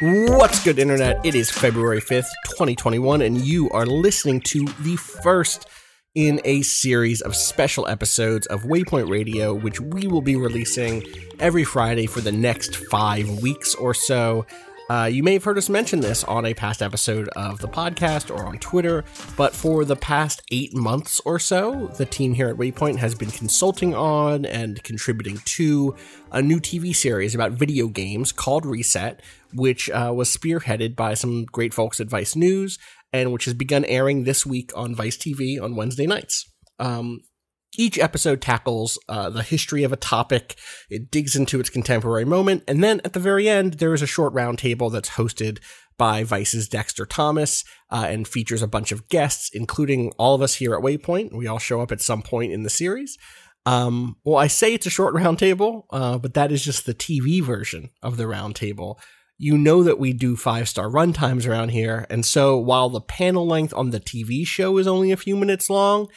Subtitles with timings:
[0.00, 1.26] What's good, Internet?
[1.26, 5.66] It is February 5th, 2021, and you are listening to the first
[6.14, 11.04] in a series of special episodes of Waypoint Radio, which we will be releasing
[11.40, 14.46] every Friday for the next five weeks or so.
[14.90, 18.34] Uh, you may have heard us mention this on a past episode of the podcast
[18.34, 19.04] or on Twitter,
[19.36, 23.30] but for the past eight months or so, the team here at Waypoint has been
[23.30, 25.94] consulting on and contributing to
[26.32, 29.20] a new TV series about video games called Reset,
[29.52, 32.78] which uh, was spearheaded by some great folks at Vice News
[33.12, 36.50] and which has begun airing this week on Vice TV on Wednesday nights.
[36.78, 37.20] Um,
[37.76, 40.56] each episode tackles uh, the history of a topic,
[40.88, 44.06] it digs into its contemporary moment, and then at the very end, there is a
[44.06, 45.58] short roundtable that's hosted
[45.98, 50.54] by Vice's Dexter Thomas uh, and features a bunch of guests, including all of us
[50.54, 51.36] here at Waypoint.
[51.36, 53.18] We all show up at some point in the series.
[53.66, 57.42] Um, well, I say it's a short roundtable, uh, but that is just the TV
[57.42, 58.96] version of the roundtable.
[59.36, 63.46] You know that we do five star runtimes around here, and so while the panel
[63.46, 66.08] length on the TV show is only a few minutes long,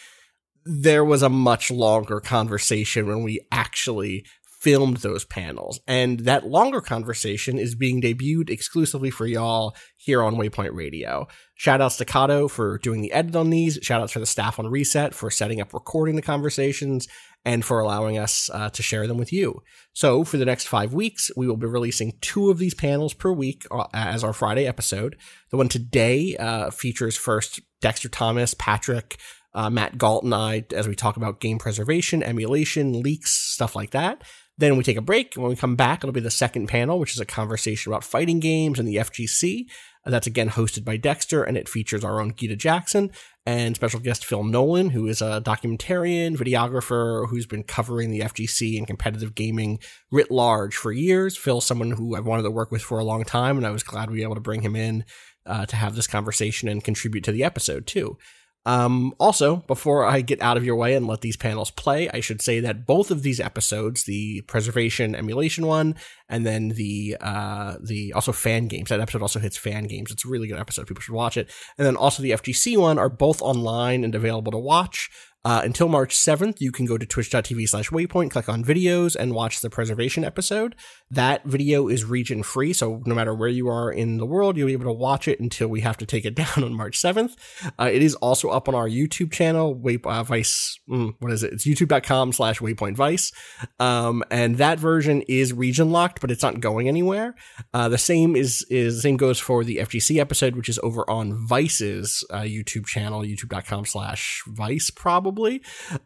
[0.66, 4.26] there was a much longer conversation when we actually
[4.62, 5.80] filmed those panels.
[5.88, 11.28] And that longer conversation is being debuted exclusively for y'all here on Waypoint Radio.
[11.56, 13.80] Shout outs to Kato for doing the edit on these.
[13.82, 17.08] Shout outs to the staff on Reset for setting up recording the conversations
[17.44, 19.64] and for allowing us uh, to share them with you.
[19.94, 23.32] So for the next five weeks, we will be releasing two of these panels per
[23.32, 25.18] week uh, as our Friday episode.
[25.50, 29.18] The one today uh, features first Dexter Thomas, Patrick,
[29.54, 33.92] uh, Matt Gault and I as we talk about game preservation, emulation, leaks, stuff like
[33.92, 34.24] that.
[34.58, 35.34] Then we take a break.
[35.36, 38.40] When we come back, it'll be the second panel, which is a conversation about fighting
[38.40, 39.66] games and the FGC.
[40.06, 43.12] That's again hosted by Dexter, and it features our own Gita Jackson
[43.46, 48.78] and special guest Phil Nolan, who is a documentarian, videographer who's been covering the FGC
[48.78, 49.80] and competitive gaming
[50.12, 51.38] writ large for years.
[51.38, 53.84] Phil's someone who I've wanted to work with for a long time, and I was
[53.84, 55.06] glad we were able to bring him in
[55.46, 58.18] uh, to have this conversation and contribute to the episode too.
[58.66, 62.20] Um, also, before I get out of your way and let these panels play, I
[62.20, 65.96] should say that both of these episodes, the preservation emulation one,
[66.30, 68.90] and then the uh, the also fan games.
[68.90, 70.12] That episode also hits fan games.
[70.12, 70.88] It's a really good episode.
[70.88, 71.50] People should watch it.
[71.78, 75.10] And then also the FGC one are both online and available to watch.
[75.44, 79.34] Uh, until March 7th, you can go to twitch.tv slash waypoint, click on videos, and
[79.34, 80.76] watch the preservation episode.
[81.10, 84.68] That video is region free, so no matter where you are in the world, you'll
[84.68, 87.34] be able to watch it until we have to take it down on March 7th.
[87.80, 91.42] Uh, it is also up on our YouTube channel, Way, uh, Vice, mm, what is
[91.42, 91.54] it?
[91.54, 93.32] It's youtube.com slash waypoint vice.
[93.80, 97.36] Um, and that version is region locked, but it's not going anywhere.
[97.74, 101.10] Uh, the same is, is, the same goes for the FGC episode, which is over
[101.10, 105.31] on Vice's uh, YouTube channel, youtube.com slash vice, probably.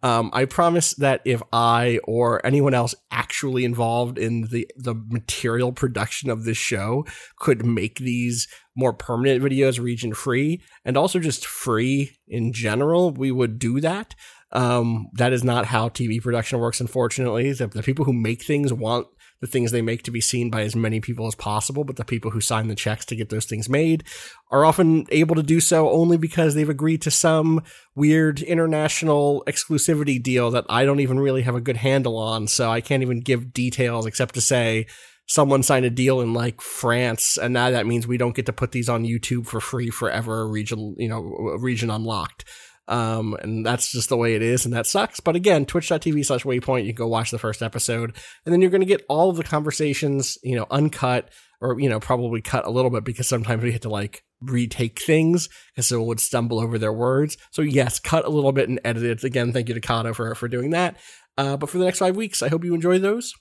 [0.04, 5.72] Um, I promise that if I or anyone else actually involved in the, the material
[5.72, 7.06] production of this show
[7.40, 13.32] could make these more permanent videos region free and also just free in general, we
[13.32, 14.16] would do that.
[14.52, 17.52] Um, that is not how TV production works, unfortunately.
[17.52, 19.08] The, the people who make things want
[19.42, 22.06] the things they make to be seen by as many people as possible, but the
[22.06, 24.04] people who sign the checks to get those things made
[24.50, 27.62] are often able to do so only because they've agreed to some
[27.96, 32.48] weird international exclusivity deal that I don't even really have a good handle on.
[32.48, 34.88] So I can't even give details except to say
[35.28, 38.54] someone signed a deal in like France, and now that means we don't get to
[38.54, 41.22] put these on YouTube for free forever, region, you know,
[41.60, 42.46] region unlocked.
[42.88, 45.20] Um, and that's just the way it is, and that sucks.
[45.20, 48.16] But again, twitch.tv slash waypoint, you can go watch the first episode,
[48.46, 51.30] and then you're going to get all of the conversations, you know, uncut,
[51.62, 55.02] or, you know, probably cut a little bit because sometimes we had to like retake
[55.02, 57.38] things because someone would stumble over their words.
[57.52, 59.24] So yes, cut a little bit and edit it.
[59.24, 60.98] Again, thank you to Kato for, for doing that.
[61.38, 63.34] Uh, but for the next five weeks, I hope you enjoy those.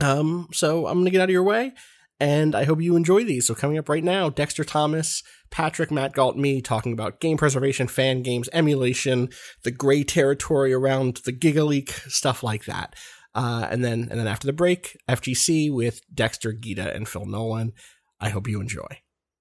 [0.00, 1.72] Um, so I'm going to get out of your way
[2.20, 3.46] and I hope you enjoy these.
[3.46, 7.88] So coming up right now, Dexter Thomas, Patrick, Matt Gault, me talking about game preservation,
[7.88, 9.28] fan games, emulation,
[9.64, 12.94] the gray territory around the GigaLeak, stuff like that.
[13.34, 17.72] Uh, and then and then after the break, FGC with Dexter, Gita, and Phil Nolan.
[18.20, 18.86] I hope you enjoy.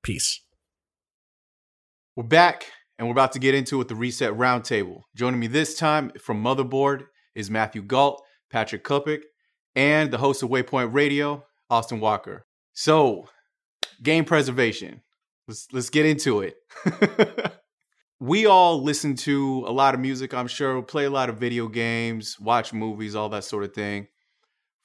[0.01, 0.43] Peace.
[2.15, 2.65] We're back
[2.97, 5.01] and we're about to get into it with the Reset Roundtable.
[5.15, 7.05] Joining me this time from Motherboard
[7.35, 9.21] is Matthew Gault, Patrick Klepek,
[9.75, 12.45] and the host of Waypoint Radio, Austin Walker.
[12.73, 13.27] So,
[14.01, 15.01] game preservation.
[15.47, 16.55] Let's let's get into it.
[18.19, 21.67] we all listen to a lot of music, I'm sure, play a lot of video
[21.67, 24.07] games, watch movies, all that sort of thing.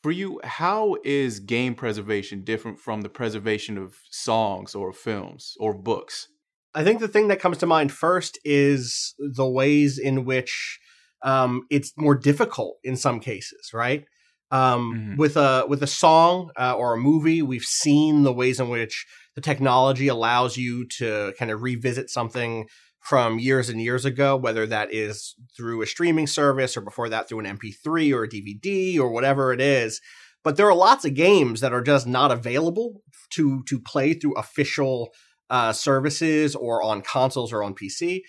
[0.02, 5.74] For you, how is game preservation different from the preservation of songs or films or
[5.74, 6.28] books?
[6.74, 10.78] I think the thing that comes to mind first is the ways in which
[11.22, 14.04] um, it's more difficult in some cases, right?
[14.50, 15.16] Um, mm-hmm.
[15.16, 19.06] With a with a song uh, or a movie, we've seen the ways in which
[19.34, 22.66] the technology allows you to kind of revisit something
[23.00, 27.28] from years and years ago, whether that is through a streaming service or before that
[27.28, 30.00] through an MP3 or a DVD or whatever it is.
[30.44, 34.34] But there are lots of games that are just not available to to play through
[34.34, 35.10] official
[35.50, 38.22] uh, services or on consoles or on PC,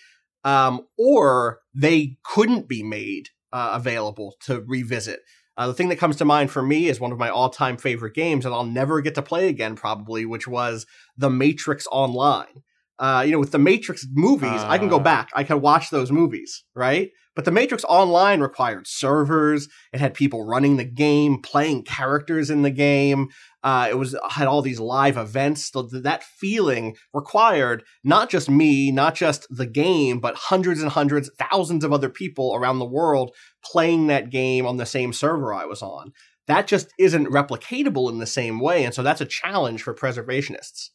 [0.44, 5.20] um, or they couldn't be made uh, available to revisit.
[5.60, 8.14] Uh, the thing that comes to mind for me is one of my all-time favorite
[8.14, 10.86] games, that I'll never get to play again probably, which was
[11.18, 12.62] The Matrix Online.
[12.98, 15.00] Uh, you know, with the Matrix movies, uh, I can go ah.
[15.00, 15.28] back.
[15.34, 17.10] I can watch those movies, right?
[17.36, 19.68] But the Matrix Online required servers.
[19.92, 23.28] It had people running the game, playing characters in the game.
[23.62, 25.70] Uh, it was had all these live events.
[25.70, 31.30] So that feeling required not just me, not just the game, but hundreds and hundreds,
[31.38, 33.34] thousands of other people around the world
[33.64, 36.12] playing that game on the same server I was on.
[36.46, 40.88] That just isn't replicatable in the same way, and so that's a challenge for preservationists.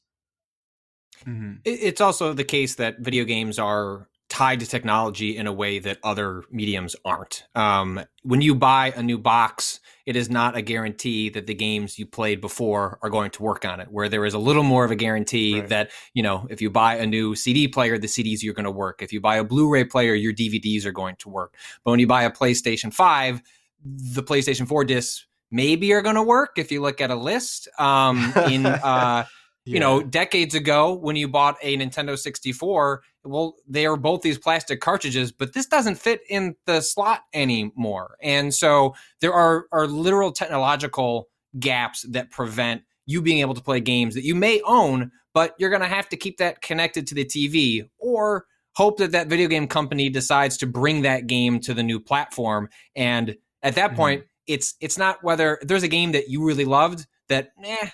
[1.25, 1.53] Mm-hmm.
[1.63, 6.00] It's also the case that video games are tied to technology in a way that
[6.03, 7.45] other mediums aren't.
[7.56, 11.98] Um, when you buy a new box, it is not a guarantee that the games
[11.98, 13.88] you played before are going to work on it.
[13.92, 15.69] Where there is a little more of a guarantee right.
[15.69, 18.72] that you know if you buy a new CD player, the CDs you're going to
[18.72, 19.02] work.
[19.02, 21.56] If you buy a Blu-ray player, your DVDs are going to work.
[21.84, 23.42] But when you buy a PlayStation Five,
[23.84, 27.68] the PlayStation Four discs maybe are going to work if you look at a list.
[27.80, 29.25] Um, in uh,
[29.65, 29.73] yeah.
[29.73, 34.38] You know, decades ago when you bought a Nintendo 64, well, they are both these
[34.38, 38.15] plastic cartridges, but this doesn't fit in the slot anymore.
[38.21, 41.29] And so there are are literal technological
[41.59, 45.69] gaps that prevent you being able to play games that you may own, but you're
[45.69, 48.45] going to have to keep that connected to the TV or
[48.75, 52.69] hope that that video game company decides to bring that game to the new platform
[52.95, 53.97] and at that mm-hmm.
[53.97, 57.89] point it's it's not whether there's a game that you really loved that eh,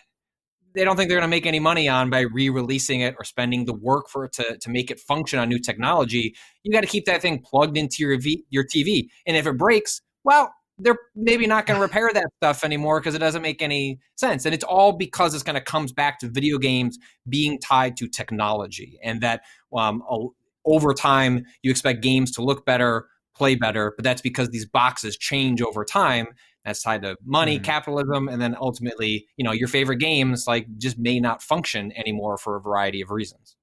[0.73, 3.65] they don't think they're going to make any money on by re-releasing it or spending
[3.65, 6.35] the work for it to, to make it function on new technology.
[6.63, 9.57] You got to keep that thing plugged into your v, your TV, and if it
[9.57, 13.62] breaks, well, they're maybe not going to repair that stuff anymore because it doesn't make
[13.62, 14.45] any sense.
[14.45, 16.97] And it's all because this kind of comes back to video games
[17.29, 19.41] being tied to technology, and that
[19.75, 20.01] um,
[20.65, 25.17] over time you expect games to look better, play better, but that's because these boxes
[25.17, 26.27] change over time
[26.66, 27.63] that's tied to money, mm-hmm.
[27.63, 32.38] capitalism, and then ultimately, you know, your favorite games like just may not function anymore
[32.38, 33.56] for a variety of reasons.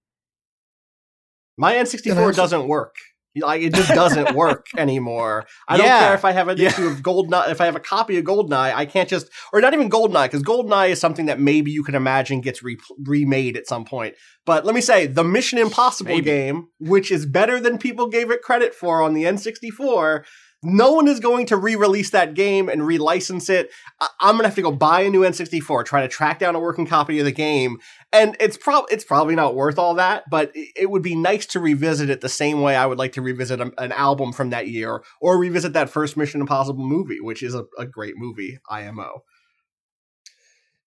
[1.57, 2.95] My N64 doesn't work.
[3.37, 5.47] Like it just doesn't work anymore.
[5.67, 5.83] I yeah.
[5.83, 6.69] don't care if I have an yeah.
[6.69, 9.75] issue of Goldeneye, if I have a copy of Goldeneye, I can't just, or not
[9.75, 13.67] even Goldeneye, because Goldeneye is something that maybe you can imagine gets re- remade at
[13.67, 14.15] some point.
[14.45, 16.25] But let me say, the Mission Impossible maybe.
[16.25, 20.25] game, which is better than people gave it credit for on the N64,
[20.63, 23.71] no one is going to re-release that game and relicense it.
[24.01, 26.61] I- am gonna have to go buy a new N64, try to track down a
[26.61, 27.79] working copy of the game,
[28.13, 30.25] and it's probably it's probably not worth all that.
[30.31, 33.23] But it would be nice to revisit it the same way I would like to
[33.23, 37.43] revisit a- an album from that year, or revisit that first Mission Impossible movie, which
[37.43, 39.23] is a, a great movie, IMO.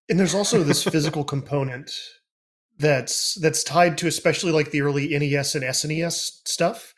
[0.10, 1.92] And there's also this physical component
[2.78, 6.94] that's that's tied to especially like the early NES and SNES stuff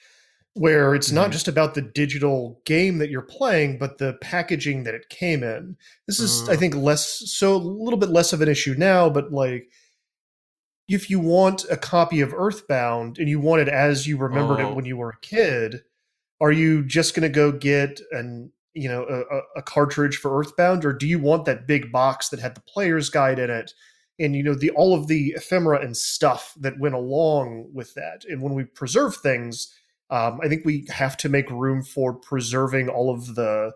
[0.55, 1.15] where it's mm-hmm.
[1.15, 5.43] not just about the digital game that you're playing, but the packaging that it came
[5.43, 5.75] in.
[6.07, 6.59] This is, I mm.
[6.59, 9.69] think, less so a little bit less of an issue now, but like
[10.87, 14.69] if you want a copy of Earthbound and you want it as you remembered oh.
[14.69, 15.81] it when you were a kid,
[16.41, 20.83] are you just going to go get an you know a, a, cartridge for Earthbound,
[20.83, 23.73] or do you want that big box that had the player's guide in it?
[24.19, 28.25] And you know the all of the ephemera and stuff that went along with that.
[28.25, 29.73] And when we preserve things,
[30.13, 33.71] um, I think we have to make room for preserving all of the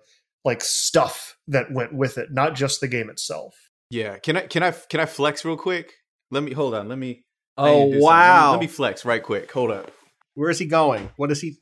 [0.46, 3.56] like stuff that went with it, not just the game itself.
[3.90, 4.20] Yeah.
[4.20, 5.94] Can I can I can I flex real quick?
[6.30, 6.90] Let me hold on.
[6.90, 7.24] Let me.
[7.58, 7.92] Oh need to do something.
[7.92, 8.52] Let me- wow!
[8.52, 9.52] Let me flex right quick.
[9.52, 9.92] Hold up.
[10.36, 11.10] Where is he going?
[11.18, 11.58] What is he?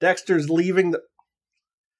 [0.00, 0.92] Dexter's leaving.
[0.92, 1.02] The,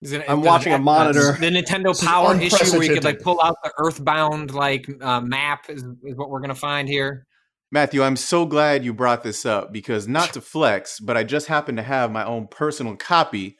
[0.00, 1.36] Is it- I'm watching a monitor.
[1.38, 5.68] The Nintendo Power issue where you could like pull out the Earthbound like uh, map
[5.68, 7.26] is, is what we're gonna find here.
[7.74, 11.48] Matthew, I'm so glad you brought this up because not to flex, but I just
[11.48, 13.56] happen to have my own personal copy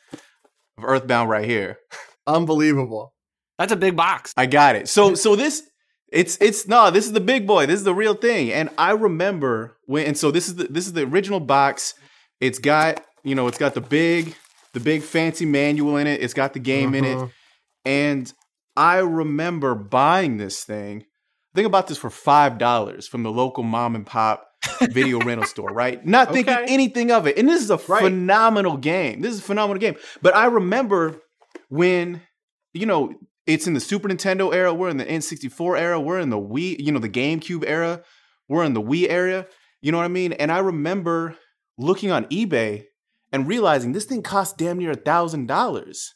[0.78, 1.78] of Earthbound right here.
[2.24, 3.12] unbelievable.
[3.58, 4.32] That's a big box.
[4.36, 4.88] I got it.
[4.88, 5.64] So so this
[6.12, 7.66] it's it's no, this is the big boy.
[7.66, 8.52] This is the real thing.
[8.52, 11.94] And I remember when and so this is the this is the original box.
[12.40, 14.36] It's got, you know, it's got the big
[14.74, 16.22] the big fancy manual in it.
[16.22, 17.18] It's got the game in it.
[17.18, 17.32] Mhm.
[17.84, 18.32] And
[18.76, 21.06] I remember buying this thing.
[21.54, 24.46] Think about this for five dollars from the local mom and pop
[24.90, 26.04] video rental store, right?
[26.04, 26.64] Not thinking Okay.
[26.68, 27.38] anything of it.
[27.38, 28.02] And this is a Right.
[28.02, 29.20] phenomenal game.
[29.20, 29.94] This is a phenomenal game.
[30.22, 31.20] But I remember
[31.68, 32.22] when,
[32.72, 33.14] you know,
[33.46, 36.76] it's in the Super Nintendo era, we're in the N64 era, we're in the Wii,
[36.78, 38.02] you know, the GameCube era,
[38.48, 39.46] we're in the Wii era.
[39.82, 40.32] You know what I mean?
[40.32, 41.36] And I remember
[41.76, 42.84] looking on eBay
[43.32, 46.14] and realizing this thing cost damn near a thousand dollars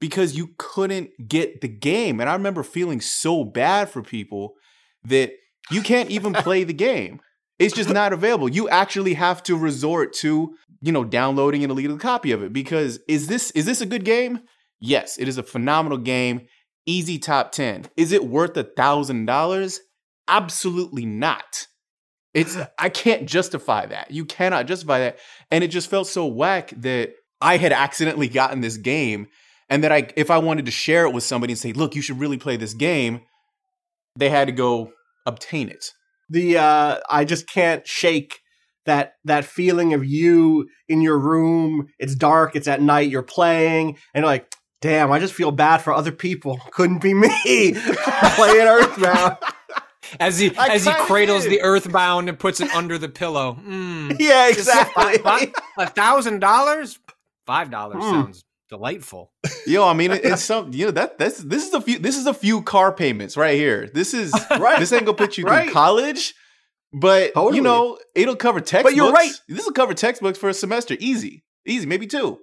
[0.00, 2.20] because you couldn't get the game.
[2.20, 4.54] And I remember feeling so bad for people
[5.04, 5.32] that
[5.70, 7.20] you can't even play the game.
[7.58, 8.48] It's just not available.
[8.48, 13.00] You actually have to resort to, you know, downloading an illegal copy of it because
[13.08, 14.40] is this is this a good game?
[14.80, 16.46] Yes, it is a phenomenal game.
[16.86, 17.86] Easy top 10.
[17.96, 19.80] Is it worth a thousand dollars?
[20.28, 21.66] Absolutely not.
[22.32, 24.12] It's I can't justify that.
[24.12, 25.18] You cannot justify that.
[25.50, 29.26] And it just felt so whack that I had accidentally gotten this game
[29.68, 32.02] and that I if I wanted to share it with somebody and say, "Look, you
[32.02, 33.22] should really play this game,"
[34.18, 34.92] they had to go
[35.26, 35.92] obtain it.
[36.28, 38.40] The uh, I just can't shake
[38.84, 41.88] that that feeling of you in your room.
[41.98, 42.54] It's dark.
[42.56, 43.10] It's at night.
[43.10, 44.50] You're playing, and you're like,
[44.82, 46.58] damn, I just feel bad for other people.
[46.72, 47.28] Couldn't be me
[47.74, 49.36] playing Earthbound.
[50.20, 51.52] As he I as he cradles did.
[51.52, 53.58] the Earthbound and puts it under the pillow.
[53.62, 54.16] Mm.
[54.18, 55.52] yeah, exactly.
[55.76, 56.98] A thousand dollars?
[57.46, 58.10] Five dollars Hmm.
[58.10, 59.32] sounds delightful.
[59.66, 62.16] Yo, I mean, it, it's some you know that that's this is a few this
[62.16, 63.88] is a few car payments right here.
[63.92, 64.78] This is Right.
[64.78, 65.64] this ain't gonna put you Right.
[65.64, 66.34] through college,
[66.92, 67.56] but Totally.
[67.56, 68.84] you know it'll cover textbooks.
[68.84, 69.32] But you're right.
[69.48, 72.38] This will cover textbooks for a semester, easy, easy, maybe two,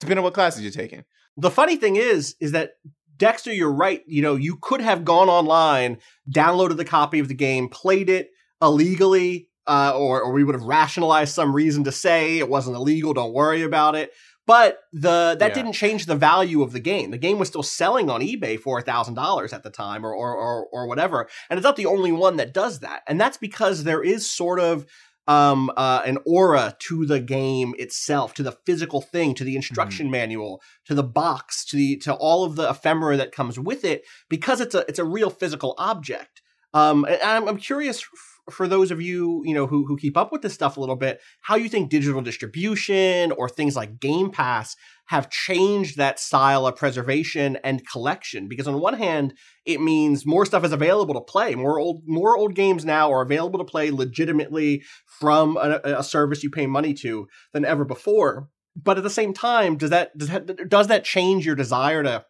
[0.00, 1.04] depending on what classes you're taking.
[1.36, 2.72] the funny thing is, is that
[3.18, 4.02] Dexter, you're right.
[4.06, 5.98] You know, you could have gone online,
[6.30, 10.64] downloaded the copy of the game, played it illegally, uh, or, or we would have
[10.64, 13.12] rationalized some reason to say it wasn't illegal.
[13.14, 14.10] Don't worry about it.
[14.46, 15.54] But the that Yeah.
[15.54, 17.10] didn't change the value of the game.
[17.10, 20.34] The game was still selling on eBay for thousand dollars at the time, or, or
[20.34, 21.28] or or whatever.
[21.48, 23.02] And it's not the only one that does that.
[23.06, 24.86] And that's because there is sort of
[25.28, 30.10] um, uh, an aura to the game itself, to the physical thing, to the instruction
[30.10, 34.02] manual, to the box, to the to all of the ephemera that comes with it,
[34.28, 36.42] because it's a it's a real physical object.
[36.74, 38.04] Um, and I'm, I'm curious
[38.50, 40.96] for those of you you know who who keep up with this stuff a little
[40.96, 46.66] bit, how you think digital distribution or things like Game Pass have changed that style
[46.66, 48.48] of preservation and collection.
[48.48, 49.34] Because on one hand,
[49.64, 51.54] it means more stuff is available to play.
[51.54, 56.42] More old more old games now are available to play legitimately from a, a service
[56.42, 58.48] you pay money to than ever before.
[58.74, 62.24] But at the same time, does that does that does that change your desire to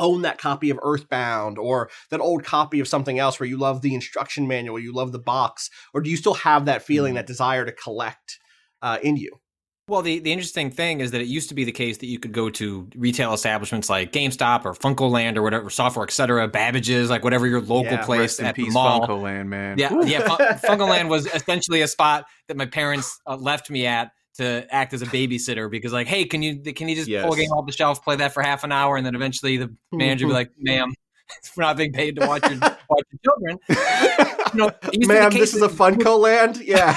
[0.00, 3.82] own that copy of Earthbound or that old copy of something else where you love
[3.82, 7.26] the instruction manual, you love the box, or do you still have that feeling, that
[7.26, 8.38] desire to collect
[8.82, 9.40] uh, in you?
[9.88, 12.18] Well, the, the interesting thing is that it used to be the case that you
[12.18, 17.08] could go to retail establishments like GameStop or FuncoLand or whatever, software, et cetera, Babbage's,
[17.08, 19.06] like whatever your local Yeah, place Rest in at the mall.
[19.06, 19.78] FuncoLand, man.
[19.78, 20.26] Yeah, yeah.
[20.26, 20.38] Fun-
[20.78, 25.02] FuncoLand was essentially a spot that my parents uh, left me at to act as
[25.02, 27.36] a babysitter because, like, hey, can you can you just pull a Yes.
[27.36, 30.26] game off the shelf, play that for half an hour, and then eventually the manager
[30.26, 30.92] be like, "Ma'am,
[31.56, 33.58] we're not being paid to watch your watch your children."
[34.52, 36.62] You know, it used to be the Man, case this is a that- FuncoLand.
[36.64, 36.96] Yeah.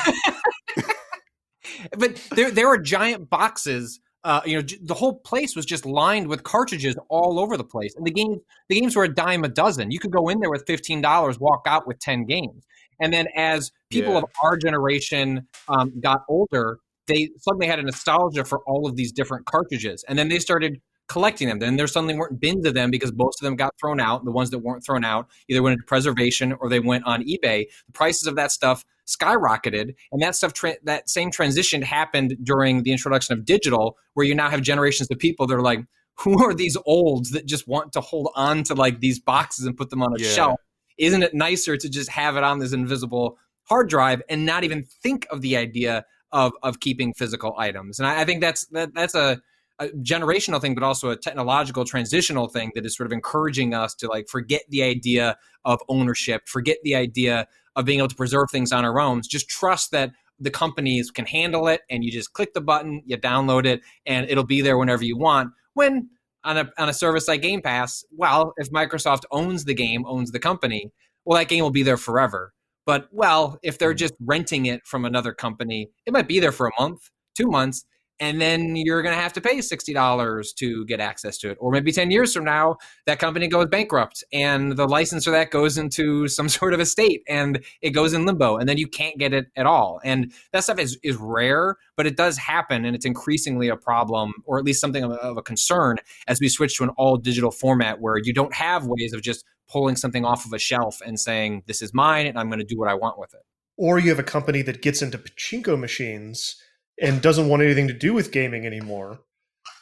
[1.97, 3.99] but there there were giant boxes.
[4.25, 7.63] Uh, you know, j- the whole place was just lined with cartridges all over the
[7.63, 9.91] place, and the games the games were a dime a dozen.
[9.91, 12.65] You could go in there with fifteen dollars, walk out with ten games,
[12.99, 14.19] and then as people Yeah.
[14.19, 16.79] of our generation um, got older,
[17.09, 20.79] they suddenly had a nostalgia for all of these different cartridges, and then they started
[21.09, 21.59] collecting them.
[21.59, 24.23] Then there suddenly weren't bins of them because most of them got thrown out.
[24.23, 27.65] The ones that weren't thrown out either went into preservation or they went on eBay.
[27.87, 32.83] The prices of that stuff skyrocketed, and that stuff tra- that same transition happened during
[32.83, 35.79] the introduction of digital, where you now have generations of people that are like,
[36.19, 39.75] who are these olds that just want to hold on to like these boxes and
[39.75, 40.29] put them on a Yeah.
[40.29, 40.59] shelf?
[40.97, 44.83] Isn't it nicer to just have it on this invisible hard drive and not even
[44.83, 47.99] think of the idea of of keeping physical items?
[47.99, 49.41] And I, I think that's that that's a
[49.79, 53.95] a generational thing, but also a technological transitional thing that is sort of encouraging us
[53.95, 58.51] to like forget the idea of ownership, forget the idea of being able to preserve
[58.51, 59.21] things on our own.
[59.21, 63.17] Just trust that the companies can handle it and you just click the button, you
[63.17, 65.51] download it, and it'll be there whenever you want.
[65.73, 66.09] When
[66.43, 70.31] on a on a service like Game Pass, well, if Microsoft owns the game, owns
[70.31, 70.91] the company,
[71.25, 72.53] well, that game will be there forever.
[72.89, 73.97] But well, if they're mm.
[73.97, 77.85] just renting it from another company, it might be there for a month, two months,
[78.19, 81.57] and then you're going to have to pay $60 to get access to it.
[81.61, 85.51] Or maybe 10 years from now that company goes bankrupt and the license for that
[85.51, 89.19] goes into some sort of estate and it goes in limbo and then you can't
[89.19, 90.01] get it at all.
[90.03, 94.33] And that stuff is, is rare but it does happen and it's increasingly a problem
[94.45, 97.17] or at least something of a, of a concern as we switch to an all
[97.17, 100.99] digital format where you don't have ways of just pulling something off of a shelf
[101.05, 103.41] and saying this is mine and i'm going to do what i want with it
[103.79, 106.61] or you have a company that gets into pachinko machines
[107.01, 109.21] and doesn't want anything to do with gaming anymore.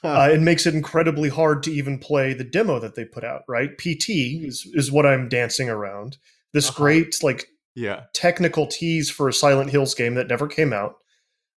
[0.03, 3.41] Uh, it makes it incredibly hard to even play the demo that they put out.
[3.48, 6.17] Right, PT is is what I'm dancing around.
[6.53, 6.77] This uh-huh.
[6.77, 10.96] great like yeah technical tease for a Silent Hills game that never came out.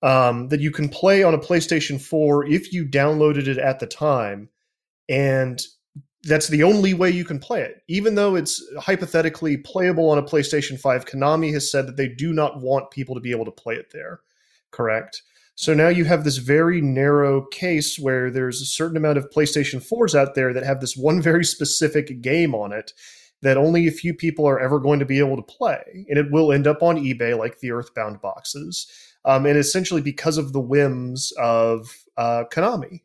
[0.02, 3.86] Um, that you can play on a PlayStation 4 if you downloaded it at the
[3.86, 4.48] time,
[5.10, 5.62] and
[6.24, 7.82] that's the only way you can play it.
[7.88, 12.34] Even though it's hypothetically playable on a PlayStation 5, Konami has said that they do
[12.34, 14.20] not want people to be able to play it there.
[14.72, 15.24] Correct?
[15.56, 19.86] So now you have this very narrow case where there's a certain amount of PlayStation
[19.86, 22.94] 4s out there that have this one very specific game on it
[23.42, 26.06] that only a few people are ever going to be able to play.
[26.10, 28.92] And it will end up on eBay like the Earthbound boxes.
[29.24, 33.02] Um, and essentially because of the whims of uh, Konami,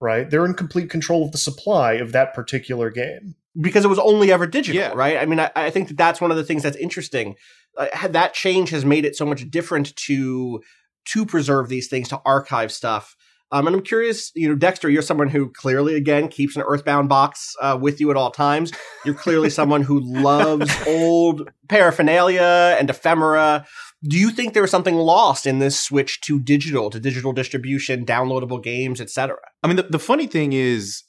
[0.00, 0.28] right?
[0.28, 3.34] They're in complete control of the supply of that particular game.
[3.60, 4.92] Because it was only ever digital, yeah.
[4.94, 5.16] right?
[5.16, 7.36] I mean, I, I, think that that's one of the things that's interesting.
[7.76, 10.60] Uh, that change has made it so much different to
[11.06, 13.14] to preserve these things, to archive stuff.
[13.52, 17.08] Um, and I'm curious, you know, Dexter, you're someone who clearly, again, keeps an Earthbound
[17.08, 18.72] box uh, with you at all times.
[19.04, 23.64] You're clearly someone who loves old paraphernalia and ephemera.
[24.06, 28.04] Do you think there was something lost in this switch to digital, to digital distribution,
[28.04, 29.36] downloadable games, etc.?
[29.62, 31.04] I mean, the, the funny thing is,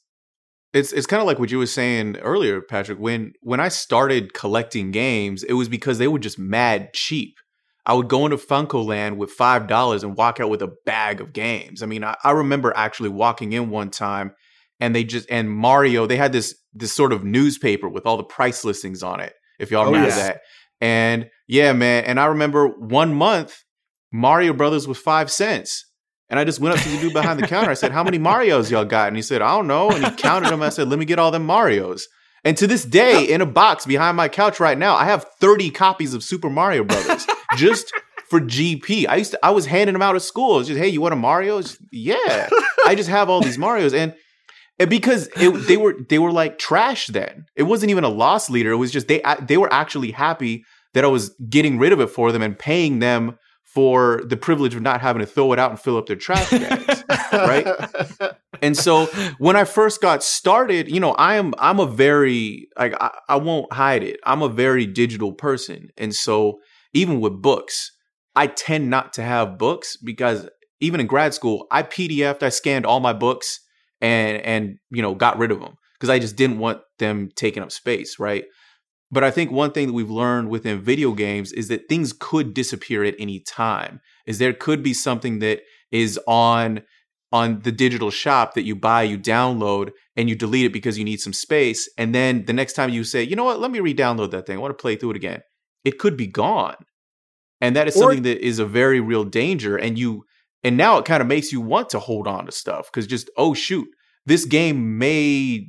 [0.74, 3.00] it's it's kind of like what you were saying earlier, Patrick.
[3.00, 7.36] When when I started collecting games, it was because they were just mad cheap.
[7.86, 11.34] I would go into FuncoLand with five dollars and walk out with a bag of
[11.34, 11.84] games.
[11.84, 14.34] I mean, I, I, remember actually walking in one time
[14.80, 18.24] and they just and Mario, they had this this sort of newspaper with all the
[18.24, 20.17] price listings on it, if y'all oh, remember yes.
[20.17, 20.41] that.
[20.82, 23.63] And yeah, man, and I remember one month
[24.12, 25.86] Mario Brothers was five cents.
[26.27, 27.69] And I just went up to the dude behind the counter.
[27.69, 29.10] I said, How many Marios y'all got?
[29.10, 29.91] And he said, I don't know.
[29.91, 30.62] And he counted them.
[30.62, 32.03] I said, Let me get all them Marios.
[32.43, 35.71] And to this day, in a box behind my couch right now, I have 30
[35.71, 37.25] copies of Super Mario Brothers
[37.58, 37.91] just
[38.29, 39.08] for GP.
[39.08, 40.60] I used to, I was handing them out at school.
[40.60, 41.62] It's just, hey, you want a Mario?
[41.62, 42.49] Just, yeah.
[42.86, 43.95] I just have all these Marios.
[43.95, 44.13] And,
[44.77, 47.45] and because it, they were they were like trash then.
[47.55, 48.71] It wasn't even a loss leader.
[48.71, 52.08] It was just they they were actually happy that I was getting rid of it
[52.08, 55.69] for them and paying them for the privilege of not having to throw it out
[55.69, 57.03] and fill up their trash bags,
[57.34, 57.67] right?
[58.62, 62.95] And so when I first got started, you know, I am I'm a very like
[62.99, 64.17] I, I won't hide it.
[64.23, 66.60] I'm a very digital person, and so
[66.93, 67.91] even with books,
[68.34, 72.86] I tend not to have books because even in grad school, I PDFed, I scanned
[72.86, 73.60] all my books
[73.99, 77.62] and and you know got rid of them because I just didn't want them taking
[77.62, 78.45] up space, right?
[79.15, 82.54] But I think one thing that we've learned within video games is that things could
[82.54, 84.01] disappear at any time.
[84.25, 86.82] Is there could be something that is on
[87.32, 91.06] on the digital shop that you buy, you download, and you delete it because you
[91.06, 91.89] need some space.
[91.97, 94.58] And then the next time you say, you know what, let me re-download that thing.
[94.58, 95.41] I want to play through it again.
[95.86, 96.75] It could be gone.
[97.62, 99.78] And that is or, something that is a very real danger.
[99.78, 100.25] And you
[100.62, 103.30] and now it kind of makes you want to hold on to stuff because just,
[103.38, 103.88] oh shoot,
[104.25, 105.67] this game may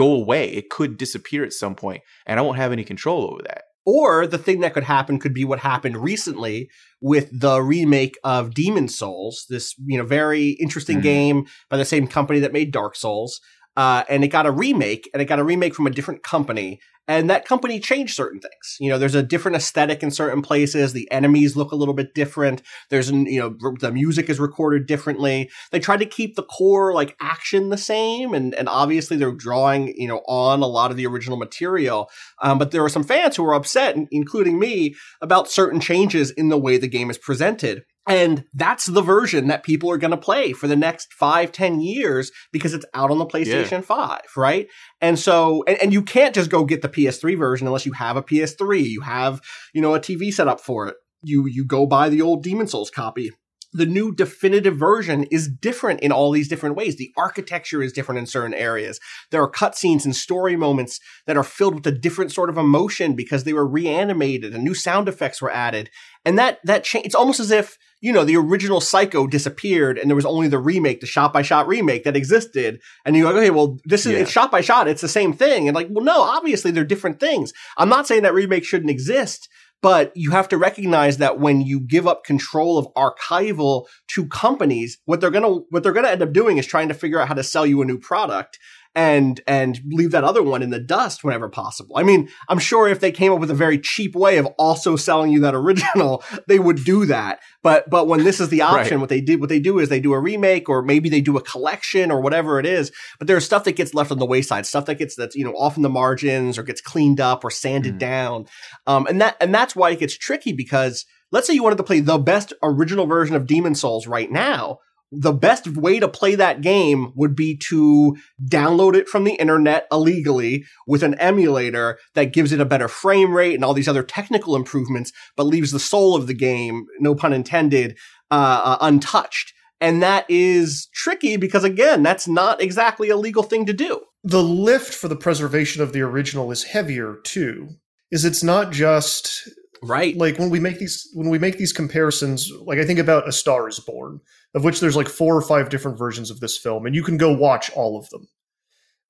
[0.00, 0.50] go away.
[0.50, 3.64] It could disappear at some point, and I won't have any control over that.
[3.84, 6.70] Or the thing that could happen could be what happened recently
[7.02, 11.02] with the remake of Demon Souls, this you know very interesting mm-hmm.
[11.02, 13.40] game by the same company that made Dark Souls.
[13.76, 16.80] Uh, and it got a remake, and it got a remake from a different company,
[17.10, 18.76] and that company changed certain things.
[18.78, 20.92] You know, there's a different aesthetic in certain places.
[20.92, 22.62] The enemies look a little bit different.
[22.88, 25.50] There's you know, the music is recorded differently.
[25.72, 29.92] They tried to keep the core like action the same, and and obviously they're drawing
[29.96, 32.08] you know on a lot of the original material.
[32.42, 36.48] Um, but there were some fans who were upset, including me, about certain changes in
[36.48, 37.82] the way the game is presented.
[38.10, 41.80] And that's the version that people are going to play for the next five, ten
[41.80, 43.80] years because it's out on the PlayStation yeah.
[43.82, 44.66] 5, right?
[45.00, 48.16] And so, and, and you can't just go get the PS3 version unless you have
[48.16, 49.40] a PS3, you have,
[49.72, 50.96] you know, a TV set up for it.
[51.22, 53.30] You, you go buy the old Demon Souls copy
[53.72, 56.96] the new definitive version is different in all these different ways.
[56.96, 58.98] The architecture is different in certain areas.
[59.30, 63.14] There are cutscenes and story moments that are filled with a different sort of emotion
[63.14, 65.90] because they were reanimated and new sound effects were added.
[66.24, 70.10] And that, that change, it's almost as if, you know, the original Psycho disappeared and
[70.10, 72.80] there was only the remake, the shot by shot remake that existed.
[73.04, 74.18] And you're like, okay, well, this is, Yeah.
[74.18, 74.88] it's shot by shot.
[74.88, 75.68] It's the same thing.
[75.68, 77.52] And like, well, no, obviously they're different things.
[77.78, 79.48] I'm not saying that remake shouldn't exist,
[79.82, 84.98] but you have to recognize that when you give up control of archival to companies,
[85.04, 87.34] what they're gonna what they're gonna end up doing is trying to figure out how
[87.34, 88.58] to sell you a new product
[88.94, 91.96] and and leave that other one in the dust whenever possible.
[91.96, 94.96] I mean, I'm sure if they came up with a very cheap way of also
[94.96, 97.38] selling you that original, they would do that.
[97.62, 99.00] But but when this is the option, Right.
[99.00, 101.36] what they did what they do is they do a remake or maybe they do
[101.36, 102.90] a collection or whatever it is.
[103.18, 105.52] But there's stuff that gets left on the wayside, stuff that gets that's you know
[105.52, 107.98] off in the margins or gets cleaned up or sanded Mhm.
[107.98, 108.46] down.
[108.86, 111.84] Um, and that and that's why it gets tricky because let's say you wanted to
[111.84, 114.78] play the best original version of Demon Souls right now.
[115.12, 119.86] The best way to play that game would be to download it from the internet
[119.90, 124.02] illegally with an emulator that gives it a better frame rate and all these other
[124.04, 127.98] technical improvements, but leaves the soul of the game, no pun intended,
[128.30, 129.52] uh, uh, untouched.
[129.80, 134.00] And that is tricky because again, that's not exactly a legal thing to do.
[134.22, 137.68] the lift for the preservation of the original is heavier too.
[138.10, 139.48] Is it's not just
[139.82, 140.14] Right.
[140.14, 143.32] like when we make these when we make these comparisons like i think about a
[143.32, 144.20] star is born
[144.54, 147.16] of which there's like four or five different versions of this film and you can
[147.16, 148.28] go watch all of them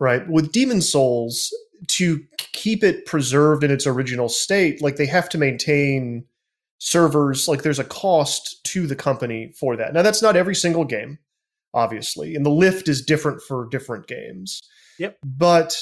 [0.00, 0.26] right?
[0.28, 1.54] With demon souls
[1.88, 6.24] to keep it preserved in its original state like they have to maintain
[6.78, 9.94] servers like there's a cost to the company for that.
[9.94, 11.18] Now that's not every single game
[11.72, 14.62] obviously and the lift is different for different games.
[14.98, 15.16] Yep.
[15.24, 15.80] but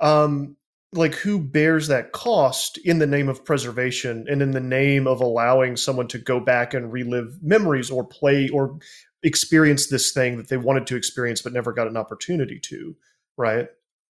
[0.00, 0.56] um
[0.92, 5.20] like who bears that cost in the name of preservation and in the name of
[5.20, 8.78] allowing someone to go back and relive memories or play or
[9.22, 12.96] experience this thing that they wanted to experience but never got an opportunity to
[13.36, 13.68] right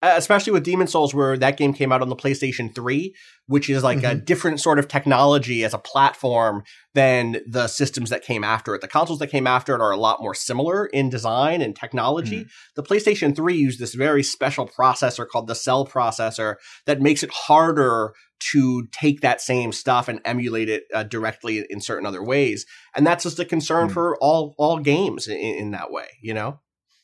[0.02, 3.14] especially with Demon Souls, where that game came out on the PlayStation 3,
[3.48, 8.24] which is like a different sort of technology as a platform than the systems that
[8.24, 8.82] came after it.
[8.82, 12.46] The consoles that came after it are a lot more similar in design and technology.
[12.76, 17.32] The PlayStation 3 used this very special processor called the Cell processor that makes it
[17.32, 18.14] harder
[18.52, 22.66] to take that same stuff and emulate it uh, directly in certain other ways.
[22.96, 23.94] And that's just a concern Hmm.
[23.94, 26.62] for all all games in, in that way, you know?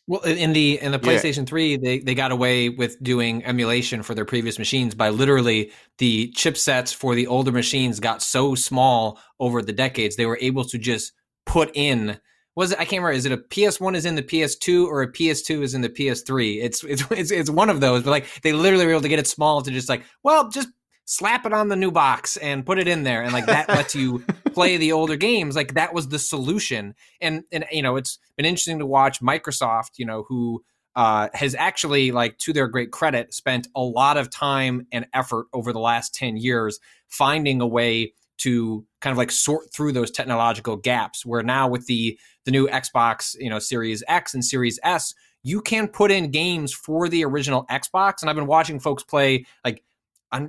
[0.07, 1.13] Well, in the in the Yeah.
[1.13, 5.71] PlayStation 3, they they got away with doing emulation for their previous machines by literally
[5.97, 10.63] the chipsets for the older machines got so small over the decades they were able
[10.65, 11.13] to just
[11.45, 12.19] put in
[12.55, 15.11] was it I can't remember is it a PS1 is in the PS2 or a
[15.11, 18.53] PS2 is in the PS3 it's it's it's, it's one of those but like they
[18.53, 20.69] literally were able to get it small to just like well just
[21.05, 23.95] slap it on the new box and put it in there and like that lets
[23.95, 25.55] you play the older games.
[25.55, 26.95] Like that was the solution.
[27.21, 30.63] And and you know it's been interesting to watch microsoft you know who
[30.95, 35.47] uh, has actually like to their great credit spent a lot of time and effort
[35.53, 40.09] over the last 10 years finding a way to kind of like sort through those
[40.09, 44.79] technological gaps where now with the the new xbox you know series x and series
[44.83, 45.13] s
[45.43, 48.21] you can put in games for the original xbox.
[48.21, 49.83] And i've been watching folks play like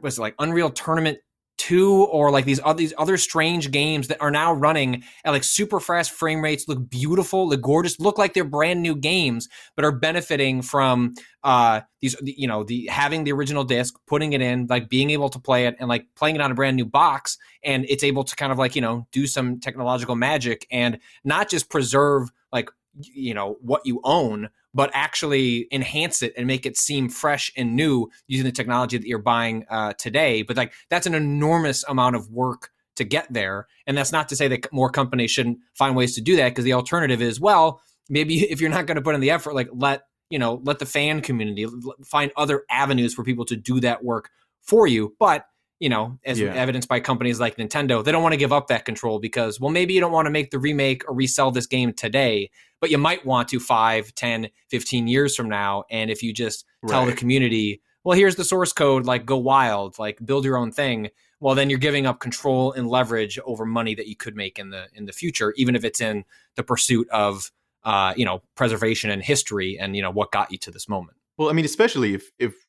[0.03, 1.19] was it like unreal tournament
[1.59, 5.45] 2 or like these other these other strange games that are now running at like
[5.45, 9.85] super fast frame rates look beautiful look gorgeous look like they're brand new games but
[9.85, 14.67] are benefiting from uh these you know the having the original disc putting it in
[14.69, 17.39] like being able to play it and like playing it on a brand new box
[17.65, 21.49] and it's able to kind of like you know do some technological magic and not
[21.49, 26.77] just preserve like you know what you own but actually enhance it and make it
[26.77, 30.43] seem fresh and new using the technology that you're buying uh, today.
[30.43, 33.67] But like that's an enormous amount of work to get there.
[33.87, 36.65] And that's not to say that more companies shouldn't find ways to do that because
[36.65, 39.69] the alternative is well maybe if you're not going to put in the effort like
[39.73, 41.67] let you know let the fan community
[42.05, 45.15] find other avenues for people to do that work for you.
[45.19, 45.47] But
[45.79, 46.55] you know as Yeah.
[46.55, 49.71] evidenced by companies like nintendo they don't want to give up that control because well
[49.71, 52.99] maybe you don't want to make the remake or resell this game today but you
[52.99, 57.13] might want to 5 10 15 years from now and if you just tell the
[57.13, 61.11] community well here's the source code like go wild like build your own thing
[61.41, 64.71] well then you're giving up control and leverage over money that you could make in
[64.71, 67.51] the in the future even if it's in the pursuit of
[67.85, 71.17] uh, you know preservation and history and you know what got you to this moment
[71.39, 72.66] Well, I mean, especially if, if,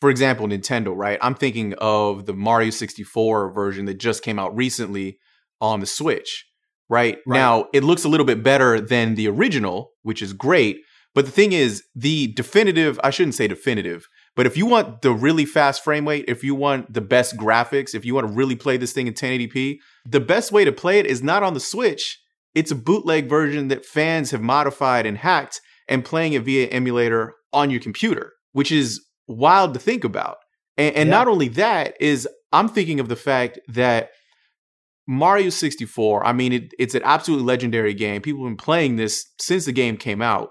[0.00, 1.18] for example, Nintendo, right?
[1.22, 5.18] I'm thinking of the Mario 64 version that just came out recently
[5.60, 6.46] on the Switch,
[6.88, 7.18] right?
[7.26, 7.36] Right.
[7.36, 10.78] Now, it looks a little bit better than the original, which is great.
[11.14, 15.12] But the thing is, the definitive, I shouldn't say definitive, but if you want the
[15.12, 18.54] really fast frame rate, if you want the best graphics, if you want to really
[18.54, 21.60] play this thing in 1080p, the best way to play it is not on the
[21.60, 22.20] Switch,
[22.54, 27.34] it's a bootleg version that fans have modified and hacked and playing it via emulator
[27.50, 30.38] on your computer, which is wild to think about.
[30.76, 31.16] And, and Yeah.
[31.16, 34.10] not only that is I'm thinking of the fact that
[35.08, 38.22] Mario 64, I mean, it, it's an absolutely legendary game.
[38.22, 40.50] People have been playing this since the game came out.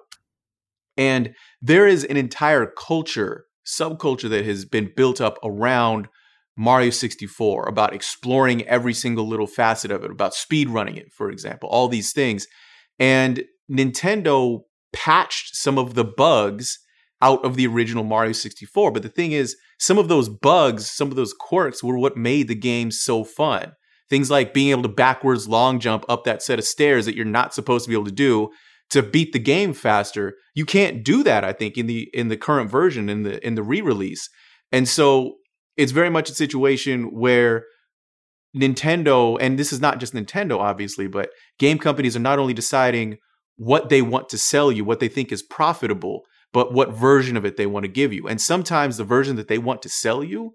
[0.98, 6.08] And there is an entire culture, subculture that has been built up around
[6.58, 11.30] Mario 64 about exploring every single little facet of it, about speed running it, for
[11.30, 12.48] example, all these things.
[12.98, 14.62] And Nintendo
[14.94, 16.80] patched some of the bugs
[17.21, 18.91] out of the original Mario 64.
[18.91, 22.47] But the thing is, some of those bugs, some of those quirks were what made
[22.47, 23.73] the game so fun.
[24.10, 27.25] Things like being able to backwards long jump up that set of stairs that you're
[27.25, 28.49] not supposed to be able to do
[28.91, 30.36] to beat the game faster.
[30.54, 33.56] You can't do that, I think, in the in the current version, in the in
[33.56, 34.30] the re-release.
[34.71, 35.36] And so
[35.75, 37.65] it's very much a situation where
[38.56, 43.17] Nintendo, and this is not just Nintendo, obviously, but game companies are not only deciding
[43.58, 46.21] what they want to sell you, what they think is profitable,
[46.56, 48.30] but what version of it they want to give you.
[48.30, 50.54] And sometimes the version that they want to sell you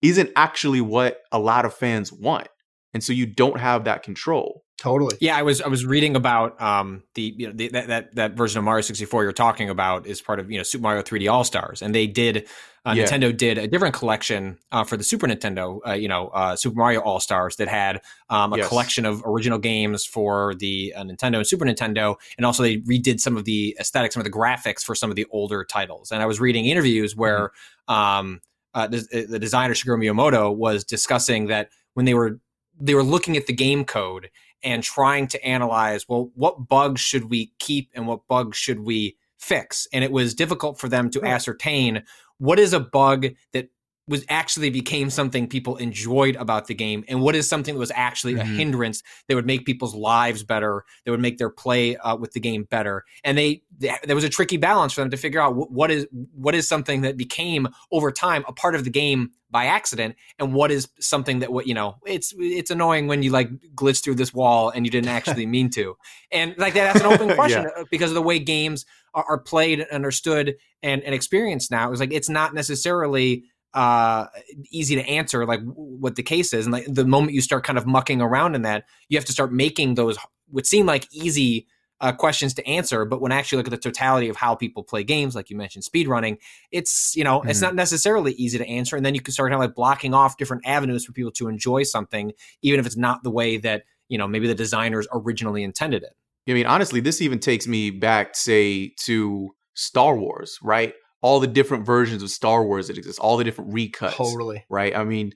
[0.00, 2.46] isn't actually what a lot of fans want.
[2.94, 4.62] And so you don't have that control.
[4.80, 5.14] Totally.
[5.20, 8.32] Yeah, I was I was reading about um the you know the, that that that
[8.32, 11.30] version of Mario 64 you're talking about is part of you know Super Mario 3D
[11.30, 12.48] All Stars, and they did
[12.86, 13.04] uh, Yeah.
[13.04, 16.76] Nintendo did a different collection uh, for the Super Nintendo, uh, you know uh, Super
[16.76, 18.68] Mario All Stars that had um, a Yes.
[18.68, 23.20] collection of original games for the uh, Nintendo and Super Nintendo, and also they redid
[23.20, 26.10] some of the aesthetics, some of the graphics for some of the older titles.
[26.10, 27.50] And I was reading interviews where
[27.86, 28.40] um,
[28.72, 32.40] uh, the, the designer Shigeru Miyamoto was discussing that when they were
[32.82, 34.30] they were looking at the game code
[34.62, 39.16] and trying to analyze well what bugs should we keep and what bugs should we
[39.38, 39.86] fix?
[39.92, 42.04] And it was difficult for them to ascertain
[42.38, 43.68] what is a bug that
[44.10, 47.92] was actually became something people enjoyed about the game and what is something that was
[47.94, 48.56] actually a Mhm.
[48.56, 52.40] hindrance that would make people's lives better that would make their play uh, with the
[52.40, 53.04] game better.
[53.24, 55.90] And they, they there was a tricky balance for them to figure out wh- what
[55.90, 60.14] is what is something that became over time a part of the game by accident
[60.38, 64.02] and what is something that what you know it's it's annoying when you like glitch
[64.02, 65.96] through this wall and you didn't actually mean to.
[66.32, 69.38] And like that, that's an open question uh, because of the way games are, are
[69.38, 71.90] played and understood and, and experienced now.
[71.92, 73.44] It's like it's not necessarily
[73.74, 74.26] uh
[74.70, 77.62] easy to answer like w- what the case is and like the moment you start
[77.64, 80.18] kind of mucking around in that you have to start making those
[80.50, 81.66] would seem like easy
[82.00, 84.82] uh, questions to answer but when I actually look at the totality of how people
[84.82, 86.38] play games like you mentioned speed running
[86.72, 87.62] it's you know it's Mhm.
[87.62, 90.36] not necessarily easy to answer and then you can start kind of like blocking off
[90.38, 94.16] different avenues for people to enjoy something even if it's not the way that you
[94.18, 96.16] know maybe the designers originally intended it
[96.48, 100.94] I mean, honestly, this even takes me back, say, to Star Wars, right?
[101.22, 104.64] All the different versions of Star Wars that exist, all the different recuts, Totally.
[104.70, 104.96] right?
[104.96, 105.34] I mean,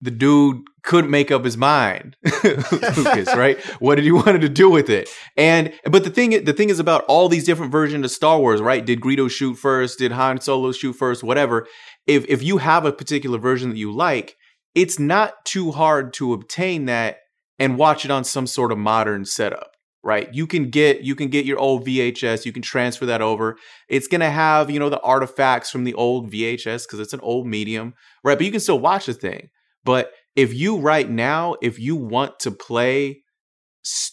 [0.00, 3.58] the dude couldn't make up his mind, Lucas, right?
[3.80, 5.08] What did he wanted to do with it?
[5.36, 8.60] And but the thing, the thing is about all these different versions of Star Wars,
[8.60, 8.84] right?
[8.84, 9.98] Did Greedo shoot first?
[9.98, 11.24] Did Han Solo shoot first?
[11.24, 11.66] Whatever.
[12.06, 14.36] If if you have a particular version that you like,
[14.74, 17.18] it's not too hard to obtain that
[17.58, 20.32] and watch it on some sort of modern setup right?
[20.32, 23.56] You can get you can get your old vhs you can transfer that over.
[23.88, 27.20] It's going to have you know the artifacts from the old vhs because it's an
[27.20, 28.38] old medium right?
[28.38, 29.48] But you can still watch the thing.
[29.84, 33.22] But if you right now if you want to play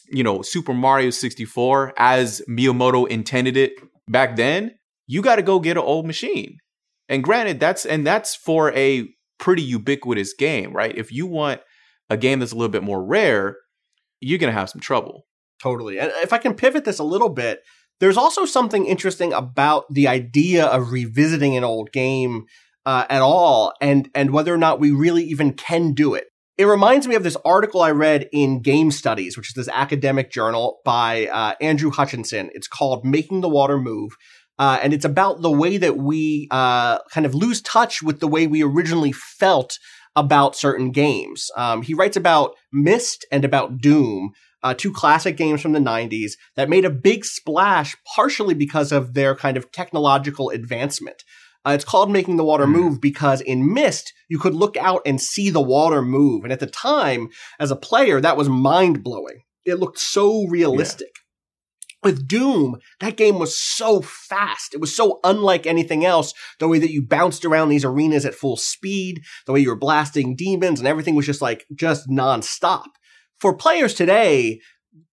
[0.10, 3.74] you know super mario 64 as miyamoto intended it
[4.08, 4.72] back then
[5.08, 6.58] you got to go get an old machine.
[7.10, 10.98] And granted that's and that's for a pretty ubiquitous game right?
[10.98, 11.62] If you want
[12.10, 13.58] a game that's a little bit more rare
[14.22, 15.26] you're going to have some trouble
[15.62, 16.00] Totally.
[16.00, 17.62] And if I can pivot this a little bit,
[18.00, 22.46] there's also something interesting about the idea of revisiting an old game
[22.86, 26.26] uh, at all, and and whether or not we really even can do it.
[26.58, 30.32] It reminds me of this article I read in Game Studies, which is this academic
[30.32, 32.50] journal by uh, Andrew Hutchinson.
[32.54, 34.12] It's called "Making the Water Move."
[34.58, 38.28] Uh, and it's about the way that we uh, kind of lose touch with the
[38.28, 39.78] way we originally felt
[40.16, 41.50] about certain games.
[41.58, 44.32] Um, he writes about Myst and about Doom,
[44.66, 49.14] uh, two classic games from the 90s that made a big splash partially because of
[49.14, 51.24] their kind of technological advancement.
[51.64, 55.22] Uh, it's called Making the Water Move because in Myst, you could look out and
[55.22, 56.44] see the water move.
[56.44, 59.44] And at the time, as a player, that was mind blowing.
[59.66, 61.14] It looked so realistic.
[62.02, 64.74] With Doom, that game was so fast.
[64.74, 66.34] It was so unlike anything else.
[66.60, 69.76] The way that you bounced around these arenas at full speed, the way you were
[69.76, 72.86] blasting demons, and everything was just like, just nonstop
[73.40, 74.60] for players today,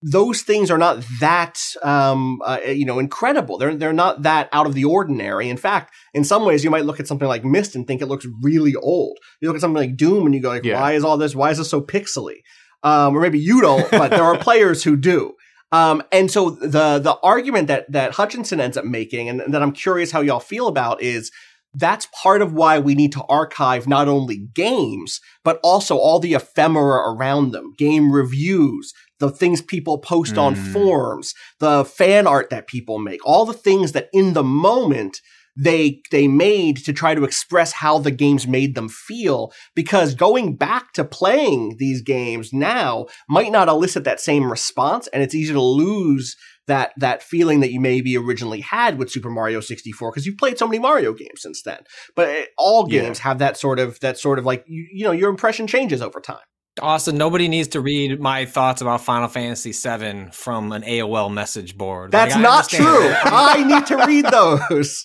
[0.02, 3.58] those things are not that um, uh, you know incredible.
[3.58, 5.48] They're they're not that out of the ordinary.
[5.48, 8.06] In fact, in some ways, you might look at something like Myst and think it
[8.06, 9.18] looks really old.
[9.40, 10.80] You look at something like Doom and you go like, Yeah.
[10.80, 11.34] why is all this?
[11.34, 12.38] Why is this so pixely?
[12.84, 15.34] Um, or maybe you don't, but there are players who do.
[15.70, 19.72] Um, and so the the argument that that Hutchinson ends up making, and that I'm
[19.72, 21.30] curious how y'all feel about, is
[21.74, 26.34] that's part of why we need to archive not only games, but also all the
[26.34, 30.42] ephemera around them, game reviews, the things people post mm.
[30.42, 35.20] on forums, the fan art that people make, all the things that in the moment
[35.56, 40.56] they they made to try to express how the games made them feel because going
[40.56, 45.52] back to playing these games now might not elicit that same response and it's easy
[45.52, 46.36] to lose
[46.72, 50.56] that that feeling that you maybe originally had with Super Mario 64 because you've played
[50.56, 51.80] so many Mario games since then.
[52.16, 53.24] But it, all games yeah.
[53.24, 56.18] have that sort of that sort of like you, you know your impression changes over
[56.18, 56.38] time.
[56.80, 61.76] Austin, nobody needs to read my thoughts about Final Fantasy VII from an AOL message
[61.76, 62.10] board.
[62.10, 63.12] That's like, not true.
[63.24, 65.04] I need to read those.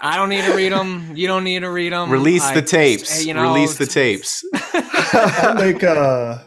[0.00, 1.16] I don't need to read them.
[1.16, 2.10] You don't need to read them.
[2.10, 3.26] Release I, the tapes.
[3.26, 4.44] You know, Release the tapes.
[5.12, 6.38] I'll make uh,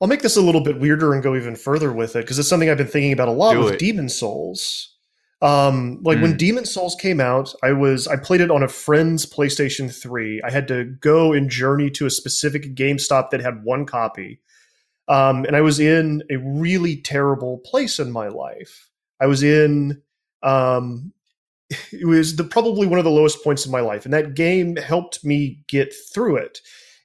[0.00, 2.48] I'll make this a little bit weirder and go even further with it because it's
[2.48, 3.78] something I've been thinking about a lot Do with it.
[3.78, 4.96] Demon's Souls.
[5.42, 6.22] Um, like mm.
[6.22, 10.42] when Demon's Souls came out, I was I played it on a friend's PlayStation 3.
[10.42, 14.40] I had to go and journey to a specific GameStop that had one copy.
[15.08, 18.88] Um, and I was in a really terrible place in my life.
[19.20, 20.02] I was in
[20.42, 21.12] um,
[21.92, 24.76] it was the probably one of the lowest points in my life and that game
[24.76, 26.60] helped me get through it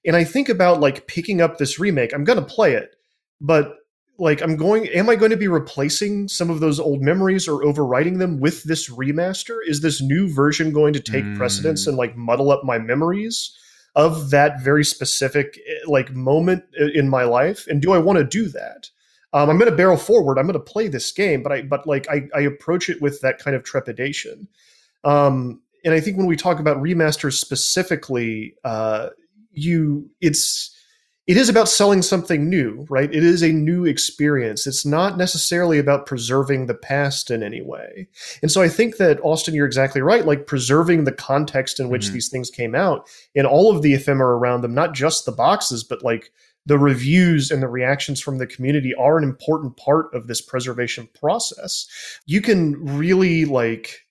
[0.06, 2.96] and i think about like picking up this remake i'm going to play it
[3.42, 3.76] but
[4.18, 7.64] like i'm going am i going to be replacing some of those old memories or
[7.64, 11.38] overwriting them with this remaster is this new version going to take mm.
[11.38, 13.58] precedence and like muddle up my memories
[13.96, 16.64] of that very specific eh, like moment
[16.94, 18.90] in my life and do i want to do that
[19.34, 20.40] um, I'm going to barrel forward.
[20.40, 23.20] I'm going to play this game, but I but like I, I approach it with
[23.20, 24.48] that kind of trepidation.
[25.04, 29.10] Um, and I think when we talk about remasters specifically, uh,
[29.56, 30.72] you it's
[31.28, 33.12] it is about selling something new, right?
[33.12, 34.68] It is a new experience.
[34.68, 38.08] It's not necessarily about preserving the past in any way.
[38.44, 40.24] And so I think that Austin, you're exactly right.
[40.24, 42.14] Like preserving the context in which mm-hmm.
[42.14, 45.84] these things came out and all of the ephemera around them, not just the boxes,
[45.84, 46.32] but like
[46.68, 51.10] the reviews and the reactions from the community are an important part of this preservation
[51.20, 51.88] process.
[52.28, 54.02] You can really like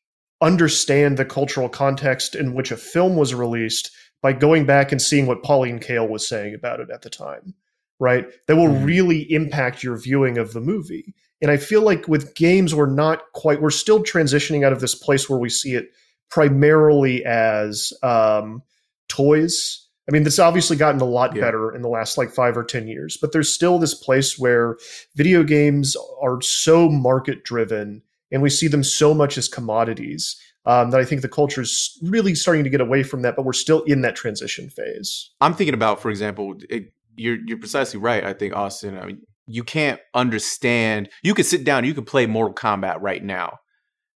[0.40, 3.90] understand the cultural context in which a film was released
[4.24, 7.52] by going back and seeing what Pauline Kael was saying about it at the time,
[8.00, 8.26] right?
[8.46, 8.86] That will mm-hmm.
[8.86, 11.14] really impact your viewing of the movie.
[11.42, 14.94] And I feel like with games, we're not quite, we're still transitioning out of this
[14.94, 15.90] place where we see it
[16.30, 18.62] primarily as um,
[19.08, 21.40] toys I mean, this obviously gotten a lot yeah.
[21.40, 24.76] better in the last like five or 10 years, but there's still this place where
[25.14, 30.90] video games are so market driven and we see them so much as commodities um,
[30.90, 33.52] that I think the culture is really starting to get away from that, but we're
[33.52, 35.30] still in that transition phase.
[35.40, 38.24] I'm thinking about, for example, it, you're, you're precisely right.
[38.24, 41.10] I think, Austin, I mean, you can't understand.
[41.22, 43.58] You could sit down, you could play Mortal Kombat right now,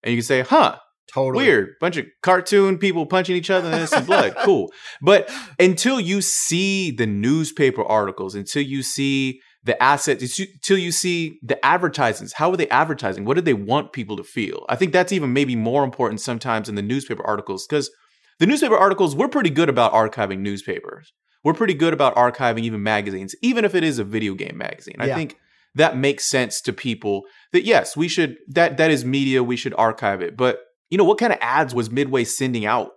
[0.03, 0.79] and you can say, huh,
[1.13, 1.75] Totally weird.
[1.81, 4.35] Bunch of cartoon people punching each other and there's some blood.
[4.45, 4.73] Cool.
[5.01, 11.41] But until you see the newspaper articles, until you see the assets, until you see
[11.43, 13.25] the advertisements, how are they advertising?
[13.25, 14.65] What do they want people to feel?
[14.69, 17.91] I think that's even maybe more important sometimes in the newspaper articles because
[18.39, 21.13] the newspaper articles, we're pretty good about archiving newspapers.
[21.43, 24.97] We're pretty good about archiving even magazines, even if it is a video game magazine.
[24.99, 25.07] Yeah.
[25.07, 25.37] I think
[25.75, 29.75] that makes sense to people that yes, we should that that is media, we should
[29.75, 30.37] archive it.
[30.37, 32.93] But you know, what kind of ads was Midway sending out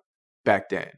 [0.46, 0.90] back then,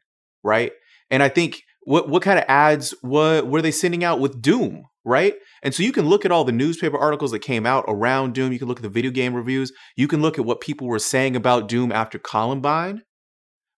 [0.43, 0.73] right?
[1.09, 4.85] And I think what what kind of ads what were they sending out with Doom,
[5.03, 5.35] right?
[5.63, 8.51] And so you can look at all the newspaper articles that came out around Doom.
[8.51, 9.71] You can look at the video game reviews.
[9.95, 13.03] You can look at what people were saying about Doom after Columbine.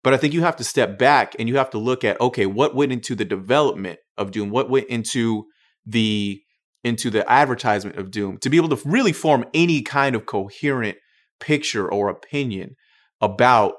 [0.04, 2.46] But I think you have to step back and you have to look at okay,
[2.46, 4.50] what went into the development of Doom?
[4.50, 5.46] What went into
[5.86, 6.42] the
[6.84, 10.98] into the advertisement of Doom to be able to really form any kind of coherent
[11.39, 12.76] picture or opinion
[13.22, 13.76] about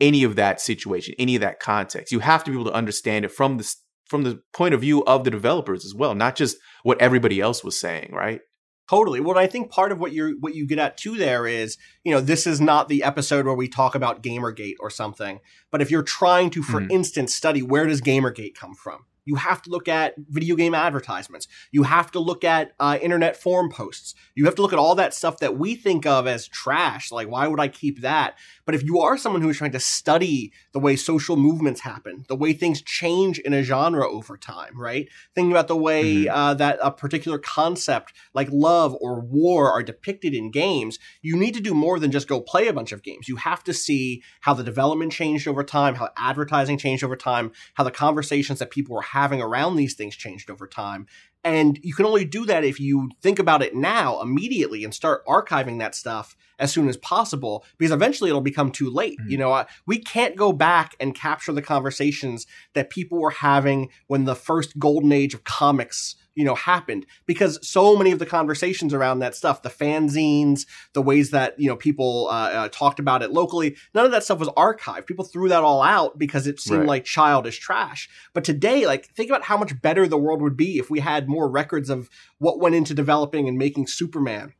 [0.00, 2.12] any of that situation, any of that context.
[2.12, 3.74] You have to be able to understand it from the
[4.06, 7.62] from the point of view of the developers as well, not just what everybody else
[7.62, 8.40] was saying, right?
[8.88, 9.20] Totally.
[9.20, 12.12] Well, I think part of what you what you get at too there is, you
[12.12, 15.40] know, this is not the episode where we talk about Gamergate or something.
[15.70, 16.90] But if you're trying to, for mm.
[16.90, 21.48] instance, study where does Gamergate come from, you have to look at video game advertisements.
[21.70, 24.14] You have to look at uh, internet forum posts.
[24.34, 27.12] You have to look at all that stuff that we think of as trash.
[27.12, 28.38] Like, why would I keep that?
[28.64, 32.24] But if you are someone who is trying to study the way social movements happen,
[32.28, 35.10] the way things change in a genre over time, right?
[35.34, 36.34] Thinking about the way mm-hmm.
[36.34, 41.52] uh, that a particular concept like love or war are depicted in games, you need
[41.52, 43.28] to do more than just go play a bunch of games.
[43.28, 47.52] You have to see how the development changed over time, how advertising changed over time,
[47.74, 51.06] how the conversations that people were having around these things changed over time.
[51.44, 55.24] And you can only do that if you think about it now immediately and start
[55.26, 59.18] archiving that stuff as soon as possible because eventually it'll become too late.
[59.20, 59.30] Mm-hmm.
[59.30, 63.90] You know, uh, we can't go back and capture the conversations that people were having
[64.08, 67.04] when the first golden age of comics you know happened.
[67.26, 71.68] Because so many of the conversations around that stuff the fanzines the ways that you
[71.68, 75.06] know people uh, uh, talked about it locally none of that stuff was archived.
[75.06, 76.88] People threw that all out because it seemed right.
[76.88, 78.08] like childish trash.
[78.32, 81.28] But today like think about how much better the world would be if we had
[81.28, 82.08] more records of
[82.38, 84.54] what went into developing and making superman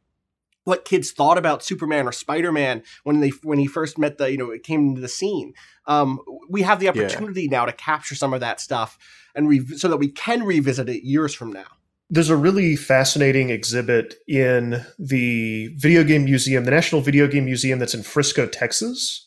[0.68, 4.30] what kids thought about Superman or Spider Man when they when he first met the
[4.30, 5.54] you know it came into the scene.
[5.86, 7.50] Um, we have the opportunity yeah.
[7.50, 8.98] now to capture some of that stuff
[9.34, 11.64] and re- so that we can revisit it years from now.
[12.10, 17.78] There's a really fascinating exhibit in the Video Game Museum, the National Video Game Museum
[17.78, 19.26] that's in Frisco, Texas.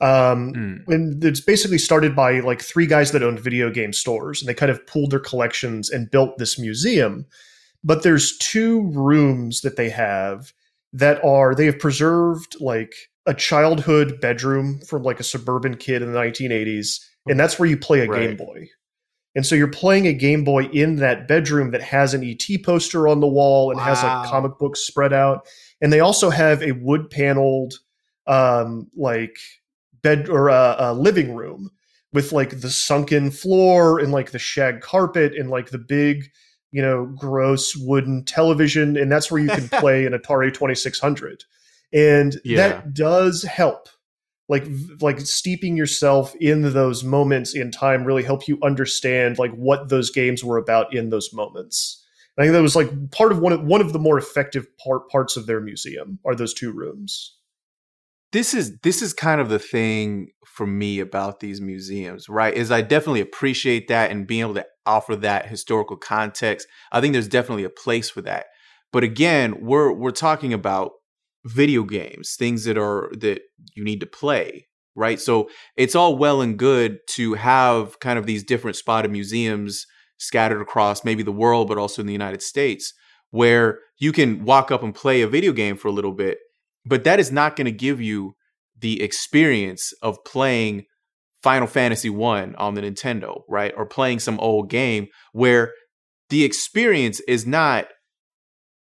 [0.00, 0.88] Um, mm.
[0.88, 4.54] And it's basically started by like three guys that owned video game stores, and they
[4.54, 7.26] kind of pooled their collections and built this museum.
[7.84, 10.52] But there's two rooms that they have
[10.92, 12.94] that are they have preserved like
[13.26, 17.76] a childhood bedroom from like a suburban kid in the 1980s, and that's where you
[17.76, 18.28] play a right.
[18.28, 18.68] Game Boy.
[19.34, 23.06] And so you're playing a Game Boy in that bedroom that has an ET poster
[23.06, 23.84] on the wall and wow.
[23.84, 25.46] has like comic books spread out.
[25.80, 27.74] And they also have a wood paneled,
[28.26, 29.36] um, like
[30.02, 31.70] bed or a, uh, a living room
[32.12, 36.30] with like the sunken floor and like the shag carpet and like the big
[36.70, 41.44] you know, gross wooden television, and that's where you can play an Atari 2600.
[41.92, 42.56] And yeah.
[42.56, 43.88] that does help.
[44.50, 44.66] Like
[45.02, 50.10] like steeping yourself in those moments in time really help you understand like what those
[50.10, 52.02] games were about in those moments.
[52.38, 55.10] I think that was like part of one of one of the more effective part
[55.10, 57.36] parts of their museum are those two rooms.
[58.32, 62.52] This is this is kind of the thing for me about these museums, right?
[62.52, 66.66] Is I definitely appreciate that and being able to offer that historical context.
[66.92, 68.46] I think there's definitely a place for that.
[68.92, 70.92] But again, we're we're talking about
[71.44, 73.40] video games, things that are that
[73.74, 75.20] you need to play, right?
[75.20, 79.86] So it's all well and good to have kind of these different spotted museums
[80.18, 82.92] scattered across maybe the world, but also in the United States,
[83.30, 86.38] where you can walk up and play a video game for a little bit,
[86.84, 88.34] but that is not going to give you
[88.78, 90.84] the experience of playing
[91.42, 93.72] Final Fantasy 1 on the Nintendo, right?
[93.76, 95.72] Or playing some old game where
[96.30, 97.88] the experience is not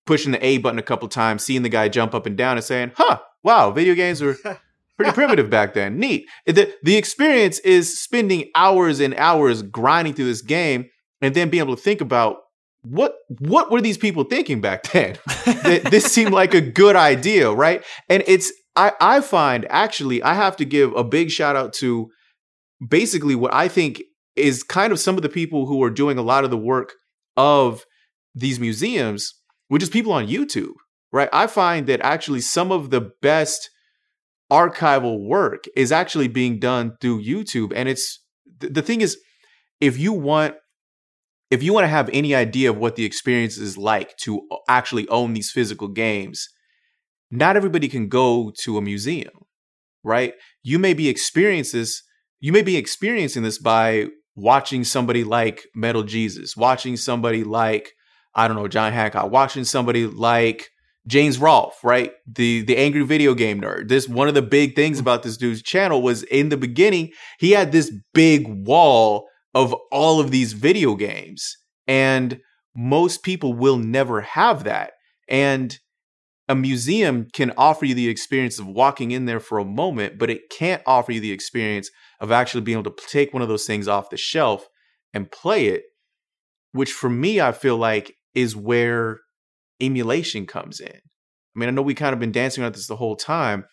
[0.05, 2.63] pushing the A button a couple times, seeing the guy jump up and down and
[2.63, 4.35] saying, huh, wow, video games were
[4.95, 5.99] pretty primitive back then.
[5.99, 6.27] Neat.
[6.45, 10.89] The, the experience is spending hours and hours grinding through this game
[11.21, 12.37] and then being able to think about
[12.81, 15.17] what what were these people thinking back then?
[15.63, 17.83] this seemed like a good idea, right?
[18.09, 22.09] And it's I, I find actually I have to give a big shout out to
[22.85, 24.01] basically what I think
[24.35, 26.93] is kind of some of the people who are doing a lot of the work
[27.35, 27.85] of
[28.35, 29.33] these museums,
[29.67, 30.73] which is people on YouTube,
[31.11, 31.29] right?
[31.33, 33.69] I find that actually some of the best
[34.51, 37.73] archival work is actually being done through YouTube.
[37.75, 38.23] And it's
[38.59, 39.17] the thing is,
[39.81, 40.55] if you want
[41.49, 44.57] if you want to have any idea of what the experience is like to uh,
[44.67, 46.47] actually own these physical games,
[47.31, 49.45] not everybody can go to a museum,
[50.03, 50.33] right?
[50.63, 52.03] You may be experiences
[52.39, 57.93] you may be experiencing this by watching somebody like Metal Jesus, watching somebody like
[58.35, 60.69] I don't know John Hancock, watching somebody like
[61.07, 62.11] James Rolfe, right?
[62.27, 63.87] The the angry video game nerd.
[63.87, 65.01] This one of the big things mm.
[65.01, 69.27] about this dude's channel was in the beginning, he had this big wall
[69.57, 71.57] of all of these video games.
[71.87, 72.41] And
[72.75, 74.91] most people will never have that.
[75.27, 75.75] And
[76.47, 80.29] a museum can offer you the experience of walking in there for a moment, but
[80.29, 81.89] it can't offer you the experience
[82.21, 84.67] of actually being able to take one of those things off the shelf
[85.11, 85.85] and play it,
[86.73, 89.21] which for me, I feel like is where
[89.81, 90.93] emulation comes in.
[90.93, 93.65] I mean, I know we kind of been dancing around this the whole time,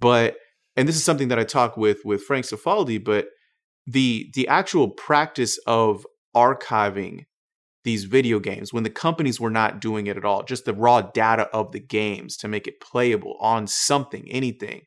[0.00, 0.34] but
[0.76, 3.28] and this is something that I talk with with Frank Cifaldi, but
[3.88, 7.24] the the actual practice of archiving
[7.84, 11.00] these video games when the companies were not doing it at all, just the raw
[11.00, 14.82] data of the games to make it playable on something, anything,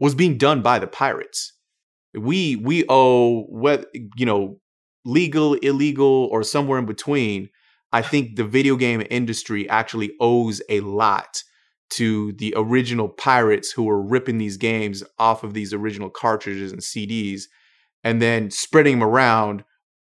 [0.00, 1.52] was being done by the pirates.
[2.14, 4.58] We we owe what you know,
[5.04, 7.50] legal, illegal, or somewhere in between.
[7.92, 11.42] I think the video game industry actually owes a lot
[11.90, 16.80] to the original pirates who were ripping these games off of these original cartridges and
[16.80, 17.42] CDs
[18.04, 19.64] and then spreading them around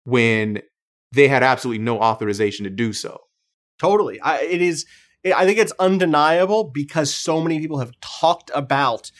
[0.04, 0.62] when
[1.12, 3.18] they had absolutely no authorization to do so.
[3.78, 4.20] Totally.
[4.20, 4.86] I, it is.
[5.24, 9.10] I think it's undeniable because so many people have talked about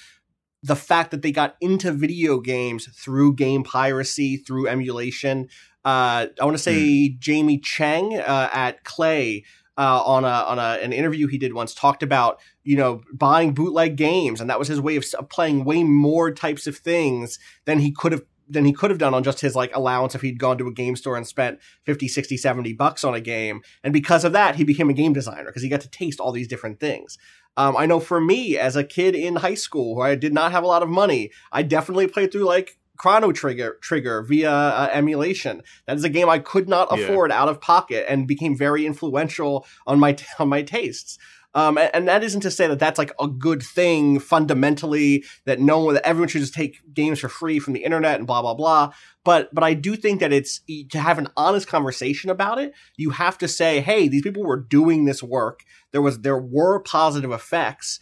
[0.62, 5.48] the fact that they got into video games through game piracy, through emulation.
[5.84, 9.44] uh, I want to say Jamie Cheng uh, at Klei
[9.76, 13.52] uh, on a on a, an interview he did once talked about you know buying
[13.54, 17.80] bootleg games and that was his way of playing way more types of things than
[17.80, 20.38] he could have than he could have done on just his like allowance if he'd
[20.38, 23.62] gone to a game store and spent 50 60 70 bucks on a game.
[23.82, 26.32] And because of that he became a game designer because he got to taste all
[26.32, 27.18] these different things.
[27.56, 30.50] Um, i know for me as a kid in high school where i did not
[30.52, 34.88] have a lot of money i definitely played through like chrono trigger trigger via uh,
[34.92, 35.62] emulation.
[35.86, 37.04] That is a game i could not Yeah.
[37.04, 41.18] afford out of pocket and became very influential on my on my tastes
[41.54, 45.60] um, and, and that isn't to say that that's like a good thing fundamentally that
[45.60, 48.42] no one that everyone should just take games for free from the internet and blah
[48.42, 48.92] blah blah.
[49.24, 53.10] But but i do think that it's to have an honest conversation about it you
[53.10, 55.64] have to say hey these people were doing this work.
[55.92, 58.00] There was there were positive effects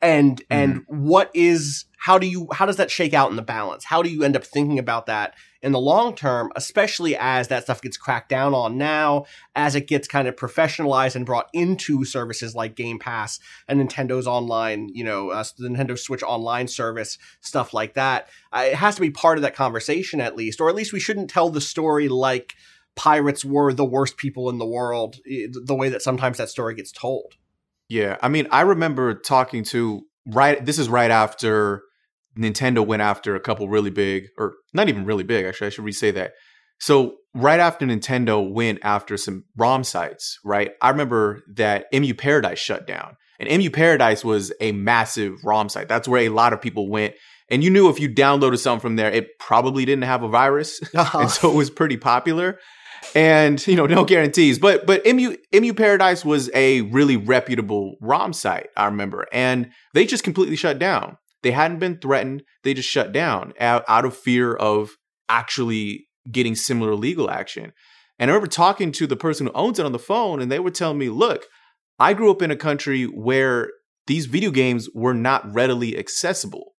[0.00, 3.84] and and what is how do you how does that shake out in the balance?
[3.84, 7.62] How do you end up thinking about that in the long term especially as that
[7.64, 12.04] stuff gets cracked down on now as it gets kind of professionalized and brought into
[12.04, 13.38] services like game pass
[13.68, 18.28] and nintendo's online you know uh, the nintendo switch online service stuff like that?
[18.52, 21.00] Uh, it has to be part of that conversation at least or at least we
[21.00, 22.54] shouldn't tell the story like
[22.96, 26.74] pirates were the worst people in the world eh, the way that sometimes that story
[26.74, 27.36] gets told
[27.92, 30.64] Yeah, I mean, I remember talking to right.
[30.64, 31.82] This is right after
[32.38, 35.44] Nintendo went after a couple really big, or not even really big.
[35.44, 36.32] Actually, I should re-say that.
[36.80, 40.70] So right after Nintendo went after some ROM sites, right?
[40.80, 45.88] I remember that EmuParadise shut down, and EmuParadise was a massive ROM site.
[45.88, 47.12] That's where a lot of people went,
[47.50, 50.80] and you knew if you downloaded something from there, it probably didn't have a virus,
[50.94, 52.58] and so it was pretty popular
[53.14, 54.58] and you know no guarantees.
[54.58, 59.26] But but mu mu paradise was a really reputable rom site i remember.
[59.32, 61.18] And they just completely shut down.
[61.42, 62.44] They hadn't been threatened.
[62.62, 64.96] They just shut down out, out of fear of
[65.28, 67.72] actually getting similar legal action.
[68.18, 70.60] And i remember talking to the person who owns it on the phone and they
[70.60, 71.46] were telling me look
[71.98, 73.70] i grew up in a country where
[74.06, 76.74] these video games were not readily accessible.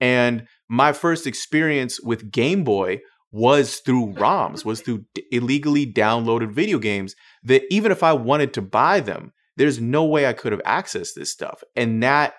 [0.00, 2.98] And my first experience with game boy
[3.30, 8.54] was through ROMs, was through d- illegally downloaded video games that even if I wanted
[8.54, 11.62] to buy them, there's no way I could have accessed this stuff.
[11.76, 12.34] And that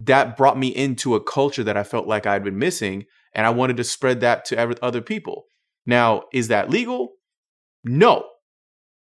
[0.00, 3.50] that brought me into a culture that I felt like I'd been missing and I
[3.50, 5.44] wanted to spread that to other people.
[5.86, 7.12] Now, is that legal?
[7.82, 8.26] No.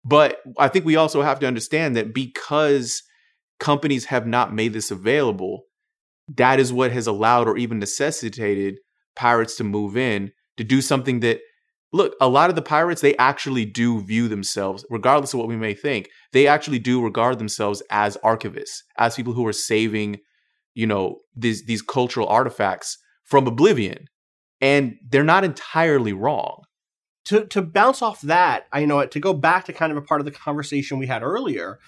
[0.03, 3.01] But I think we also have to understand that because
[3.59, 5.63] companies have not made this available,
[6.35, 8.77] that is what has allowed or even necessitated
[9.15, 11.39] pirates to move in to do something that
[11.93, 15.55] look a lot of the pirates they actually do view themselves regardless of what we
[15.55, 20.19] may think they actually do regard themselves as archivists as people who are saving
[20.73, 24.05] you know these these cultural artifacts from oblivion
[24.61, 26.63] and they're not entirely wrong
[27.25, 29.97] to to bounce off that, I you know it to go back to kind of
[29.97, 31.79] a part of the conversation we had earlier.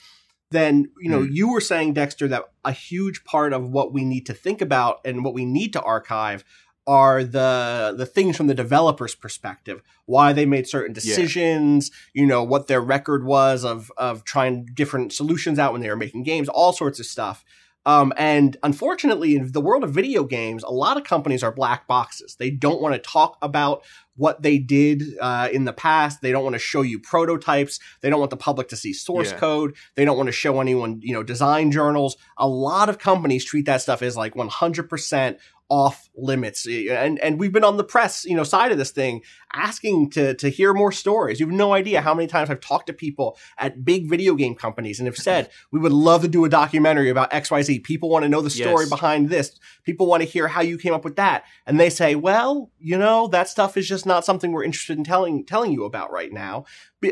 [0.51, 1.29] Then you know mm.
[1.31, 4.99] you were saying Dexter that a huge part of what we need to think about
[5.05, 6.43] and what we need to archive
[6.87, 12.41] are the the things from the developer's perspective why they made certain decisions you know
[12.41, 16.47] what their record was of of trying different solutions out when they were making games
[16.49, 17.43] all sorts of stuff.
[17.85, 21.87] Um, and unfortunately in the world of video games a lot of companies are black
[21.87, 22.35] boxes.
[22.37, 23.83] They don't want to talk about
[24.17, 26.21] what they did uh, in the past.
[26.21, 27.79] They don't want to show you prototypes.
[28.01, 29.37] They don't want the public to see source Yeah.
[29.37, 29.75] code.
[29.95, 32.17] They don't want to show anyone you know design journals.
[32.37, 35.37] A lot of companies treat that stuff as like 100%
[35.69, 36.65] off limits.
[36.65, 39.21] And and we've been on the press you know side of this thing
[39.53, 41.39] asking to to hear more stories.
[41.39, 44.55] You have no idea how many times i've talked to people at big video game
[44.55, 48.23] companies and have said we would love to do a documentary about xyz people want
[48.23, 48.89] to know the story Yes.
[48.89, 49.59] behind this.
[49.83, 51.43] People want to hear how you came up with that.
[51.65, 55.03] And they say well you know that stuff is just not something we're interested in
[55.03, 56.65] telling telling you about right now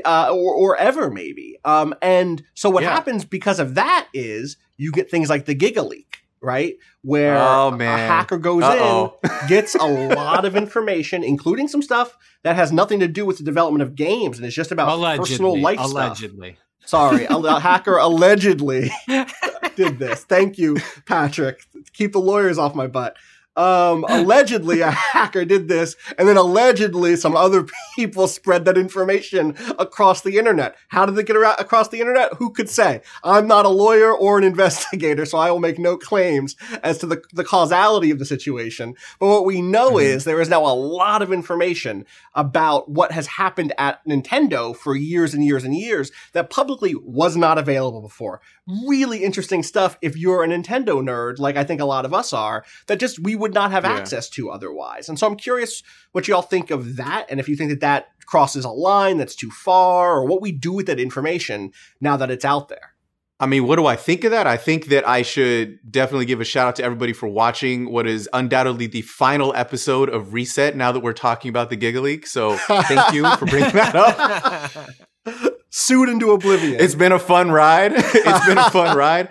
[0.06, 1.58] uh, or, or ever maybe.
[1.66, 2.94] Um and so what Yeah.
[2.94, 6.76] happens because of that is you get things like the giga leak right?
[7.02, 9.20] Where Oh, a hacker goes Uh-oh.
[9.24, 13.38] in gets a lot of information including some stuff that has nothing to do with
[13.40, 15.92] the development of games and it's just about allegedly, personal life stuff.
[15.92, 16.58] allegedly.
[16.86, 18.92] sorry a, a hacker allegedly
[19.76, 20.24] did this.
[20.24, 21.60] Thank you patrick.
[21.94, 23.16] Keep the lawyers off my butt
[23.58, 29.56] um, allegedly a hacker did this and then allegedly some other people spread that information
[29.80, 30.76] across the internet.
[30.90, 32.34] How did they get around across the internet?
[32.36, 33.02] Who could say?
[33.24, 37.06] I'm not a lawyer or an investigator so i will make no claims as to
[37.06, 38.96] the, the causality of the situation.
[39.20, 43.28] But what we know is there is now a lot of information about what has
[43.28, 48.42] happened at nintendo for years and years and years that publicly was not available before.
[48.88, 52.34] Really interesting stuff if you're a nintendo nerd like i think a lot of us
[52.34, 53.94] are that just we would not have Yeah.
[53.94, 55.08] access to otherwise.
[55.08, 55.84] And so I'm curious
[56.14, 59.36] what y'all think of that, and if you think that that crosses a line that's
[59.36, 61.72] too far, or what we do with that information
[62.02, 62.94] now that it's out there.
[63.40, 64.48] I mean, what do I think of that?
[64.48, 68.08] I think that I should definitely give a shout out to everybody for watching what
[68.08, 72.26] is undoubtedly the final episode of Reset now that we're talking about the Giga Leak.
[72.26, 74.90] So thank you for bringing that up.
[75.70, 76.80] Sued into oblivion.
[76.80, 77.92] It's been a fun ride.
[77.96, 79.30] it's been a fun ride.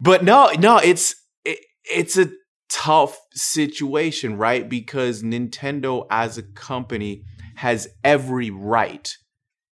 [0.00, 2.30] But no, no, it's it, it's a
[2.68, 4.68] tough situation, right?
[4.68, 7.24] Because Nintendo as a company
[7.56, 9.16] has every right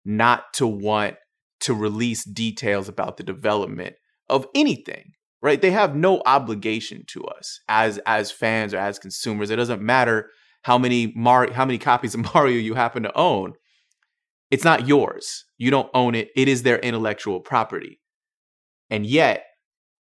[0.05, 1.17] not to want
[1.61, 3.97] to release details about the development
[4.29, 5.61] of anything, right?
[5.61, 9.51] They have no obligation to us as as fans or as consumers.
[9.51, 10.31] It doesn't matter
[10.63, 13.55] how many Mar- how many copies of Mario you happen to own.
[14.51, 15.45] It's not yours.
[15.59, 16.31] You don't own it.
[16.37, 18.01] It is their intellectual property.
[18.91, 19.45] And yet,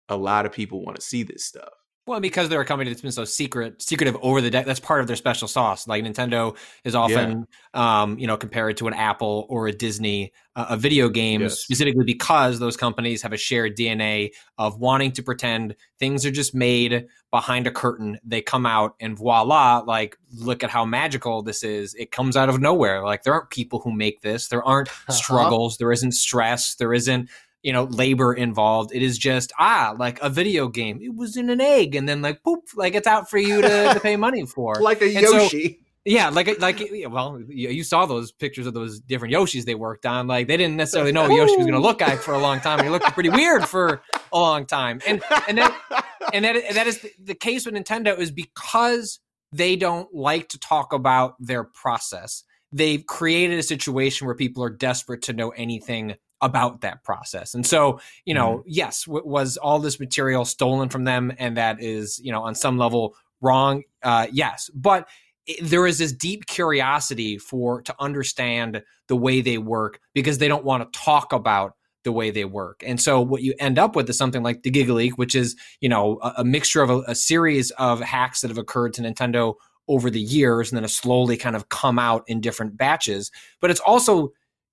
[0.10, 1.70] a lot of people want to see this stuff.
[2.08, 4.66] Well, because they're a company that's been so secret, secretive over the deck.
[4.66, 5.88] That's part of their special sauce.
[5.88, 7.46] Like Nintendo is often,
[7.76, 11.60] um, you know, compared to an Apple or a Disney, uh, a video games Yes.
[11.60, 16.56] specifically because those companies have a shared DNA of wanting to pretend things are just
[16.56, 18.18] made behind a curtain.
[18.26, 21.94] They come out and voila, like look at how magical this is.
[21.94, 23.04] It comes out of nowhere.
[23.06, 24.48] Like there aren't people who make this.
[24.48, 25.78] There aren't struggles.
[25.78, 26.74] There isn't stress.
[26.76, 27.30] There isn't
[27.64, 28.92] you know labor involved.
[28.94, 31.00] It is just ah like a video game.
[31.02, 33.94] It was in an egg and then like poop like it's out for you to,
[33.94, 34.76] to pay money for.
[34.82, 35.80] Like a And so- Yoshi.
[36.06, 40.28] yeah like like well you, saw those pictures of those different yoshis they worked on.
[40.28, 42.60] Like they didn't necessarily know what yoshi was going to look like for a long
[42.60, 44.02] time he looked pretty weird for
[44.34, 45.00] a long time.
[45.08, 46.04] And and that
[46.34, 49.20] and that and that is the, the case with nintendo is because
[49.54, 54.70] they don't like to talk about their process they've created a situation where people are
[54.70, 57.54] desperate to know anything about that process.
[57.54, 61.82] And so, you know, yes, w- was all this material stolen from them and that
[61.82, 63.84] is, you know, on some level wrong?
[64.04, 64.70] Uh, yes.
[64.74, 65.08] But
[65.48, 70.48] i- there is this deep curiosity for to understand the way they work because they
[70.48, 72.84] don't want to talk about the way they work.
[72.86, 75.56] And so what you end up with is something like the Giga Leak, which is,
[75.82, 79.02] you know, a, a mixture of a, a series of hacks that have occurred to
[79.04, 79.54] Nintendo
[79.88, 83.32] over the years and then have slowly kind of come out in different batches.
[83.60, 84.32] But it's also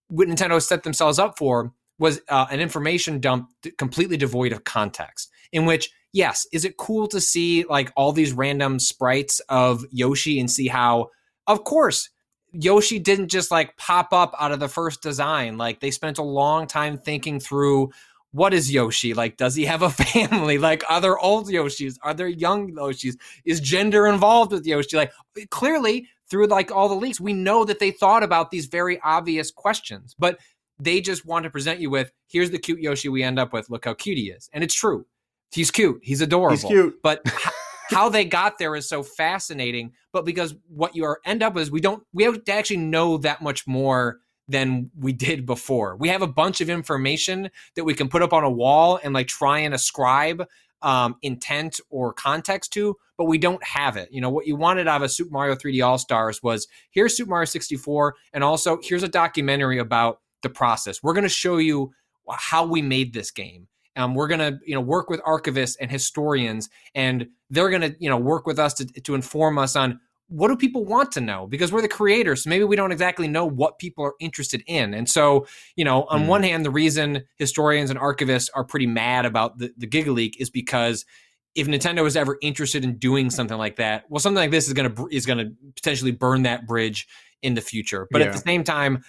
[0.08, 5.30] what Nintendo set themselves up for was uh, an information dump completely devoid of context.
[5.52, 10.38] In which, yes, is it cool to see like all these random sprites of Yoshi
[10.38, 11.10] and see how,
[11.46, 12.10] of course,
[12.52, 15.58] Yoshi didn't just like pop up out of the first design.
[15.58, 17.90] Like they spent a long time thinking through
[18.32, 19.14] what is Yoshi?
[19.14, 20.58] Like, does he have a family?
[20.58, 21.96] Like, are there old Yoshis?
[22.02, 23.14] Are there young Yoshis?
[23.44, 24.96] Is gender involved with Yoshi?
[24.96, 25.12] Like,
[25.50, 29.50] clearly, through like all the leaks, we know that they thought about these very obvious
[29.50, 30.38] questions, but
[30.78, 33.68] they just want to present you with here's the cute Yoshi we end up with.
[33.70, 34.48] Look how cute he is.
[34.52, 35.06] And it's true.
[35.52, 36.00] He's cute.
[36.02, 36.56] He's adorable.
[36.56, 36.96] He's cute.
[37.02, 37.22] But
[37.90, 39.92] how they got there is so fascinating.
[40.12, 42.78] But because what you are end up with is we don't we have to actually
[42.78, 45.96] know that much more than we did before.
[45.96, 49.12] We have a bunch of information that we can put up on a wall and
[49.12, 50.46] like try and ascribe
[50.82, 54.08] um, intent or context to, but we don't have it.
[54.12, 57.16] You know, what you wanted out of a Super Mario 3D All Stars was here's
[57.16, 61.02] Super Mario 64, and also here's a documentary about the process.
[61.02, 61.92] We're going to show you
[62.30, 63.68] how we made this game.
[63.96, 67.96] Um, we're going to, you know, work with archivists and historians, and they're going to,
[67.98, 69.98] you know, work with us to, to inform us on
[70.28, 73.26] what do people want to know because we're the creators so maybe we don't exactly
[73.26, 76.26] know what people are interested in and so you know on Mhm.
[76.26, 80.38] one hand the reason historians and archivists are pretty mad about the, the giga leak
[80.40, 81.06] is because
[81.54, 84.74] if nintendo was ever interested in doing something like that well something like this is
[84.74, 87.08] going to is going to potentially burn that bridge
[87.42, 89.02] in the future but at the same time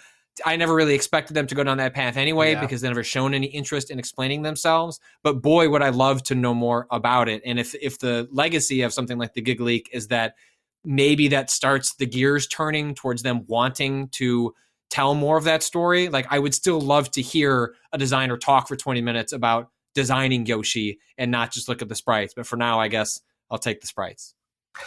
[0.46, 2.60] I never really expected them to go down that path anyway Yeah.
[2.60, 5.00] because they never shown any interest in explaining themselves.
[5.24, 7.42] But boy, would I love to know more about it.
[7.44, 10.36] And if if the legacy of something like the Giga Leak is that
[10.84, 14.54] maybe that starts the gears turning towards them wanting to
[14.90, 18.68] tell more of that story, like I would still love to hear a designer talk
[18.68, 22.34] for 20 minutes about designing Yoshi and not just look at the sprites.
[22.34, 23.20] But for now, I guess
[23.50, 24.34] I'll take the sprites.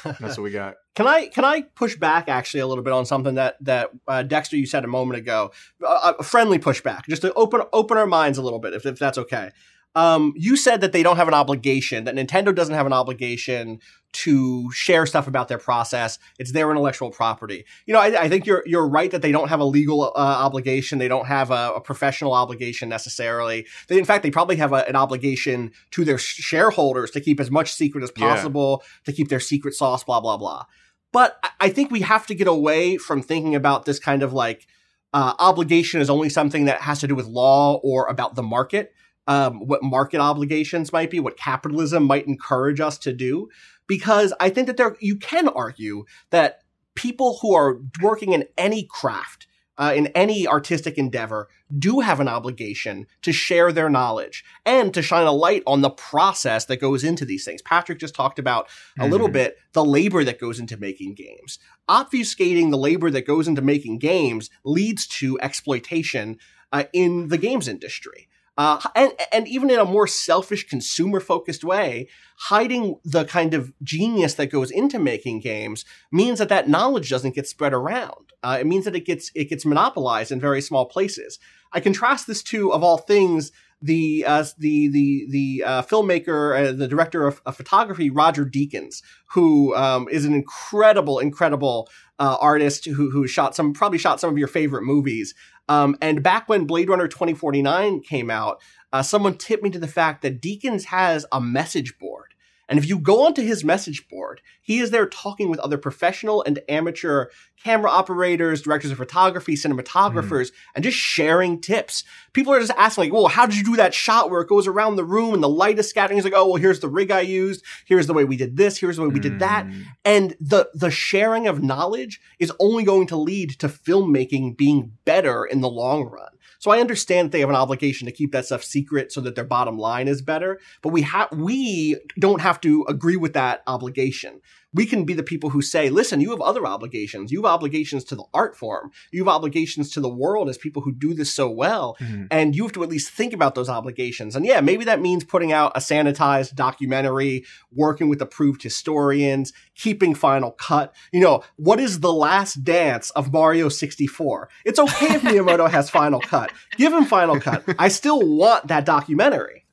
[0.03, 0.75] That's what we got.
[0.95, 4.21] Can I can I push back actually a little bit on something that that uh,
[4.21, 5.51] Dexter you said a moment ago,
[5.83, 8.99] a, a friendly pushback, just to open open our minds a little bit, if, if
[8.99, 9.49] that's okay.
[9.95, 13.79] Um, you said that they don't have an obligation, that Nintendo doesn't have an obligation
[14.13, 16.19] to share stuff about their process.
[16.39, 17.65] It's their intellectual property.
[17.85, 20.09] You know, I, I think you're you're right that they don't have a legal uh,
[20.15, 20.99] obligation.
[20.99, 23.65] They don't have a, a professional obligation necessarily.
[23.87, 27.49] They, in fact, they probably have a, an obligation to their shareholders to keep as
[27.51, 28.29] much secret as Yeah.
[28.29, 30.65] possible, to keep their secret sauce, blah blah blah.
[31.11, 34.33] But I- I think we have to get away from thinking about this kind of
[34.33, 34.67] like
[35.13, 38.91] uh, obligation as only something that has to do with law or about the market.
[39.25, 43.49] Um, what market obligations might be, what capitalism might encourage us to do.
[43.87, 46.63] because I think that there you can argue that
[46.95, 49.47] people who are working in any craft
[49.77, 55.01] uh, in any artistic endeavor do have an obligation to share their knowledge and to
[55.01, 57.61] shine a light on the process that goes into these things.
[57.63, 58.67] Patrick just talked about
[58.97, 59.11] a mm-hmm.
[59.11, 61.57] little bit the labor that goes into making games.
[61.89, 66.37] Obfuscating the labor that goes into making games leads to exploitation
[66.71, 68.27] uh, in the games industry.
[68.57, 73.73] Uh, and, and even in a more selfish, consumer focused way, hiding the kind of
[73.81, 78.31] genius that goes into making games means that that knowledge doesn't get spread around.
[78.43, 81.39] Uh, it means that it gets it gets monopolized in very small places.
[81.71, 83.51] I contrast this to, of all things,
[83.81, 89.01] the uh, the the the uh, filmmaker, uh, the director of, of, photography, Roger Deakins,
[89.31, 91.89] who um, is an incredible, incredible
[92.23, 95.35] uh, artist who who shot some probably shot some of your favorite movies.
[95.67, 98.61] Um, and back when Blade Runner 2049 came out,
[98.93, 102.32] uh, someone tipped me to the fact that Deakins has a message board
[102.69, 106.43] and if you go onto his message board, he is there talking with other professional
[106.43, 107.27] and amateur
[107.61, 110.51] camera operators, directors of photography, cinematographers, mm.
[110.75, 112.03] and just sharing tips.
[112.33, 114.67] People are just asking, like, well, how did you do that shot where it goes
[114.67, 116.17] around the room and the light is scattering?
[116.17, 117.63] He's like, oh, well, here's the rig I used.
[117.85, 118.77] Here's the way we did this.
[118.77, 119.23] Here's the way we mm.
[119.23, 119.65] did that.
[119.65, 119.81] Hmm.
[120.05, 125.45] And the, the sharing of knowledge is only going to lead to filmmaking being better
[125.45, 126.29] in the long run.
[126.63, 129.43] So I understand they have an obligation to keep that stuff secret so that their
[129.43, 134.39] bottom line is better, but we have we don't have to agree with that obligation
[134.73, 137.31] we can be the people who say, listen, you have other obligations.
[137.31, 138.91] You have obligations to the art form.
[139.11, 141.95] You have obligations to the world as people who do this so well.
[141.99, 142.25] Mm-hmm.
[142.31, 144.35] And you have to at least think about those obligations.
[144.35, 150.15] And yeah, maybe that means putting out a sanitized documentary, working with approved historians, keeping
[150.15, 150.93] Final Cut.
[151.11, 154.49] You know, what is the last dance of Mario 64?
[154.65, 156.51] It's okay if Miyamoto has Final Cut.
[156.77, 157.63] Give him Final Cut.
[157.77, 159.65] I still want that documentary.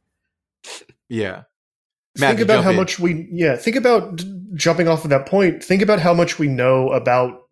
[1.13, 1.43] Yeah.
[2.19, 2.77] Matt, think about how in.
[2.77, 4.23] much we yeah think about
[4.55, 7.43] jumping off of that point think about how much we know about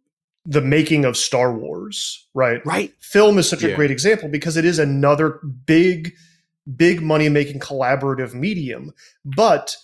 [0.45, 3.71] the making of star wars right right film is such yeah.
[3.71, 6.13] a great example because it is another big
[6.77, 8.93] big money making collaborative medium
[9.25, 9.77] but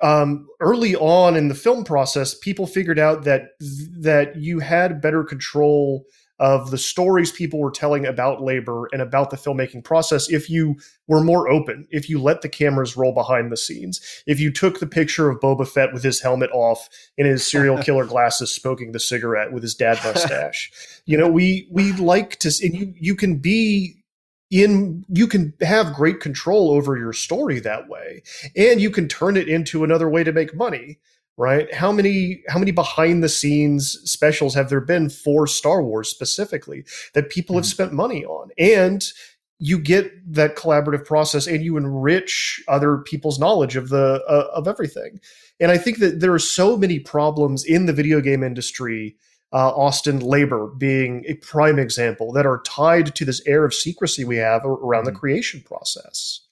[0.00, 5.24] um, early on in the film process people figured out that that you had better
[5.24, 6.04] control
[6.38, 10.76] of the stories people were telling about labor and about the filmmaking process if you
[11.06, 14.78] were more open, if you let the cameras roll behind the scenes, if you took
[14.78, 18.92] the picture of Boba Fett with his helmet off and his serial killer glasses smoking
[18.92, 20.70] the cigarette with his dad mustache.
[21.06, 23.98] you know, we we like to and you you can be
[24.50, 28.22] in you can have great control over your story that way
[28.56, 30.98] and you can turn it into another way to make money
[31.38, 36.10] right how many how many behind the scenes specials have there been for star wars
[36.10, 36.84] specifically
[37.14, 37.60] that people mm-hmm.
[37.60, 39.12] have spent money on and
[39.60, 44.68] you get that collaborative process and you enrich other people's knowledge of the uh, of
[44.68, 45.20] everything
[45.60, 49.16] and i think that there are so many problems in the video game industry
[49.52, 54.24] uh, austin labor being a prime example that are tied to this air of secrecy
[54.24, 55.14] we have around mm-hmm.
[55.14, 56.47] the creation process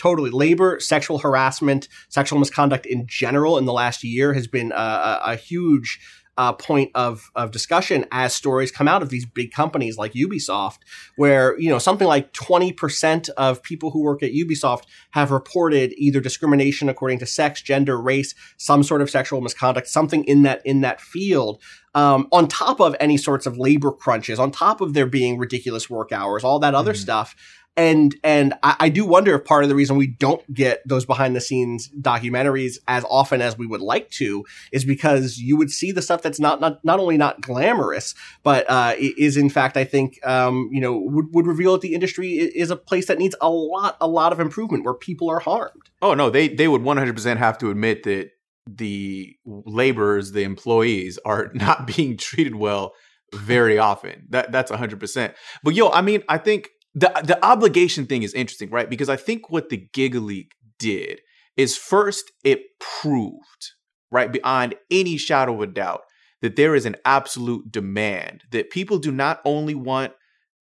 [0.00, 5.20] totally labor sexual harassment sexual misconduct in general in the last year has been a,
[5.24, 6.00] a huge
[6.40, 10.78] uh, point of of discussion as stories come out of these big companies like Ubisoft,
[11.16, 15.92] where you know something like twenty percent of people who work at Ubisoft have reported
[15.98, 20.64] either discrimination according to sex, gender, race, some sort of sexual misconduct, something in that
[20.64, 21.60] in that field.
[21.94, 25.90] Um, on top of any sorts of labor crunches, on top of there being ridiculous
[25.90, 27.02] work hours, all that other mm-hmm.
[27.02, 27.34] stuff
[27.76, 31.06] and and I, I, do wonder if part of the reason we don't get those
[31.06, 35.70] behind the scenes documentaries as often as we would like to is because you would
[35.70, 39.76] see the stuff that's not not, not only not glamorous but uh, is in fact
[39.76, 43.18] I think um, you know would, would reveal that the industry is a place that
[43.18, 45.90] needs a lot a lot of improvement where people are harmed.
[46.02, 48.30] Oh no, they they would one hundred percent have to admit that
[48.66, 52.94] the laborers, the employees, are not being treated well
[53.34, 54.26] very often.
[54.30, 55.34] That that's hundred percent.
[55.62, 58.90] But yo, I mean, I think the the obligation thing is interesting, right?
[58.90, 61.20] Because I think what the Giga Leak did
[61.56, 63.72] is first it proved,
[64.10, 66.02] right, beyond any shadow of a doubt,
[66.42, 70.12] that there is an absolute demand that people do not only want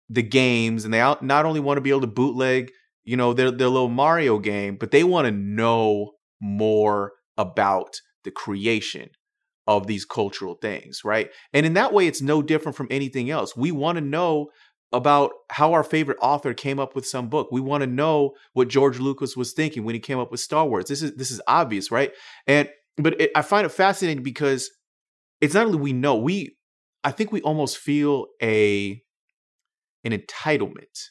[0.09, 2.72] the games and they not only want to be able to bootleg,
[3.03, 8.32] you know, their their little Mario game, but they want to know more about the
[8.32, 9.09] creation
[9.68, 11.30] of these cultural things, right?
[11.53, 13.55] And in that way, it's no different from anything else.
[13.55, 14.47] We want to know
[14.93, 17.49] about how our favorite author came up with some book.
[17.51, 20.65] We want to know what George Lucas was thinking when he came up with Star
[20.65, 20.85] Wars.
[20.85, 22.11] This is this is obvious, right?
[22.45, 24.71] And but it, I find it fascinating because
[25.41, 26.57] it's not only we know we
[27.03, 29.01] I think we almost feel a
[30.03, 31.09] an entitlement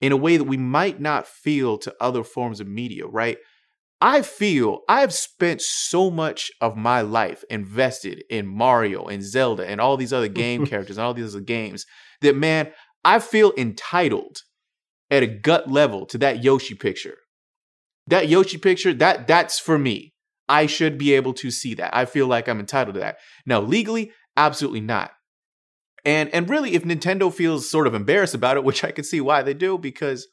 [0.00, 3.38] in a way that we might not feel to other forms of media, right?
[4.00, 9.80] I feel I've spent so much of my life invested in Mario and Zelda and
[9.80, 11.84] all these other game characters and all these other games
[12.20, 12.70] that man,
[13.04, 14.38] I feel entitled
[15.10, 17.16] at a gut level to that Yoshi picture.
[18.06, 20.14] That Yoshi picture, that that's for me.
[20.48, 21.94] I should be able to see that.
[21.94, 23.18] I feel like I'm entitled to that.
[23.44, 25.12] Now, legally, absolutely not.
[26.04, 29.20] And and really, if Nintendo feels sort of embarrassed about it, which I can see
[29.20, 30.26] why they do, because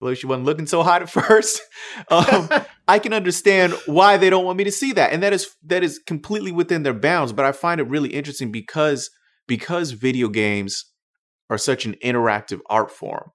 [0.00, 1.60] well, she wasn't looking so hot at first.
[2.10, 2.48] Um,
[2.86, 5.82] I can understand why they don't want me to see that, and that is that
[5.82, 7.32] is completely within their bounds.
[7.32, 9.10] But I find it really interesting because
[9.48, 10.84] because video games
[11.50, 13.30] are such an interactive art form.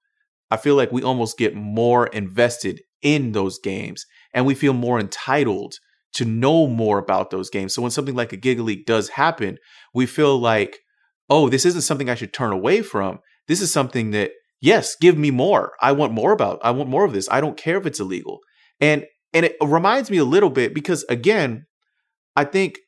[0.50, 5.00] I feel like we almost get more invested in those games, and we feel more
[5.00, 5.74] entitled
[6.14, 7.74] to know more about those games.
[7.74, 9.58] So when something like a Giga Leak does happen,
[9.92, 10.78] we feel like,
[11.28, 13.18] oh, this isn't something I should turn away from.
[13.48, 15.72] This is something that yes, give me more.
[15.82, 16.58] I want more about.
[16.62, 17.28] I want more of this.
[17.30, 18.40] I don't care if it's illegal.
[18.80, 21.66] And and it reminds me a little bit because again,
[22.36, 22.78] I think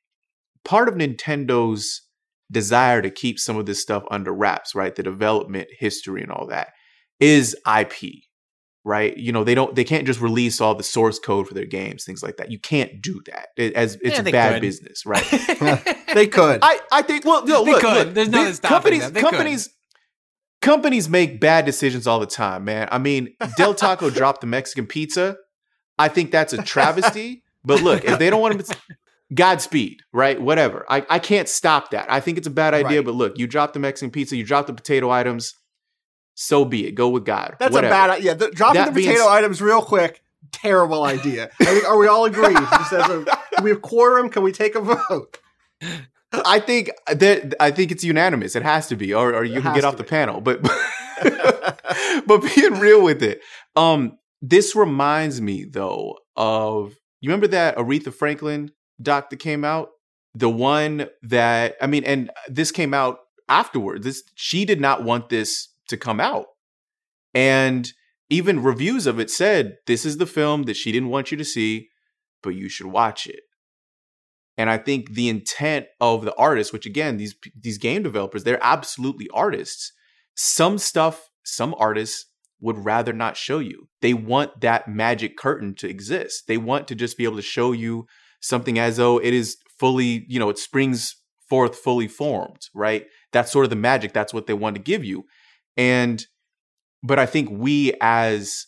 [0.64, 2.02] part of Nintendo's
[2.50, 4.94] desire to keep some of this stuff under wraps, right?
[4.94, 6.68] The development history and all that
[7.20, 8.12] is IP,
[8.84, 9.16] right?
[9.16, 12.04] You know, they don't they can't just release all the source code for their games,
[12.04, 12.50] things like that.
[12.52, 13.48] You can't do that.
[13.56, 14.60] It, as it's Yeah, a bad could.
[14.62, 15.24] business, right?
[16.14, 16.60] they could.
[16.62, 18.06] I, I think well no, They look, could.
[18.06, 19.12] look, There's nothing stopping companies them.
[19.14, 19.30] They could.
[19.30, 19.68] companies
[20.62, 22.88] companies make bad decisions all the time, man.
[22.90, 25.36] I mean, Del Taco dropped the Mexican pizza.
[25.98, 27.42] I think that's a travesty.
[27.64, 28.76] but look, if they don't want to
[29.34, 30.40] Godspeed, right?
[30.40, 30.84] Whatever.
[30.88, 32.10] I, I can't stop that.
[32.10, 33.04] I think it's a bad idea, Right.
[33.06, 35.54] but look, you drop the Mexican pizza, you drop the potato items.
[36.34, 36.92] So be it.
[36.92, 37.56] Go with God.
[37.58, 37.92] That's Whatever.
[37.92, 38.34] a bad idea.
[38.34, 40.20] The, dropping That the potato items real quick.
[40.52, 41.50] Terrible idea.
[41.60, 42.56] I think, are we all agreed?
[42.56, 43.24] Just as a,
[43.54, 44.28] can we have quorum?
[44.28, 45.38] Can we take a vote?
[46.32, 48.54] I think that I think it's unanimous.
[48.54, 50.08] It has to be, or, or you It can get off the be.
[50.10, 50.40] panel.
[50.40, 50.62] But
[52.26, 53.40] but being real with it,
[53.74, 58.70] um, this reminds me though of you remember that Aretha Franklin
[59.00, 59.90] doc that came out,
[60.34, 63.18] the one that I mean, and this came out
[63.48, 64.04] afterwards.
[64.04, 66.46] This she did not want this to come out,
[67.34, 67.90] and
[68.28, 71.44] even reviews of it said this is the film that she didn't want you to
[71.44, 71.88] see,
[72.42, 73.40] but you should watch it.
[74.58, 78.62] And I think the intent of the artist, which again, these these game developers, they're
[78.62, 79.92] absolutely artists.
[80.34, 82.26] Some stuff, some artists
[82.60, 83.88] would rather not show you.
[84.00, 86.46] They want that magic curtain to exist.
[86.48, 88.06] They want to just be able to show you
[88.40, 91.16] something as though it is fully, you know, it springs
[91.48, 93.06] forth fully formed, right?
[93.32, 94.12] That's sort of the magic.
[94.12, 95.24] That's what they want to give you.
[95.76, 96.24] And
[97.02, 98.66] but I think we as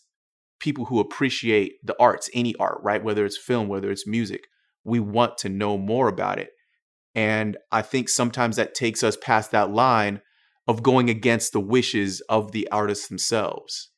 [0.61, 3.03] people who appreciate the arts, any art, right?
[3.03, 4.45] Whether it's film, whether it's music,
[4.85, 6.51] we want to know more about it.
[7.15, 10.21] And I think sometimes that takes us past that line
[10.67, 13.91] of going against the wishes of the artists themselves.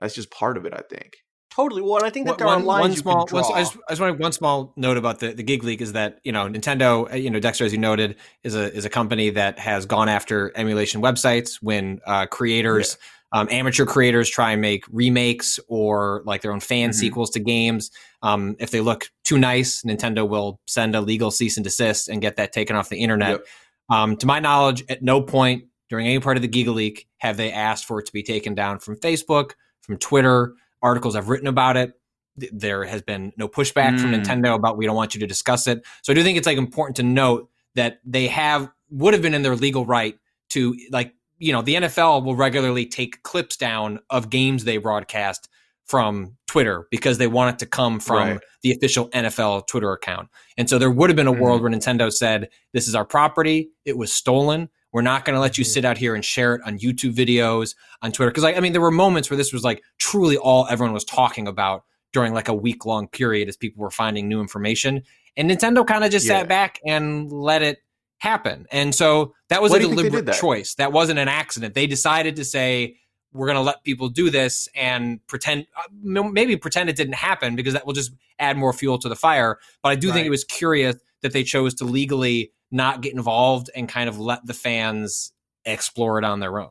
[0.00, 1.14] That's just part of it, I think.
[1.54, 1.82] Totally.
[1.82, 3.48] Well, and I think that there one, are lines one you small, can draw.
[3.50, 5.92] one- I just, I just want one small note about the, the giga leak is
[5.92, 8.90] that you know Nintendo, uh, you know Dexter, as you noted, is a is a
[8.90, 12.98] company that has gone after emulation websites when uh, creators,
[13.32, 16.94] um, amateur creators, try and make remakes or like their own fan Mhm.
[16.94, 17.90] sequels to games.
[18.22, 22.20] Um, if they look too nice, Nintendo will send a legal cease and desist and
[22.20, 23.30] get that taken off the internet.
[23.30, 23.46] Yep.
[23.90, 27.36] Um, to my knowledge, at no point during any part of the Giga leak have
[27.36, 29.52] they asked for it to be taken down from Facebook,
[29.82, 30.54] from Twitter.
[30.84, 31.94] Articles I've written about it.
[32.36, 34.22] There has been no pushback from Mm.
[34.24, 35.84] Nintendo about we don't want you to discuss it.
[36.02, 39.34] So I do think it's like important to note that they have would have been
[39.34, 40.16] in their legal right
[40.50, 45.48] to like you know the NFL will regularly take clips down of games they broadcast
[45.86, 48.40] from Twitter because they want it to come from Right.
[48.62, 50.28] the official NFL Twitter account.
[50.56, 51.62] And so there would have been a world Mhm.
[51.64, 53.70] where Nintendo said, This is our property.
[53.84, 54.70] It was stolen.
[54.94, 57.74] We're not going to let you sit out here and share it on YouTube videos,
[58.00, 58.30] on Twitter.
[58.30, 61.04] Because, like, I mean, there were moments where this was like truly all everyone was
[61.04, 61.82] talking about
[62.12, 65.02] during like a week long period as people were finding new information.
[65.36, 66.38] And Nintendo kind of just Yeah.
[66.38, 67.78] sat back and let it
[68.18, 68.66] happen.
[68.70, 70.40] And so that was Why a do you think they did deliberate that?
[70.40, 70.76] choice.
[70.76, 71.74] That wasn't an accident.
[71.74, 72.96] They decided to say,
[73.32, 77.56] we're going to let people do this and pretend, uh, maybe pretend it didn't happen
[77.56, 79.58] because that will just add more fuel to the fire.
[79.82, 83.70] But I do think it was curious that they chose to legally not get involved
[83.74, 85.32] and kind of let the fans
[85.64, 86.70] explore it on their own.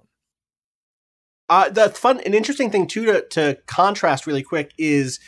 [1.50, 5.20] Uh, the fun, an interesting thing too to, to contrast really quick is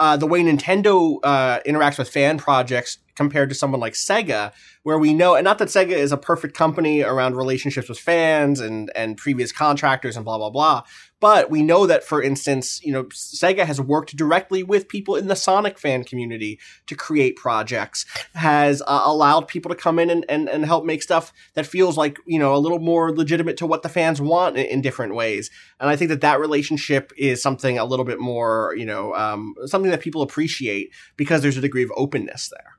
[0.00, 4.52] uh, the way Nintendo uh, interacts with fan projects compared to someone like Sega,
[4.82, 8.60] where we know, and not that Sega is a perfect company around relationships with fans
[8.60, 10.82] and, and previous contractors and blah, blah, blah.
[11.24, 15.26] But we know that, for instance, you know, Sega has worked directly with people in
[15.26, 18.04] the Sonic fan community to create projects,
[18.34, 21.96] has uh, allowed people to come in and, and, and help make stuff that feels
[21.96, 25.14] like, you know, a little more legitimate to what the fans want in, in different
[25.14, 25.50] ways.
[25.80, 29.54] And I think that that relationship is something a little bit more, you know, um,
[29.64, 32.74] something that people appreciate because there's a degree of openness there.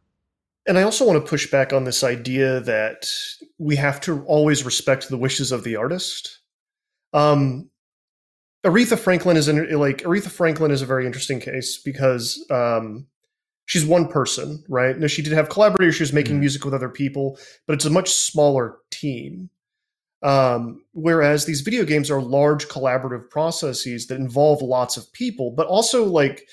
[0.68, 3.08] And I also want to push back on this idea that
[3.58, 6.41] we have to always respect the wishes of the artist.
[7.12, 7.72] Um,
[8.66, 13.05] Aretha Franklin is in, like Aretha Franklin is a very interesting case because um,
[13.66, 14.97] she's one person, right?
[14.97, 15.95] No, she did have collaborators.
[15.95, 16.39] She was making mm.
[16.39, 17.38] music with other people,
[17.68, 19.51] but it's a much smaller team.
[20.24, 25.68] Um, whereas these video games are large collaborative processes that involve lots of people, but
[25.68, 26.47] also like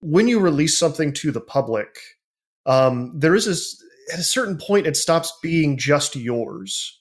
[0.00, 1.98] when you release something to the public,
[2.66, 3.82] um, there is this
[4.12, 6.97] at a certain point it stops being just yours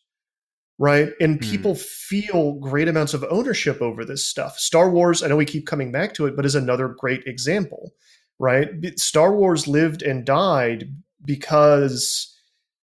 [0.78, 1.10] right?
[1.20, 1.50] And hmm.
[1.50, 1.82] people mm.
[1.82, 4.60] feel great amounts of ownership over this stuff.
[4.60, 7.94] Star Wars, I know we keep coming back to it, but is another great example,
[8.40, 8.70] right?
[9.00, 10.94] Star Wars lived and died
[11.26, 12.34] because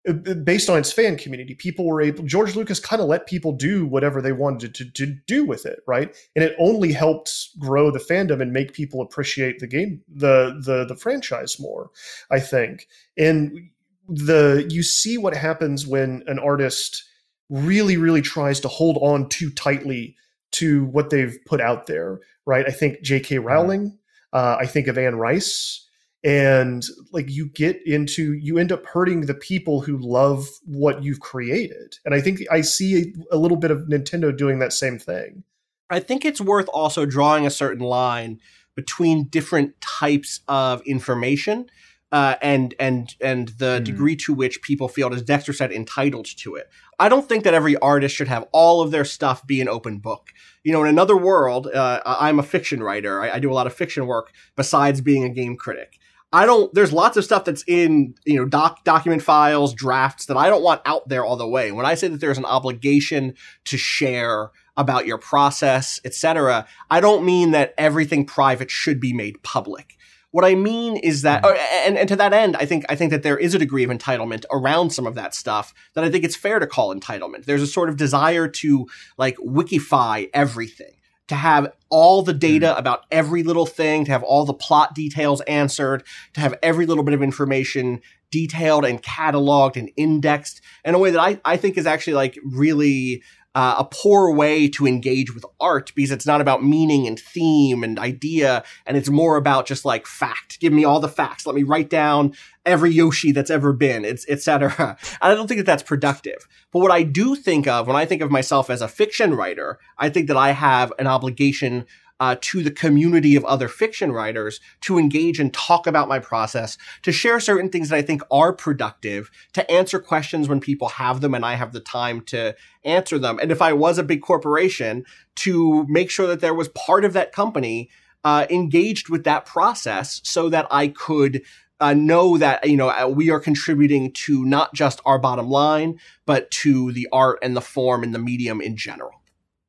[0.06, 3.52] uh, based on its fan community people were able george lucas kind of let people
[3.52, 7.48] do whatever they wanted to, to, to, do with it right and it only helped
[7.58, 11.90] grow the fandom and make people appreciate the game the the the franchise more
[12.30, 12.86] i think
[13.16, 13.70] and
[14.06, 17.04] the you see what happens when an artist
[17.50, 20.16] really, really tries to hold on too tightly
[20.52, 22.66] to what they've put out there, right?
[22.66, 23.38] I think J.K.
[23.38, 23.98] Rowling,
[24.32, 25.86] uh, I think of Anne Rice,
[26.22, 26.82] and
[27.12, 31.98] like you get into, you end up hurting the people who love what you've created.
[32.04, 35.44] And I think I see a, a little bit of Nintendo doing that same thing.
[35.90, 38.40] I think it's worth also drawing a certain line
[38.74, 41.66] between different types of information
[42.12, 43.84] uh, and and and the mm.
[43.84, 46.68] degree to which people feel, as Dexter said, entitled to it.
[46.98, 49.98] I don't think that every artist should have all of their stuff be an open
[49.98, 50.30] book.
[50.62, 53.20] You know, in another world, uh, I'm a fiction writer.
[53.20, 55.98] I, I do a lot of fiction work besides being a game critic.
[56.34, 56.74] I don't.
[56.74, 60.64] There's lots of stuff that's in you know doc document files, drafts that I don't
[60.64, 61.70] want out there all the way.
[61.70, 63.34] When I say that there's an obligation
[63.66, 69.42] to share about your process, etc., I don't mean that everything private should be made
[69.44, 69.93] public.
[70.34, 71.86] What I mean is that, mm-hmm.
[71.86, 73.90] and, and to that end, I think I think that there is a degree of
[73.90, 77.44] entitlement around some of that stuff that I think it's fair to call entitlement.
[77.44, 80.96] There's a sort of desire to like wikify everything,
[81.28, 82.78] to have all the data mm.
[82.80, 87.04] about every little thing, to have all the plot details answered, to have every little
[87.04, 88.00] bit of information
[88.32, 92.36] detailed and cataloged and indexed in a way that I, I think is actually like
[92.44, 93.22] really
[93.54, 97.84] uh, a poor way to engage with art because it's not about meaning and theme
[97.84, 100.58] and idea, and it's more about just like fact.
[100.60, 101.46] Give me all the facts.
[101.46, 102.34] Let me write down
[102.66, 104.96] every Yoshi that's ever been, etc.
[105.20, 106.48] I don't think that that's productive.
[106.72, 109.78] But what I do think of when I think of myself as a fiction writer,
[109.98, 111.86] I think that I have an obligation
[112.20, 116.78] uh, to the community of other fiction writers to engage and talk about my process,
[117.02, 121.20] to share certain things that I think are productive, to answer questions when people have
[121.20, 122.54] them and I have the time to
[122.84, 123.38] answer them.
[123.40, 125.04] And if I was a big corporation,
[125.36, 127.90] to make sure that there was part of that company
[128.22, 131.42] uh, engaged with that process so that I could
[131.80, 135.98] uh, know that you know uh, we are contributing to not just our bottom line,
[136.24, 139.20] but to the art and the form and the medium in general.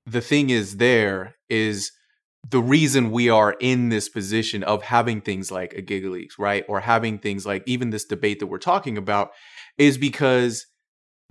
[0.06, 1.91] The thing is, there is
[2.48, 6.64] the reason we are in this position of having things like a Giga Leaks, right?
[6.68, 9.32] Or having things like even this debate that we're talking about
[9.78, 10.68] is because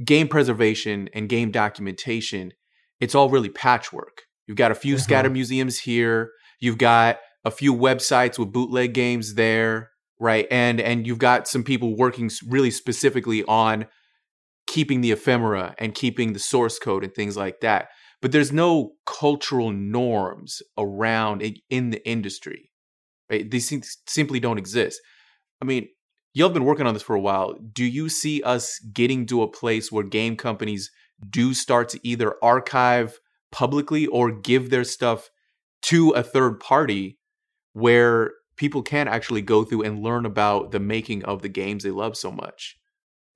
[0.05, 2.53] game preservation and game documentation,
[3.01, 4.23] it's all really patchwork.
[4.47, 5.03] You've got a few mm-hmm.
[5.03, 10.47] scatter museums here, you've got a few websites with bootleg games there, right?
[10.51, 13.87] And and you've got some people working really specifically on
[14.67, 17.89] keeping the ephemera and keeping the source code and things like that
[18.25, 22.71] but there's no cultural norms around in the industry.
[23.31, 23.51] Right?
[23.51, 24.99] These things simply don't exist.
[25.61, 25.89] I mean,
[26.33, 27.53] y'all have been working on this for a while.
[27.75, 30.91] Do you see us getting to a place where game companies
[31.29, 33.21] do start to either archive
[33.53, 35.29] publicly or give their stuff
[35.83, 37.19] to a third party
[37.75, 41.91] where people can actually go through and learn about the making of the games they
[41.91, 42.79] love so much?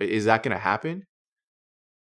[0.01, 1.05] Is that going to happen?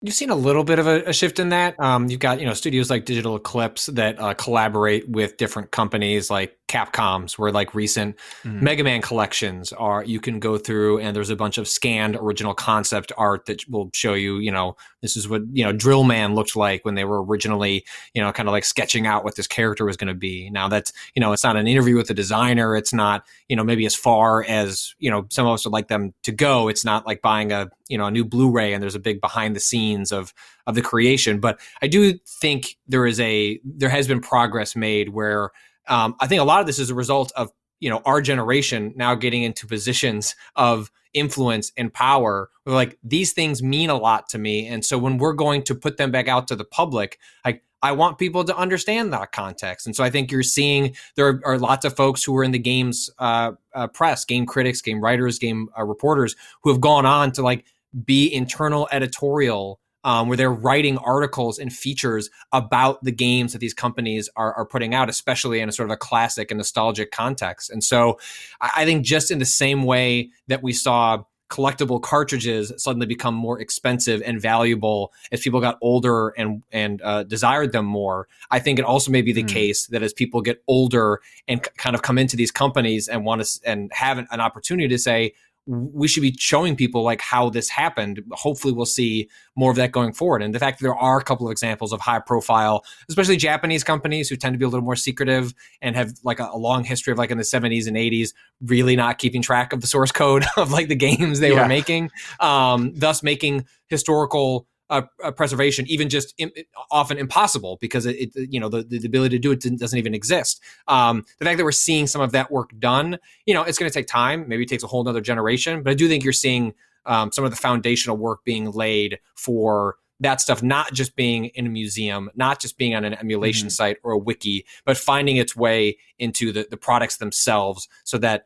[0.03, 1.79] You've seen a little bit of a, a shift in that.
[1.79, 6.29] Um, you've got you know studios like Digital Eclipse that uh, collaborate with different companies
[6.29, 8.63] like Capcom's, where like recent mm-hmm.
[8.63, 10.03] Mega Man collections are.
[10.03, 13.89] You can go through and there's a bunch of scanned original concept art that will
[13.93, 17.03] show you, you know, this is what you know Drill Man looked like when they
[17.03, 20.13] were originally, you know, kind of like sketching out what this character was going to
[20.13, 20.49] be.
[20.49, 22.75] Now that's you know, it's not an interview with the designer.
[22.75, 25.89] It's not you know maybe as far as you know some of us would like
[25.89, 26.69] them to go.
[26.69, 29.55] It's not like buying a you know a new Blu-ray and there's a big behind
[29.55, 30.33] the scenes of
[30.65, 31.39] of the creation.
[31.39, 35.51] But I do think there is a there has been progress made where
[35.87, 38.93] um, I think a lot of this is a result of you know our generation
[38.95, 44.37] now getting into positions of influence and power like these things mean a lot to
[44.37, 44.67] me.
[44.67, 47.91] And so when we're going to put them back out to the public like i
[47.91, 49.85] want people to understand that context.
[49.85, 52.51] And so i think you're seeing there are, are lots of folks who are in
[52.51, 57.05] the games uh, uh, press game critics game writers game uh, reporters who have gone
[57.05, 57.65] on to like
[58.05, 63.73] be internal editorial um, where they're writing articles and features about the games that these
[63.73, 67.69] companies are, are putting out, especially in a sort of a classic and nostalgic context.
[67.69, 68.19] And so
[68.61, 73.35] I, I think just in the same way that we saw collectible cartridges suddenly become
[73.35, 78.27] more expensive and valuable as people got older and and uh, desired them more.
[78.49, 79.49] I think it also may be the Mm.
[79.49, 83.23] case that as people get older and c- kind of come into these companies and
[83.23, 85.33] want to and have an, an opportunity to say
[85.65, 88.21] we should be showing people like how this happened.
[88.31, 90.41] Hopefully, we'll see more of that going forward.
[90.41, 93.83] And the fact that there are a couple of examples of high profile, especially Japanese
[93.83, 96.83] companies who tend to be a little more secretive and have like a, a long
[96.83, 100.11] history of like in the 70s and 80s, really not keeping track of the source
[100.11, 101.61] code of like the games they Yeah.
[101.61, 104.67] were making, um, thus making historical.
[104.93, 106.51] Uh, uh, preservation even just im-
[106.91, 110.13] often impossible because it, it you know the, the ability to do it doesn't even
[110.13, 110.61] exist.
[110.87, 113.17] Um, the fact that we're seeing some of that work done
[113.47, 114.47] you know it's going to take time.
[114.47, 116.75] Maybe it takes a whole nother generation but i do think you're seeing
[117.07, 121.65] um, some of the foundational work being laid for that stuff not just being in
[121.65, 125.55] a museum not just being on an emulation site or a wiki but finding its
[125.55, 128.45] way into the, the products themselves so that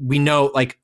[0.00, 0.78] we know like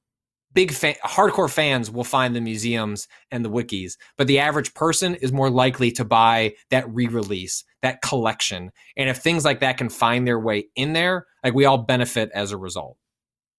[0.53, 5.15] big fan, hardcore fans will find the museums and the wikis but the average person
[5.17, 9.89] is more likely to buy that re-release that collection and if things like that can
[9.89, 12.97] find their way in there like we all benefit as a result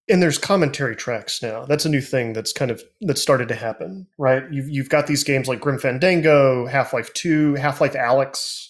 [0.10, 1.64] and there's commentary tracks now.
[1.66, 4.44] That's a new thing that's kind of that started to happen, right?
[4.52, 8.68] You've you've got these games like Grim Fandango, Half Life Two, Half Life Alyx,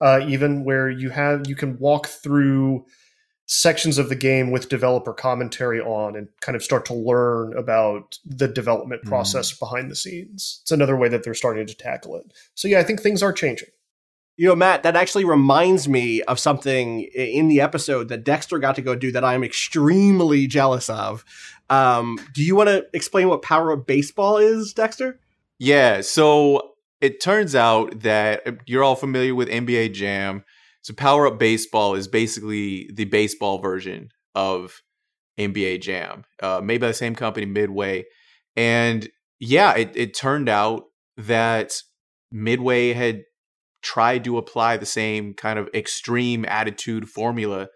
[0.00, 2.84] uh, even where you have you can walk through
[3.46, 8.18] sections of the game with developer commentary on and kind of start to learn about
[8.24, 9.08] the development Mm.
[9.08, 10.58] process behind the scenes.
[10.62, 12.24] It's another way that they're starting to tackle it.
[12.54, 13.68] So yeah, I think things are changing.
[14.36, 18.74] You know, Matt, that actually reminds me of something in the episode that Dexter got
[18.74, 21.24] to go do that I am extremely jealous of.
[21.70, 25.20] Um, do you want to explain what Power Up Baseball is, Dexter?
[25.58, 30.44] Yeah, so it turns out that uh, you're all familiar with NBA Jam.
[30.86, 34.82] So Power Up Baseball is basically the baseball version of
[35.36, 38.04] NBA Jam, uh, made by the same company, Midway.
[38.54, 39.08] And
[39.40, 40.84] yeah, it, it turned out
[41.16, 41.72] that
[42.30, 43.24] Midway had
[43.82, 47.66] tried to apply the same kind of extreme attitude formula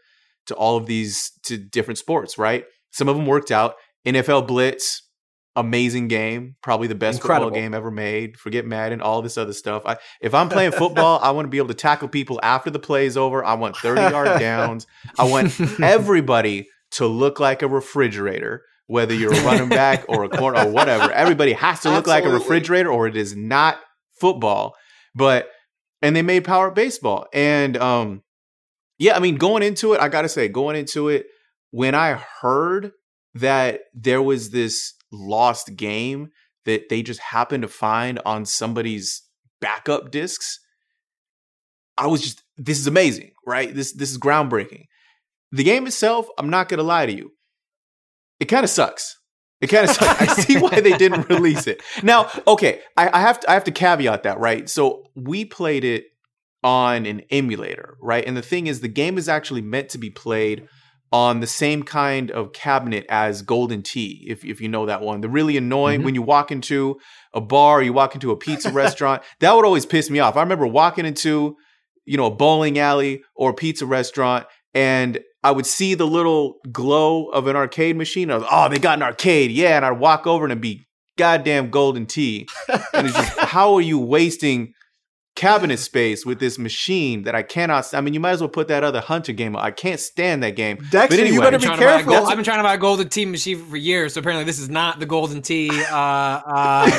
[0.47, 2.65] to all of these to different sports, right?
[2.93, 3.75] Some of them worked out.
[4.07, 5.03] NFL Blitz,
[5.57, 7.49] amazing game, probably the best Incredible.
[7.49, 8.39] football game ever made.
[8.39, 9.83] Forget Madden, all this other stuff.
[9.85, 12.79] I, if I'm playing football, I want to be able to tackle people after the
[12.79, 13.45] play's over.
[13.45, 14.87] I want 30 yard downs.
[15.19, 20.29] I want everybody to look like a refrigerator, whether you're a running back or a
[20.29, 21.13] corner or whatever.
[21.13, 23.79] Everybody has to look like a refrigerator or it is not
[24.21, 24.75] football.
[25.15, 25.49] But
[26.03, 27.27] and they made Power Baseball.
[27.33, 28.23] And um
[28.99, 31.27] yeah, I mean going into it, I got to say going into it
[31.71, 32.93] when I heard
[33.35, 36.29] that there was this lost game
[36.65, 39.23] that they just happened to find on somebody's
[39.61, 40.61] backup discs,
[41.97, 43.75] I was just this is amazing, right?
[43.75, 44.85] This this is groundbreaking.
[45.53, 47.33] The game itself, I'm not gonna lie to you,
[48.39, 49.17] it kind of sucks.
[49.61, 50.21] It kind of sucks.
[50.23, 51.83] I see why they didn't release it.
[52.03, 54.69] Now, okay, I, I have to I have to caveat that, right?
[54.69, 56.07] So we played it
[56.63, 58.25] on an emulator, right?
[58.27, 60.67] And the thing is, the game is actually meant to be played
[61.13, 65.21] on the same kind of cabinet as Golden Tee, if if you know that one.
[65.21, 66.05] The really annoying mm-hmm.
[66.05, 66.99] when you walk into
[67.35, 69.23] a bar, you walk into a pizza restaurant.
[69.41, 70.37] That would always piss me off.
[70.37, 71.57] I remember walking into,
[72.05, 76.59] you know, a bowling alley or a pizza restaurant, and I would see the little
[76.71, 78.31] glow of an arcade machine.
[78.31, 79.77] I was, oh, they got an arcade, yeah.
[79.77, 80.87] And I'd walk over and it'd be
[81.17, 82.47] goddamn Golden Tee.
[82.93, 84.75] And it's just, how are you wasting
[85.37, 87.93] cabinet space with this machine that I cannot?
[87.95, 89.57] I mean, you might as well put that other Hunter game.
[89.57, 90.77] I can't stand that game.
[90.91, 92.13] Dexter, But you anyway, better I've be been trying to buy careful.
[92.15, 94.59] gold- I've been trying to buy a Golden Tee machine for years, so apparently this
[94.59, 96.91] is not the Golden Tee uh, uh,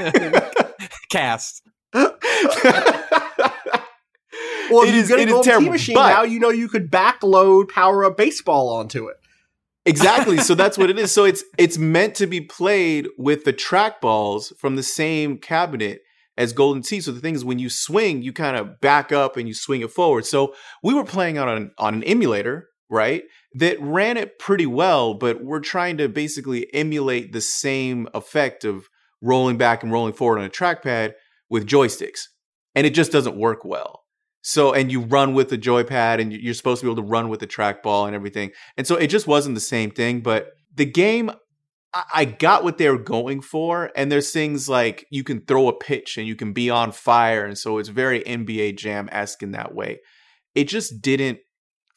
[0.00, 0.40] uh,
[1.10, 1.62] cast.
[4.70, 6.22] Well, if It you is- get a it is Golden Tee terrible, machine but- now,
[6.24, 9.16] you know you could backload Power Up Baseball onto it.
[9.86, 10.36] Exactly.
[10.38, 11.10] So that's what it is.
[11.10, 16.02] So it's it's meant to be played with the trackballs from the same cabinet
[16.38, 17.02] as Golden Tee.
[17.02, 19.82] So the thing is, when you swing, you kind of back up and you swing
[19.82, 20.24] it forward.
[20.24, 23.24] So we were playing on an on an emulator, right?
[23.54, 28.86] That ran it pretty well, but we're trying to basically emulate the same effect of
[29.20, 31.14] rolling back and rolling forward on a trackpad
[31.50, 32.20] with joysticks,
[32.74, 34.04] and it just doesn't work well.
[34.42, 37.28] So, and you run with the joypad, and you're supposed to be able to run
[37.28, 38.52] with the trackball and everything.
[38.76, 40.20] And so it just wasn't the same thing.
[40.20, 41.32] But the game,
[41.94, 43.90] I, got what they were going for.
[43.96, 47.44] And there's things like you can throw a pitch and you can be on fire.
[47.44, 50.00] And so it's very NBA Jam esque in that way.
[50.54, 51.38] It just didn't,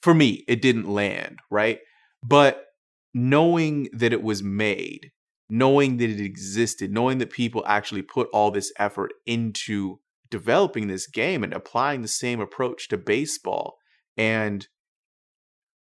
[0.01, 1.79] for me, it didn't land, right?
[2.23, 2.65] But
[3.13, 5.11] knowing that it was made,
[5.49, 9.99] knowing that it existed, knowing that people actually put all this effort into
[10.29, 13.77] developing this game and applying the same approach to baseball
[14.15, 14.67] and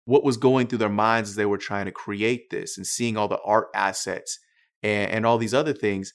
[0.04, 3.16] what was going through their minds as they were trying to create this and seeing
[3.16, 4.38] all the art assets
[4.82, 6.12] and, and all these other things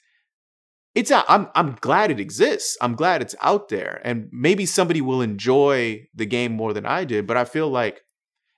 [0.93, 5.01] it's out I'm, I'm glad it exists i'm glad it's out there and maybe somebody
[5.01, 8.01] will enjoy the game more than i did but i feel like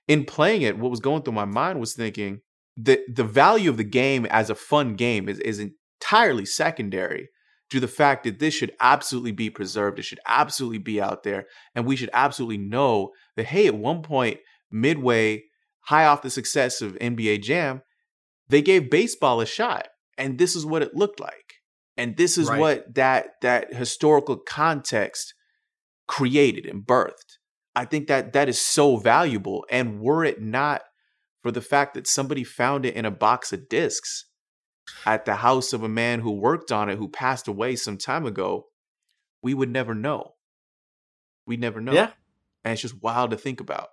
[0.06, 2.40] in playing it what was going through my mind was thinking
[2.76, 7.28] that the value of the game as a fun game is, is entirely secondary
[7.70, 9.98] to the fact that this should absolutely be preserved.
[9.98, 11.46] It should absolutely be out there.
[11.74, 14.38] And we should absolutely know that, hey, at one point,
[14.70, 15.44] midway,
[15.82, 17.82] high off the success of NBA Jam,
[18.48, 19.88] they gave baseball a shot.
[20.16, 21.54] And this is what it looked like.
[21.96, 22.60] And this is Right.
[22.60, 25.34] what that that historical context
[26.06, 27.38] created and birthed.
[27.74, 29.64] I think that that is so valuable.
[29.70, 30.82] And were it not
[31.42, 34.24] for the fact that somebody found it in a box of discs
[35.06, 38.26] at the house of a man who worked on it who passed away some time
[38.26, 38.66] ago,
[39.42, 40.34] we would never know.
[41.46, 41.92] We'd never know.
[41.92, 42.12] Yeah.
[42.64, 43.88] And it's just wild to think about.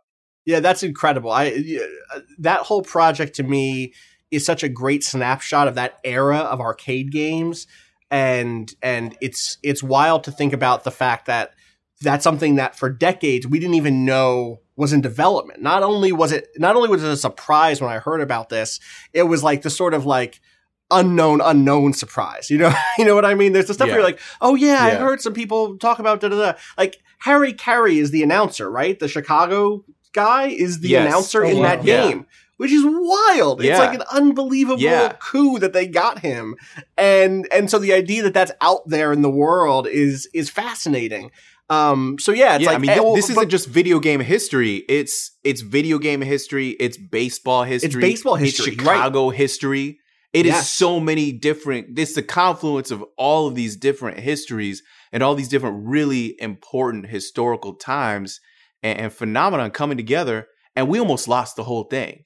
[0.45, 1.31] Yeah, that's incredible.
[1.31, 1.79] I
[2.13, 3.93] uh, that whole project to me
[4.31, 7.67] is such a great snapshot of that era of arcade games,
[8.11, 11.53] and and it's it's wild to think about the fact that
[12.01, 15.61] that's something that for decades we didn't even know was in development.
[15.61, 18.79] Not only was it not only was it a surprise when I heard about this,
[19.13, 20.41] it was like the sort of like
[20.91, 22.49] unknown unknown surprise.
[22.49, 23.53] You know, you know what I mean?
[23.53, 26.29] There's the stuff where you're like, oh yeah, I heard some people talk about da
[26.29, 26.57] da da.
[26.77, 28.99] Like Harry Caray is the announcer, right?
[28.99, 29.83] The Chicago
[30.15, 31.05] guy is the Yes.
[31.07, 31.63] announcer Oh, in wow.
[31.63, 32.07] that Yeah.
[32.07, 32.25] game.
[32.57, 33.61] Which is wild.
[33.61, 35.13] It's like an unbelievable Yeah.
[35.19, 36.55] coup that they got him,
[36.97, 41.31] and and so the idea that that's out there in the world is is fascinating.
[41.69, 44.21] Um, so yeah, it's yeah, like I mean, eh, well, this isn't just video game
[44.21, 44.85] history.
[44.87, 46.69] It's it's video game history.
[46.79, 47.87] It's baseball history.
[47.89, 48.95] It's baseball history, It's right.
[48.95, 49.99] Chicago history.
[50.31, 50.71] It is Yes.
[50.71, 51.97] so many different.
[51.99, 54.81] It's the confluence of all of these different histories
[55.11, 58.39] and all these different really important historical times
[58.85, 60.47] and, and phenomenon coming together.
[60.75, 62.23] And we almost lost the whole thing.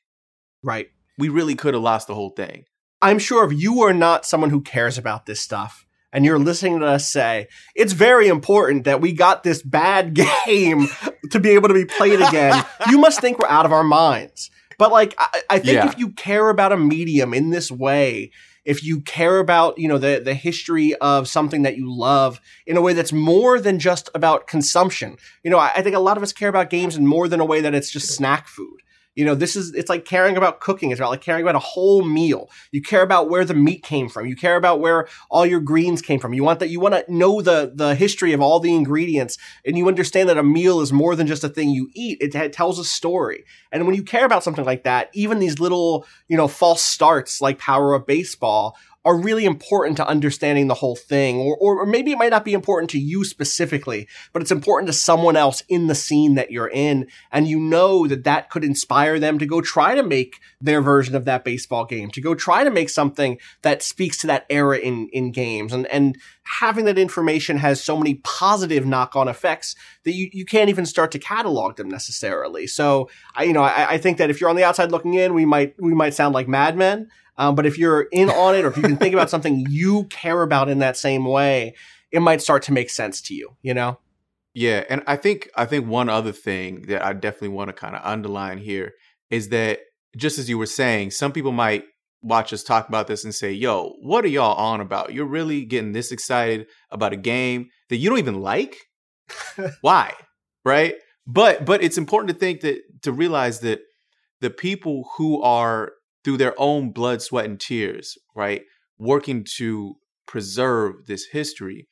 [0.63, 0.87] right.
[1.17, 2.63] We really could have lost the whole thing.
[3.01, 6.79] I'm sure if you are not someone who cares about this stuff and you're listening
[6.79, 10.13] to us say, it's very important that we got this bad
[10.45, 10.87] game
[11.31, 14.49] to be able to be played again, you must think we're out of our minds.
[14.77, 15.89] But like, I, I think Yeah.
[15.89, 18.31] if you care about a medium in this way,
[18.65, 22.77] if you care about, you know, the, the history of something that you love in
[22.77, 26.17] a way that's more than just about consumption, you know, I, I think a lot
[26.17, 28.81] of us care about games in more than a way that it's just snack food.
[29.19, 30.91] You know, this is, it's like caring about cooking.
[30.91, 32.49] It's about like caring about a whole meal.
[32.71, 34.27] You care about where the meat came from.
[34.27, 36.33] You care about where all your greens came from.
[36.33, 39.77] You want that, you want to know the, the history of all the ingredients and
[39.77, 42.19] you understand that a meal is more than just a thing you eat.
[42.21, 43.43] It, it tells a story.
[43.73, 47.41] And when you care about something like that, even these little, you know, false starts
[47.41, 51.37] like Power Up Baseball are really important to understanding the whole thing.
[51.37, 54.93] Or, or, maybe it might not be important to you specifically, but it's important to
[54.93, 57.07] someone else in the scene that you're in.
[57.31, 61.15] And you know that that could inspire them to go try to make their version
[61.15, 64.77] of that baseball game, to go try to make something that speaks to that era
[64.77, 65.71] in, in games.
[65.71, 66.17] And, and
[66.59, 70.85] having that information has so many positive knock on effects that you, you can't even
[70.85, 72.67] start to catalog them necessarily.
[72.67, 75.33] So I, you know, I, I think that if you're on the outside looking in,
[75.33, 77.09] we might, we might sound like madmen.
[77.39, 80.03] Um, but if you're in on it, or if you can think about something you
[80.05, 81.73] care about in that same way,
[82.11, 83.55] it might start to make sense to you.
[83.63, 83.97] You know?
[84.53, 87.95] Yeah, and I think I think one other thing that I definitely want to kind
[87.95, 88.93] of underline here
[89.31, 89.79] is that
[90.17, 91.85] just as you were saying, some people might
[92.21, 95.13] watch us talk about this and say, "Yo, what are y'all on about?
[95.13, 98.75] You're really getting this excited about a game that you don't even like?
[99.81, 100.13] Why?"
[100.65, 100.95] Right?
[101.25, 103.79] But but it's important to think that to realize that
[104.41, 105.93] the people who are
[106.29, 108.61] through their own blood, sweat and tears, right,
[108.99, 109.95] working to
[110.27, 111.87] preserve this history,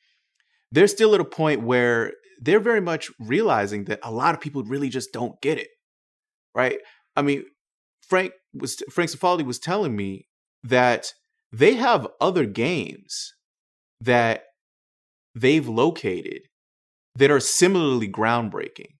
[0.70, 4.62] they're still at a point where they're very much realizing that a lot of people
[4.62, 5.66] really just don't get it.
[6.54, 6.78] Right?
[7.16, 7.46] I mean,
[8.08, 10.28] Frank was Frank Cifaldi was telling me
[10.62, 11.12] that
[11.50, 13.32] they have other games
[14.00, 14.44] that
[15.34, 16.42] they've located
[17.16, 18.92] that are similarly groundbreaking,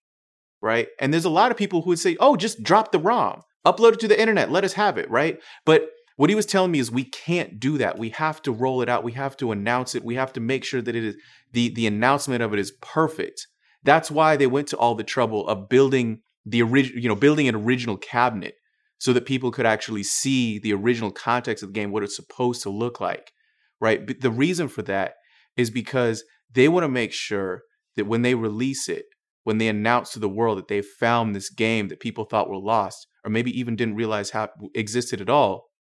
[0.61, 0.89] right?
[1.01, 3.95] And there's a lot of people who would say, "Oh, just drop the ROM, upload
[3.95, 5.41] it to the internet, let us have it," right?
[5.65, 7.97] But what he was telling me is we can't do that.
[7.97, 9.05] We have to roll it out.
[9.05, 10.05] We have to announce it.
[10.05, 11.17] We have to make sure that it is
[11.53, 13.47] the the announcement of it is perfect.
[13.85, 17.47] That's why they went to all the trouble of building the original, you know, building
[17.49, 18.55] an original cabinet
[18.99, 22.63] so that people could actually see the original context of the game, what it's supposed
[22.63, 23.33] to look like,
[23.81, 24.05] right?
[24.07, 25.15] But the reason for that
[25.57, 27.63] is because they want to make sure
[27.97, 29.05] that when they release it,
[29.49, 32.59] when they announce to the world that they found this game that people thought were
[32.59, 35.71] lost, or maybe even didn't realize how existed at all,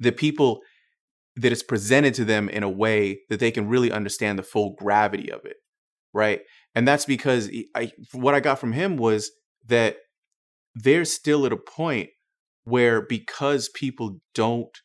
[0.00, 0.62] the people
[1.36, 4.74] that it's presented to them in a way that they can really understand the full
[4.78, 5.58] gravity of it,
[6.14, 6.40] right?
[6.74, 9.32] And that's because I, what I got from him was
[9.66, 9.98] that
[10.74, 12.08] they're still at a point
[12.64, 14.78] where because people don't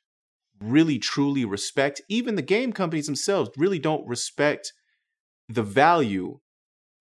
[0.59, 4.73] really truly respect, even the game companies themselves really don't respect
[5.47, 6.39] the value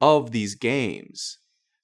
[0.02, 1.38] of these games,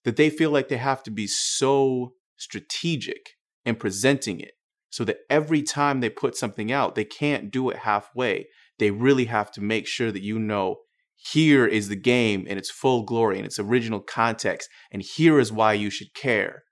[0.05, 3.31] that they feel like they have to be so strategic
[3.65, 4.53] in presenting it
[4.91, 8.47] so that every time they put something out, they can't do it halfway.
[8.79, 10.77] They really have to make sure that you know
[11.17, 15.53] here is the game in its full glory and its original context, and here is
[15.53, 16.63] why you should care.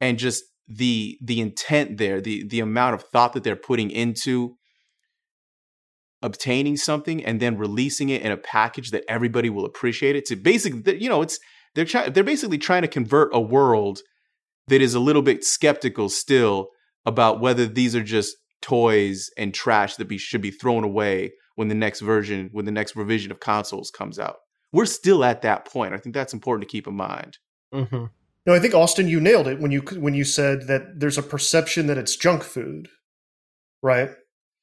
[0.00, 4.56] And just the the intent there, the the amount of thought that they're putting into
[6.22, 10.24] obtaining something and then releasing it in a package that everybody will appreciate it.
[10.26, 11.38] To basically, you know, it's
[11.74, 14.00] they're trying they're basically trying to convert a world
[14.68, 16.68] that is a little bit skeptical still
[17.04, 21.68] about whether these are just toys and trash that be, should be thrown away when
[21.68, 24.38] the next version, when the next revision of consoles comes out.
[24.72, 25.94] We're still at that point.
[25.94, 27.38] I think that's important to keep in mind.
[27.72, 28.06] Mm-hmm.
[28.46, 31.22] No, I think Austin, you nailed it when you when you said that there's a
[31.22, 32.88] perception that it's junk food,
[33.82, 34.10] right?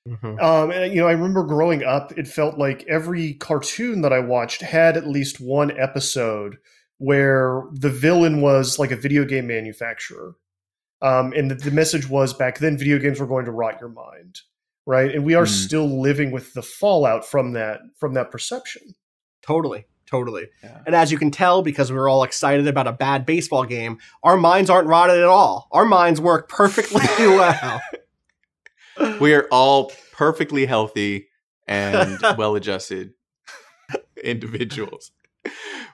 [0.07, 0.39] Mm-hmm.
[0.39, 4.19] Um, and, you know, I remember growing up, it felt like every cartoon that I
[4.19, 6.57] watched had at least one episode
[6.97, 10.35] where the villain was like a video game manufacturer
[11.03, 13.89] um, and the, the, message was back then video games were going to rot your
[13.89, 14.39] mind,
[14.85, 15.13] right?
[15.13, 15.49] And we are mm.
[15.49, 18.95] still living with the fallout from that from that perception.
[19.45, 19.85] Totally.
[20.05, 20.47] Totally.
[20.63, 20.79] Yeah.
[20.85, 23.97] And as you can tell, because we are all excited about a bad baseball game,
[24.23, 25.67] our minds aren't rotted at all.
[25.71, 27.81] Our minds work perfectly well.
[29.19, 31.27] We are all perfectly healthy
[31.67, 33.13] and well adjusted
[34.23, 35.11] individuals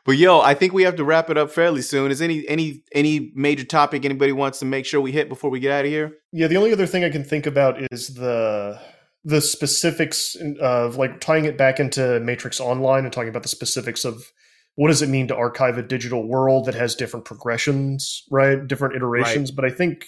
[0.06, 2.12] but yo, I think we have to wrap it up fairly soon.
[2.12, 5.60] Is any any any major topic anybody wants to make sure we hit before we
[5.60, 6.14] get out of here?
[6.32, 8.80] Yeah, the only other thing I can think about is the
[9.24, 14.06] the specifics of like tying it back into Matrix Online and talking about the specifics
[14.06, 14.32] of
[14.76, 18.66] what does it mean to archive a digital world that has different progressions, right?
[18.66, 19.52] Different iterations.
[19.52, 19.56] Right.
[19.58, 20.06] But I think,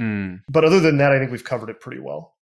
[0.00, 0.40] mm.
[0.48, 2.34] but other than that, I think we've covered it pretty well.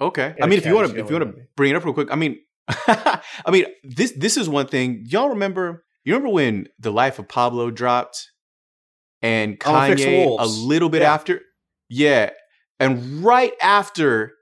[0.00, 0.34] Okay.
[0.36, 1.94] And I mean, if you want to, if you want to bring it up real
[1.94, 3.20] quick, I mean, I
[3.50, 5.04] mean, this this is one thing.
[5.08, 5.84] Y'all remember?
[6.04, 8.30] You remember when the Life of Pablo dropped,
[9.22, 11.14] and Kanye a little bit yeah.
[11.14, 11.40] after,
[11.88, 12.30] yeah,
[12.78, 14.32] and right after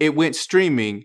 [0.00, 1.04] it went streaming,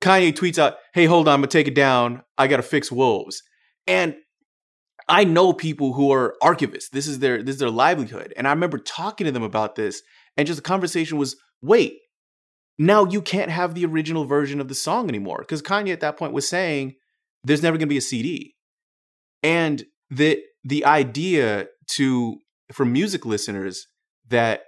[0.00, 2.22] Kanye tweets out, "Hey, hold on, I'm gonna take it down.
[2.38, 3.42] I gotta fix Wolves."
[3.86, 4.16] And
[5.08, 6.90] I know people who are archivists.
[6.90, 10.02] This is their this is their livelihood, and I remember talking to them about this,
[10.36, 11.98] and just the conversation was, "Wait,
[12.78, 16.16] now you can't have the original version of the song anymore because Kanye at that
[16.16, 16.94] point was saying
[17.44, 18.54] there's never going to be a CD,
[19.42, 22.38] and that the idea to
[22.72, 23.86] for music listeners
[24.28, 24.62] that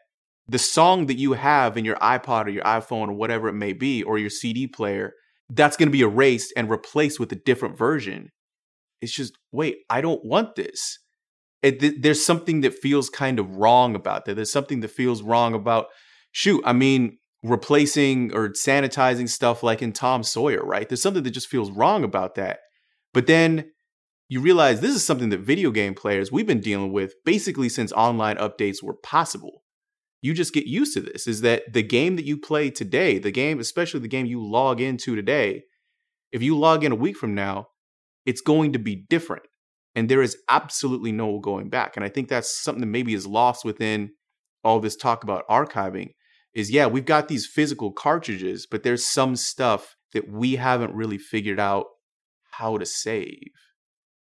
[0.46, 3.72] the song that you have in your iPod or your iPhone or whatever it may
[3.72, 5.14] be or your CD player
[5.50, 8.30] that's going to be erased and replaced with a different version.
[9.04, 10.98] It's just wait, I don't want this.
[11.62, 14.34] It, th- there's something that feels kind of wrong about that.
[14.34, 15.86] There's something that feels wrong about
[16.32, 16.62] shoot.
[16.66, 20.88] I mean, replacing or sanitizing stuff like in Tom Sawyer, right?
[20.88, 22.60] There's something that just feels wrong about that.
[23.12, 23.70] But then
[24.28, 27.92] you realize this is something that video game players we've been dealing with basically since
[27.92, 29.62] online updates were possible.
[30.22, 33.30] You just get used to this is that the game that you play today, the
[33.30, 35.64] game, especially the game you log into today,
[36.32, 37.68] if you log in a week from now,
[38.26, 39.44] it's going to be different.
[39.94, 41.96] And there is absolutely no going back.
[41.96, 44.10] And I think that's something that maybe is lost within
[44.64, 46.10] all this talk about archiving
[46.54, 51.18] is yeah, we've got these physical cartridges, but there's some stuff that we haven't really
[51.18, 51.86] figured out
[52.50, 53.50] how to save.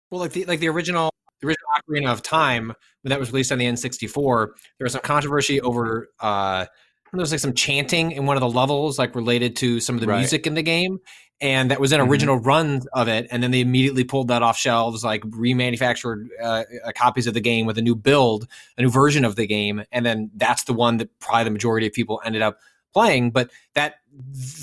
[0.10, 1.12] Well, like the like the original
[1.42, 4.48] the original Ocarina of Time when that was released on the N64,
[4.78, 6.66] there was some controversy over uh
[7.14, 10.02] there was like some chanting in one of the levels, like related to some of
[10.02, 10.20] the right.
[10.20, 10.98] music in the game.
[11.42, 12.48] And that was an original mm-hmm.
[12.48, 13.28] run of it.
[13.32, 17.42] And then they immediately pulled that off shelves, like remanufactured uh, uh, copies of the
[17.42, 18.48] game with a new build,
[18.78, 21.88] a new version of the game, and then that's the one that probably the majority
[21.88, 22.60] of people ended up
[22.94, 23.32] playing.
[23.32, 23.96] But that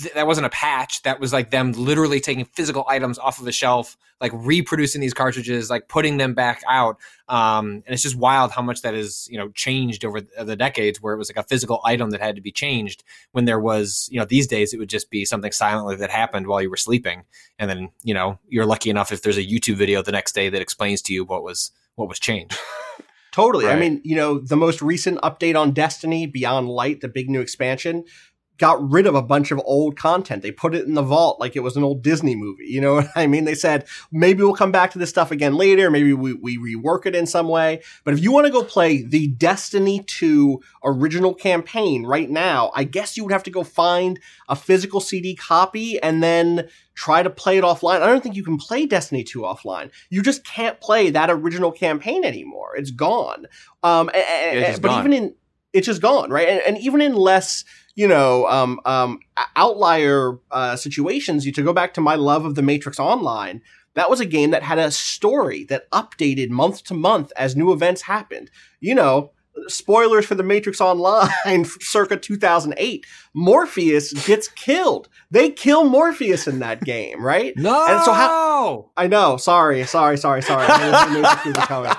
[0.01, 1.01] th- that wasn't a patch.
[1.03, 5.13] That was like them literally taking physical items off of the shelf, like reproducing these
[5.13, 6.97] cartridges, like putting them back out.
[7.27, 11.01] Um, and it's just wild how much that has you know changed over the decades,
[11.01, 13.03] where it was like a physical item that had to be changed.
[13.31, 16.47] When there was you know these days it would just be something silently that happened
[16.47, 17.23] while you were sleeping,
[17.57, 20.49] and then you know you're lucky enough if there's a YouTube video the next day
[20.49, 22.57] that explains to you what was what was changed.
[23.39, 23.65] Totally.
[23.65, 23.77] Right.
[23.77, 27.39] I mean, you know, the most recent update on Destiny Beyond Light, the big new
[27.39, 28.03] expansion,
[28.59, 30.43] got rid of a bunch of old content.
[30.43, 32.65] They put it in the vault like it was an old Disney movie.
[32.67, 33.45] You know what I mean?
[33.45, 35.89] They said, maybe we'll come back to this stuff again later.
[35.89, 37.81] Maybe we, we rework it in some way.
[38.03, 42.83] But if you want to go play the Destiny 2 original campaign right now, I
[42.83, 46.67] guess you would have to go find a physical CD copy and then
[46.99, 48.01] try to play it offline.
[48.01, 49.89] I don't think you can play Destiny 2 offline.
[50.09, 52.75] You just can't play that original campaign anymore.
[52.75, 53.45] It's gone.
[53.83, 54.99] Um, and, but gone.
[54.99, 55.35] even in,
[55.71, 56.49] it's just gone, right?
[56.49, 57.63] And, and even in less
[57.95, 59.19] you know, um, um,
[59.57, 61.45] outlier uh, situations.
[61.45, 63.61] You to go back to my love of the Matrix Online.
[63.95, 67.73] That was a game that had a story that updated month to month as new
[67.73, 68.51] events happened.
[68.79, 69.31] You know,
[69.67, 73.05] spoilers for the Matrix Online circa 2008.
[73.33, 75.09] Morpheus gets killed.
[75.31, 77.53] They kill Morpheus in that game, right?
[77.55, 77.85] no.
[77.89, 78.91] And so how?
[78.97, 79.37] I know.
[79.37, 80.67] Sorry, sorry, sorry, sorry.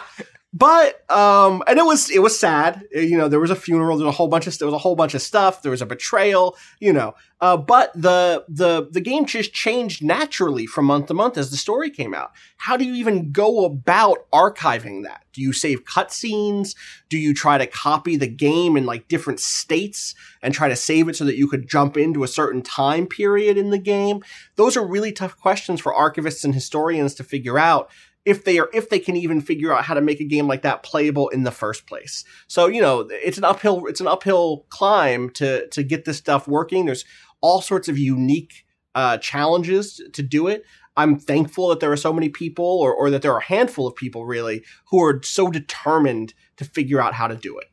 [0.53, 2.85] but um and it was it was sad.
[2.93, 4.79] You know there was a funeral there was a whole bunch of there was a
[4.79, 7.15] whole bunch of stuff there was a betrayal you know.
[7.41, 11.57] Uh, but the the the game just changed naturally from month to month as the
[11.57, 12.33] story came out.
[12.59, 15.25] How do you even go about archiving that?
[15.33, 16.75] Do you save cutscenes?
[17.09, 21.09] Do you try to copy the game in like different states and try to save
[21.09, 24.23] it so that you could jump into a certain time period in the game?
[24.57, 27.91] Those are really tough questions for archivists and historians to figure out
[28.25, 30.63] if they are if they can even figure out how to make a game like
[30.63, 32.25] that playable in the first place.
[32.47, 36.47] So you know it's an uphill it's an uphill climb to to get this stuff
[36.47, 36.87] working.
[36.87, 37.05] There's
[37.41, 40.65] all sorts of unique uh, challenges to do it.
[40.97, 43.87] I'm thankful that there are so many people, or, or that there are a handful
[43.87, 47.69] of people really, who are so determined to figure out how to do it.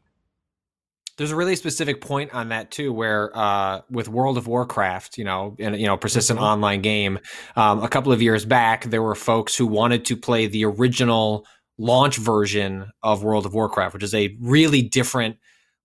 [1.17, 5.23] There's a really specific point on that too, where uh, with World of Warcraft, you
[5.23, 6.47] know, in you know, persistent mm-hmm.
[6.47, 7.19] online game,
[7.55, 11.45] um, a couple of years back, there were folks who wanted to play the original
[11.77, 15.37] launch version of World of Warcraft, which is a really different,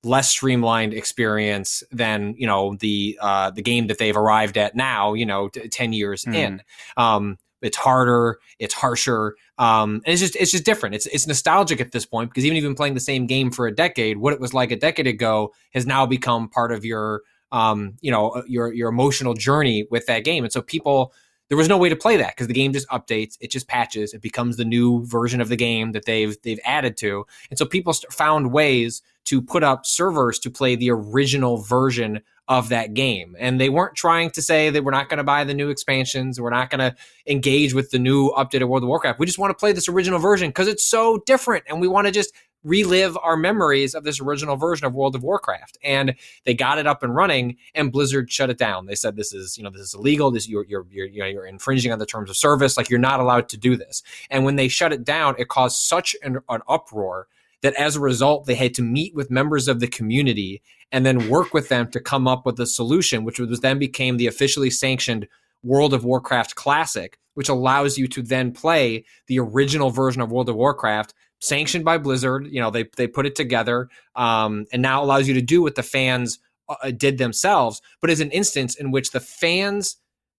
[0.04, 5.14] less streamlined experience than you know the uh, the game that they've arrived at now.
[5.14, 6.34] You know, t- ten years mm.
[6.34, 6.62] in.
[6.96, 10.94] Um, it's harder, it's harsher, um, and it's just it's just different.
[10.94, 13.74] It's it's nostalgic at this point because even even playing the same game for a
[13.74, 17.22] decade, what it was like a decade ago has now become part of your
[17.52, 20.44] um, you know uh, your your emotional journey with that game.
[20.44, 21.12] And so people
[21.48, 24.14] there was no way to play that because the game just updates, it just patches,
[24.14, 27.66] it becomes the new version of the game that they've they've added to, and so
[27.66, 33.36] people found ways to put up servers to play the original version of that game.
[33.38, 36.40] And they weren't trying to say that we're not going to buy the new expansions,
[36.40, 36.96] we're not going to
[37.26, 39.18] engage with the new updated World of Warcraft.
[39.18, 42.06] We just want to play this original version because it's so different and we want
[42.06, 42.32] to just
[42.64, 45.78] relive our memories of this original version of World of Warcraft.
[45.82, 46.14] And
[46.44, 48.86] they got it up and running, and Blizzard shut it down.
[48.86, 50.30] They said this is, you know, this is illegal.
[50.30, 52.76] This you're you're you're, you know, you're infringing on the terms of service.
[52.76, 54.02] Like you're not allowed to do this.
[54.30, 57.26] And when they shut it down, it caused such an, an uproar
[57.62, 61.28] that as a result, they had to meet with members of the community and then
[61.28, 64.70] work with them to come up with a solution, which was then became the officially
[64.70, 65.26] sanctioned
[65.62, 70.48] World of Warcraft Classic, which allows you to then play the original version of World
[70.48, 72.48] of Warcraft, sanctioned by Blizzard.
[72.50, 75.76] You know, they they put it together, um, and now allows you to do what
[75.76, 79.96] the fans uh, did themselves, but as an instance in which the fans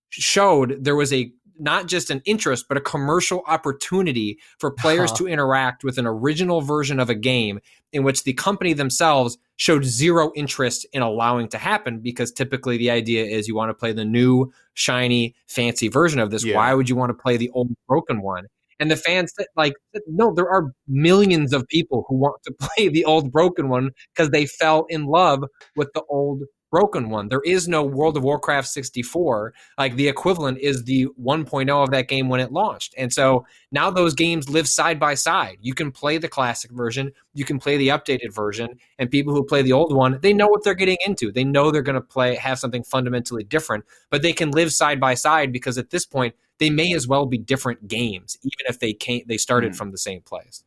[0.10, 5.18] showed there was a not just an interest, but a commercial opportunity for players uh-huh.
[5.18, 7.60] to interact with an original version of a game
[7.92, 12.90] in which the company themselves showed zero interest in allowing to happen because typically the
[12.90, 16.44] idea is you want to play the new, shiny, fancy version of this.
[16.44, 16.56] Yeah.
[16.56, 18.46] Why would you want to play the old, broken one?
[18.80, 19.74] And the fans said, like,
[20.08, 24.32] no, there are millions of people who want to play the old broken one because
[24.32, 25.44] they fell in love
[25.76, 26.44] with the old
[26.74, 27.28] broken one.
[27.28, 29.54] There is no World of Warcraft 64.
[29.78, 32.96] Like the equivalent is the 1.0 of that game when it launched.
[32.98, 35.60] And so now those games live side by side.
[35.62, 39.46] You can play the classic version, you can play the updated version, and people who
[39.46, 41.32] play the old one, they know what they're getting into.
[41.32, 45.00] They know they're going to play have something fundamentally different, but they can live side
[45.00, 48.80] by side because at this point they may as well be different games even if
[48.80, 49.76] they can't they started mm.
[49.76, 50.64] from the same place.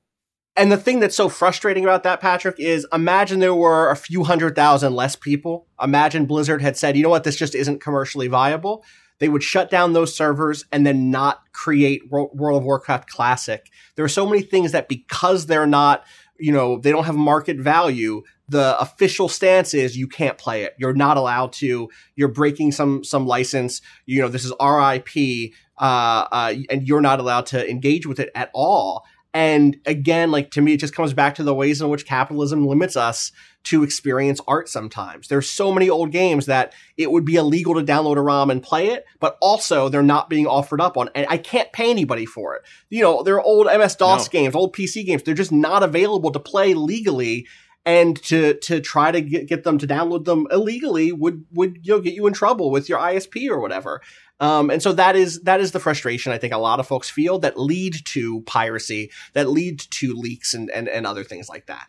[0.57, 4.24] And the thing that's so frustrating about that, Patrick, is imagine there were a few
[4.24, 5.66] hundred thousand less people.
[5.83, 8.83] Imagine Blizzard had said, you know what, this just isn't commercially viable.
[9.19, 13.70] they would shut down those servers and then not create World of Warcraft Classic.
[13.95, 16.05] There are so many things that because they're not,
[16.39, 20.74] you know, they don't have market value, the official stance is you can't play it.
[20.78, 21.89] You're not allowed to.
[22.15, 23.81] You're breaking some some license.
[24.05, 28.31] You know, this is RIP, uh, uh, and you're not allowed to engage with it
[28.35, 29.05] at all.
[29.37, 32.67] And again, like to me, it just comes back to the ways in which capitalism
[32.67, 33.33] limits us
[33.65, 35.29] to experience art sometimes.
[35.29, 38.63] There's so many old games that it would be illegal to download a ROM and
[38.63, 42.25] play it, but also they're not being offered up on, and I can't pay anybody
[42.25, 42.63] for it.
[42.89, 44.31] You know, they're old MS DOS no.
[44.31, 45.23] games, old PC games.
[45.23, 47.47] They're just not available to play legally.
[47.85, 51.95] And to, to try to get, get them to download them illegally would, would, you
[51.95, 54.01] know, get you in trouble with your ISP or whatever.
[54.39, 57.09] Um, and so that is that is the frustration I think a lot of folks
[57.09, 61.67] feel that lead to piracy, that lead to leaks and, and, and other things like
[61.67, 61.87] that.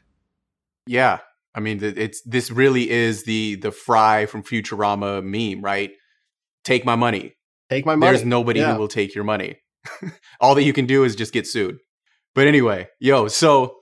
[0.86, 1.19] Yeah,
[1.53, 5.91] I mean, it's this really is the the Fry from Futurama meme, right?
[6.64, 7.34] Take my money.
[7.69, 8.11] Take my money.
[8.11, 8.74] There's nobody yeah.
[8.74, 9.57] who will take your money.
[10.40, 11.80] All that you can do is just get sued.
[12.34, 13.78] But anyway, yo, so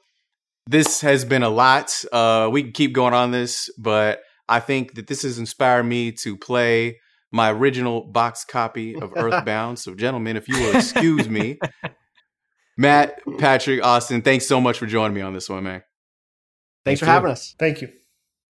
[0.67, 1.93] this has been a lot.
[2.11, 6.11] Uh, we can keep going on this, but I think that this has inspired me
[6.13, 6.99] to play
[7.35, 9.77] my original box copy of Earthbound.
[9.77, 11.59] so, gentlemen, if you will excuse me,
[12.77, 15.83] Matt, Patrick, Austin, thanks so much for joining me on this one, man.
[16.85, 17.11] Thanks Thank for you.
[17.11, 17.53] having us.
[17.59, 17.89] Thank you.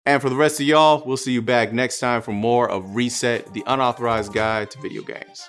[0.04, 2.94] And for the rest of y'all, we'll see you back next time for more of
[2.94, 5.48] Reset, the unauthorized guide to video games.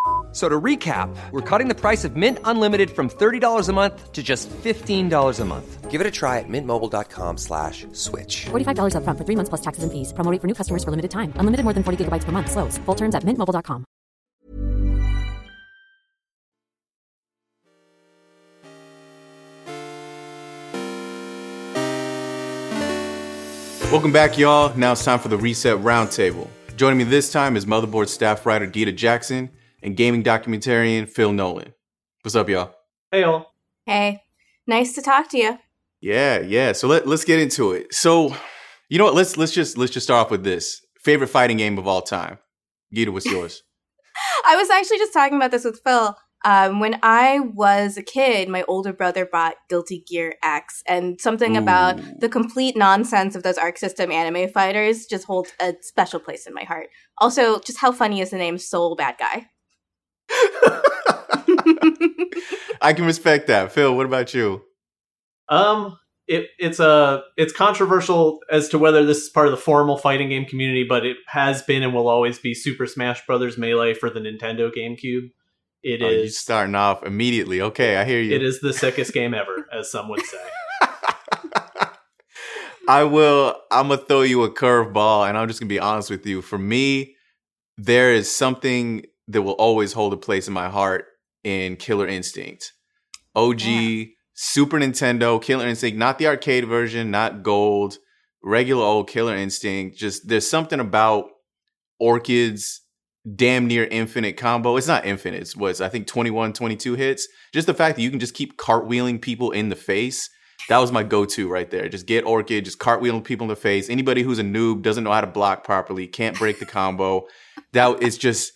[0.31, 4.23] So to recap, we're cutting the price of Mint Unlimited from $30 a month to
[4.23, 5.91] just $15 a month.
[5.91, 8.45] Give it a try at mintmobile.com slash switch.
[8.45, 10.13] $45 up front for three months plus taxes and fees.
[10.13, 11.33] Promo for new customers for limited time.
[11.35, 12.49] Unlimited more than 40 gigabytes per month.
[12.49, 12.77] Slows.
[12.85, 13.83] Full terms at mintmobile.com.
[23.91, 24.73] Welcome back, y'all.
[24.77, 26.47] Now it's time for the Reset Roundtable.
[26.77, 29.49] Joining me this time is Motherboard staff writer Gita Jackson
[29.81, 31.73] and gaming documentarian Phil Nolan.
[32.23, 32.73] What's up, y'all?
[33.11, 33.47] Hey, y'all.
[33.85, 34.23] Hey,
[34.67, 35.57] nice to talk to you.
[36.01, 36.71] Yeah, yeah.
[36.71, 37.93] So let, let's get into it.
[37.93, 38.35] So,
[38.89, 39.15] you know what?
[39.15, 42.37] Let's let's just let's just start off with this favorite fighting game of all time.
[42.93, 43.63] Gita, what's yours?
[44.47, 46.15] I was actually just talking about this with Phil.
[46.43, 51.55] Um, when I was a kid, my older brother bought Guilty Gear X, and something
[51.55, 51.59] Ooh.
[51.59, 56.47] about the complete nonsense of those Arc System anime fighters just holds a special place
[56.47, 56.87] in my heart.
[57.19, 59.45] Also, just how funny is the name Sol Badguy?
[62.81, 63.71] I can respect that.
[63.71, 64.63] Phil, what about you?
[65.49, 65.97] Um,
[66.27, 69.97] it, it's a uh, it's controversial as to whether this is part of the formal
[69.97, 73.93] fighting game community, but it has been and will always be Super Smash Brothers Melee
[73.93, 75.31] for the Nintendo GameCube.
[75.83, 77.61] It oh, is starting off immediately.
[77.61, 78.35] Okay, I hear you.
[78.35, 80.37] It is the sickest game ever, as some would say.
[82.87, 83.55] I will.
[83.71, 86.41] I'm gonna throw you a curveball, and I'm just gonna be honest with you.
[86.41, 87.15] For me,
[87.77, 91.05] there is something that will always hold a place in my heart
[91.43, 92.73] in Killer Instinct.
[93.35, 94.05] OG yeah.
[94.33, 97.97] Super Nintendo Killer Instinct, not the arcade version, not gold,
[98.43, 99.97] regular old Killer Instinct.
[99.97, 101.25] Just there's something about
[102.01, 102.81] Orchid's
[103.35, 104.77] damn near infinite combo.
[104.77, 105.41] It's not infinite.
[105.41, 107.27] It's was I think 21, 22 hits.
[107.53, 110.29] Just the fact that you can just keep cartwheeling people in the face.
[110.69, 111.89] That was my go-to right there.
[111.89, 113.89] Just get Orchid, just cartwheeling people in the face.
[113.89, 117.25] Anybody who's a noob doesn't know how to block properly, can't break the combo.
[117.73, 118.53] That is just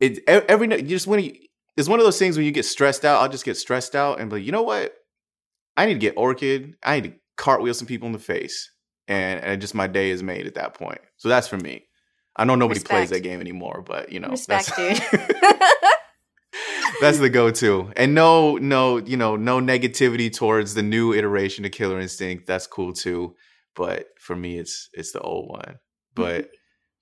[0.00, 1.34] it every you just when you,
[1.76, 3.22] it's one of those things when you get stressed out.
[3.22, 4.94] I'll just get stressed out and be like, you know what?
[5.76, 6.76] I need to get Orchid.
[6.82, 8.70] I need to cartwheel some people in the face,
[9.08, 11.00] and, and just my day is made at that point.
[11.16, 11.86] So that's for me.
[12.36, 12.90] I know nobody Respect.
[12.90, 15.00] plays that game anymore, but you know, Respect, that's,
[17.00, 17.92] that's the go-to.
[17.96, 22.46] And no, no, you know, no negativity towards the new iteration of Killer Instinct.
[22.46, 23.34] That's cool too.
[23.74, 25.78] But for me, it's it's the old one.
[26.14, 26.55] But mm-hmm.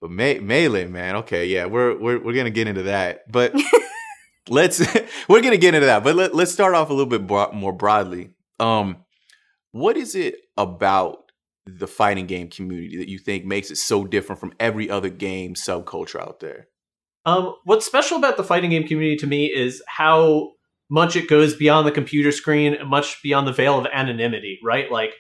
[0.04, 1.16] But Me- melee, man.
[1.16, 3.54] Okay, yeah, we're we're we're gonna get into that, but
[4.50, 4.82] let's
[5.30, 6.04] we're gonna get into that.
[6.04, 8.28] But let, let's start off a little bit bro- more broadly.
[8.60, 8.98] Um,
[9.72, 11.30] what is it about
[11.64, 15.54] the fighting game community that you think makes it so different from every other game
[15.54, 16.68] subculture out there?
[17.24, 20.50] Um, what's special about the fighting game community to me is how
[20.90, 24.92] much it goes beyond the computer screen, much beyond the veil of anonymity, right?
[24.92, 25.14] Like,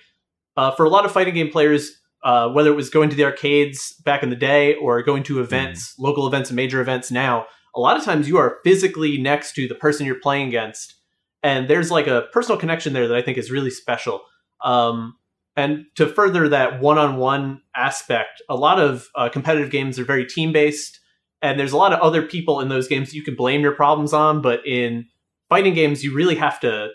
[0.58, 1.90] uh, for a lot of fighting game players,
[2.24, 5.40] uh, whether it was going to the arcades back in the day or going to
[5.40, 6.02] events, mm.
[6.02, 7.46] local events and major events now,
[7.76, 10.94] a lot of times you are physically next to the person you're playing against,
[11.42, 14.22] and there's like a personal connection there that I think is really special.
[14.64, 15.16] Um,
[15.56, 20.98] and to further that one-on-one aspect, a lot of uh, competitive games are very team-based,
[21.42, 24.12] and there's a lot of other people in those games you can blame your problems
[24.12, 24.40] on.
[24.40, 25.06] But in
[25.50, 26.88] fighting games, you really have to.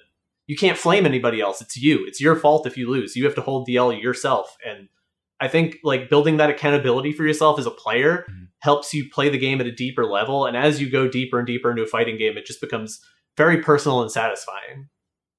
[0.48, 1.62] You can't flame anybody else.
[1.62, 2.04] It's you.
[2.08, 3.16] It's your fault if you lose.
[3.16, 4.58] You have to hold the L yourself.
[4.68, 4.90] And
[5.42, 8.44] I think like building that accountability for yourself as a player Mm-hmm.
[8.60, 10.46] helps you play the game at a deeper level.
[10.46, 13.00] And as you go deeper and deeper into a fighting game, it just becomes
[13.38, 14.90] very personal and satisfying.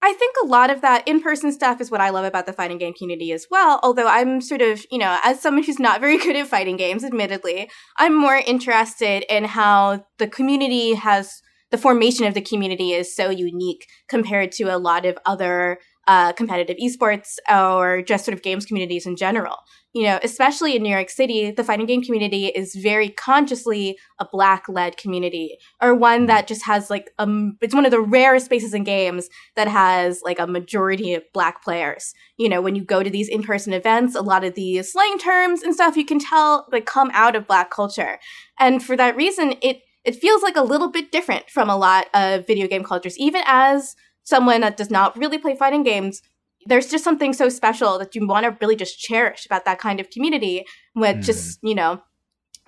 [0.02, 2.54] I think a lot of that in person stuff is what I love about the
[2.54, 3.78] fighting game community as well.
[3.82, 7.04] Although I'm sort of, you know, as someone who's not very good at fighting games,
[7.04, 13.14] admittedly, I'm more interested in how the community has the formation of the community is
[13.14, 15.78] so unique compared to a lot of other
[16.08, 19.56] uh, competitive esports or just sort of games communities in general.
[19.92, 24.26] You know, especially in New York City, the fighting game community is very consciously a
[24.30, 28.46] black led community or one that just has like um it's one of the rarest
[28.46, 32.14] spaces in games that has like a majority of black players.
[32.36, 35.62] You know, when you go to these in-person events, a lot of these slang terms
[35.62, 38.20] and stuff you can tell like come out of black culture.
[38.60, 42.06] And for that reason, it it feels like a little bit different from a lot
[42.14, 46.22] of video game cultures even as someone that does not really play fighting games
[46.66, 49.98] there's just something so special that you want to really just cherish about that kind
[50.00, 50.64] of community
[50.94, 51.24] with Mm.
[51.24, 52.00] just you know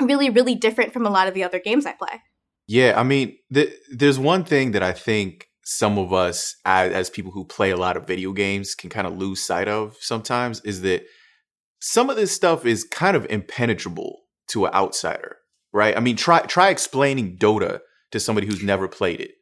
[0.00, 2.20] really really different from a lot of the other games i play
[2.68, 7.10] Yeah, I mean, th- there's one thing that I think some of us, as, as
[7.10, 10.60] people who play a lot of video games, can kind of lose sight of sometimes
[10.64, 11.02] is that
[11.80, 14.20] some of this stuff is kind of impenetrable
[14.52, 15.36] to an outsider,
[15.72, 15.96] right?
[15.96, 17.80] I mean, try try explaining Dota
[18.12, 19.32] to somebody who's never played it.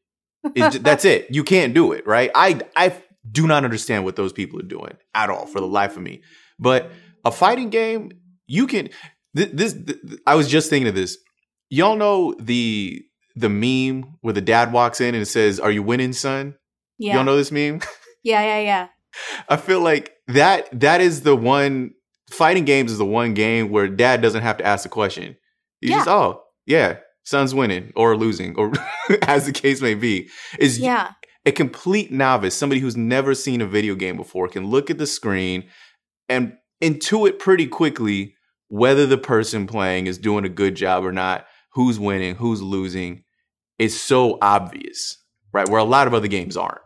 [0.55, 1.27] It's that's it.
[1.31, 2.31] You can't do it, right?
[2.35, 2.87] I I
[3.29, 6.23] do not understand what those people are doing at all for the life of me.
[6.59, 6.91] But
[7.25, 8.13] a fighting game,
[8.47, 8.89] you can.
[9.37, 11.19] Th- this th- I was just thinking of this.
[11.69, 13.03] Y'all know the
[13.37, 16.55] the meme where the dad walks in and it says, "Are you winning, son?"
[16.99, 17.81] yeah Y'all know this meme?
[18.25, 18.89] yeah yeah yeah
[19.49, 21.93] I feel like that that is the one
[22.31, 25.37] fighting games is the one game where dad doesn't have to ask the question.
[25.81, 26.13] He's just, Yeah.
[26.13, 28.73] oh, yeah, son's winning or losing, or
[29.23, 30.29] as the case may be.
[30.59, 31.13] Is yeah
[31.47, 35.07] a complete novice, somebody who's never seen a video game before, can look at the
[35.07, 35.65] screen
[36.29, 38.35] and intuit pretty quickly
[38.69, 43.25] whether the person playing is doing a good job or not, who's winning, who's losing.
[43.79, 45.17] It's so obvious,
[45.53, 45.69] right?
[45.69, 46.81] Where a lot of other games aren't.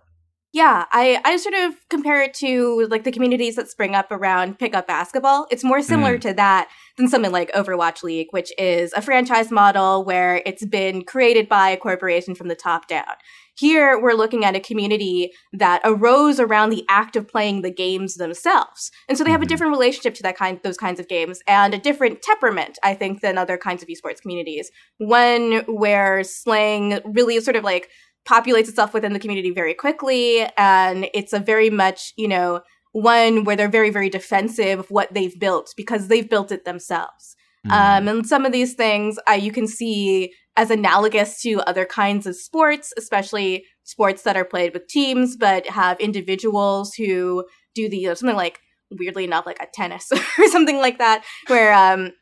[0.53, 4.57] Yeah, I, I sort of compare it to like the communities that spring up around
[4.61, 5.49] pickup basketball.
[5.51, 6.21] It's more similar Mm.
[6.21, 11.03] to that than something like Overwatch League, which is a franchise model where it's been
[11.05, 13.15] created by a corporation from the top down.
[13.57, 18.15] Here, we're looking at a community that arose around the act of playing the games
[18.17, 18.91] themselves.
[19.09, 19.49] And so they have a Mhm.
[19.49, 23.21] different relationship to that kind, those kinds of games and a different temperament, I think,
[23.21, 24.71] than other kinds of esports communities.
[24.99, 27.91] One where slang really sort of like
[28.29, 32.61] populates itself within the community very quickly and it's a very much you know
[32.93, 37.37] one where they're very very defensive of what they've built because they've built it themselves
[37.71, 42.27] um, and some of these things uh, you can see as analogous to other kinds
[42.27, 47.45] of sports especially sports that are played with teams but have individuals who
[47.75, 48.59] do the uh, something like
[48.91, 52.13] weirdly enough like a tennis or something like that where um,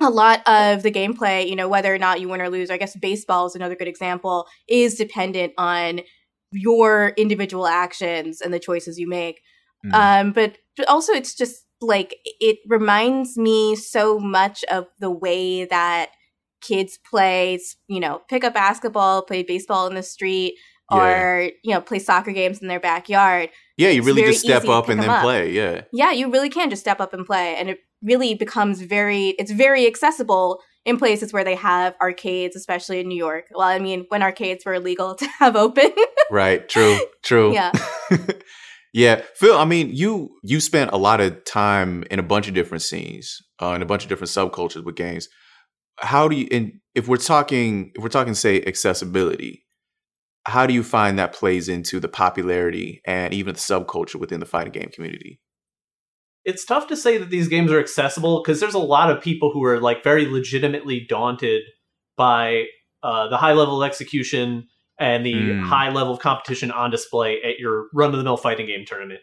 [0.00, 2.78] a lot of the gameplay, you know, whether or not you win or lose, I
[2.78, 6.00] guess baseball is another good example, is dependent on
[6.52, 9.40] your individual actions and the choices you make.
[9.84, 9.92] Mhm.
[9.94, 10.58] Um, but
[10.88, 16.10] also, it's just like it reminds me so much of the way that
[16.60, 17.58] kids play,
[17.88, 20.54] you know, pick up basketball, play baseball in the street,
[20.90, 23.50] or you know, play soccer games in their backyard.
[23.76, 25.22] yeah, you really just step up and then up.
[25.22, 25.52] play.
[25.52, 25.82] Yeah.
[25.92, 29.28] Yeah, you really can just step up and play, and it really becomes very.
[29.30, 33.46] It's very accessible in places where they have arcades, especially in New York.
[33.52, 35.92] Well, I mean, when arcades were illegal to have open.
[36.30, 36.68] Right.
[36.68, 36.98] True.
[37.22, 37.52] True.
[37.52, 37.72] yeah.
[38.92, 39.56] yeah, Phil.
[39.56, 43.38] I mean, you you spent a lot of time in a bunch of different scenes,
[43.62, 45.28] uh, in a bunch of different subcultures with games.
[45.98, 46.48] How do you?
[46.50, 49.64] And if we're talking, if we're talking, say, accessibility,
[50.46, 54.46] how do you find that plays into the popularity and even the subculture within the
[54.46, 55.40] fighting game community?
[56.44, 59.50] it's tough to say that these games are accessible because there's a lot of people
[59.52, 61.62] who are like very legitimately daunted
[62.16, 62.64] by
[63.02, 64.66] uh, the high level of execution
[64.98, 65.62] and the Mm.
[65.66, 69.20] high level of competition on display at your run of the mill fighting game tournament.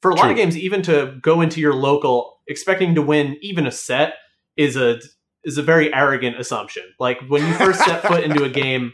[0.00, 3.66] For a lot of games, even to go into your local expecting to win even
[3.66, 4.14] a set
[4.56, 5.00] is a
[5.44, 6.82] is a very arrogant assumption.
[6.98, 8.92] Like when you first step foot into a game,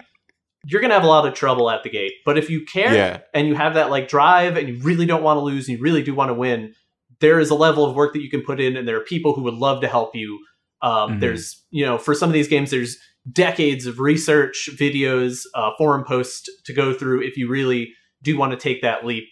[0.65, 2.13] you're gonna have a lot of trouble at the gate.
[2.25, 3.21] But if you care Yeah.
[3.35, 5.83] and you have that like drive and you really don't want to lose and you
[5.83, 6.75] really do want to win,
[7.21, 9.33] there is a level of work that you can put in and there are people
[9.35, 10.39] who would love to help you
[10.83, 11.21] Um, Mhm.
[11.21, 12.99] There's, you know, for some of these games, there's
[13.33, 17.23] decades of research, videos, uh, forum posts to go through.
[17.23, 19.25] If you really do want to take that leap,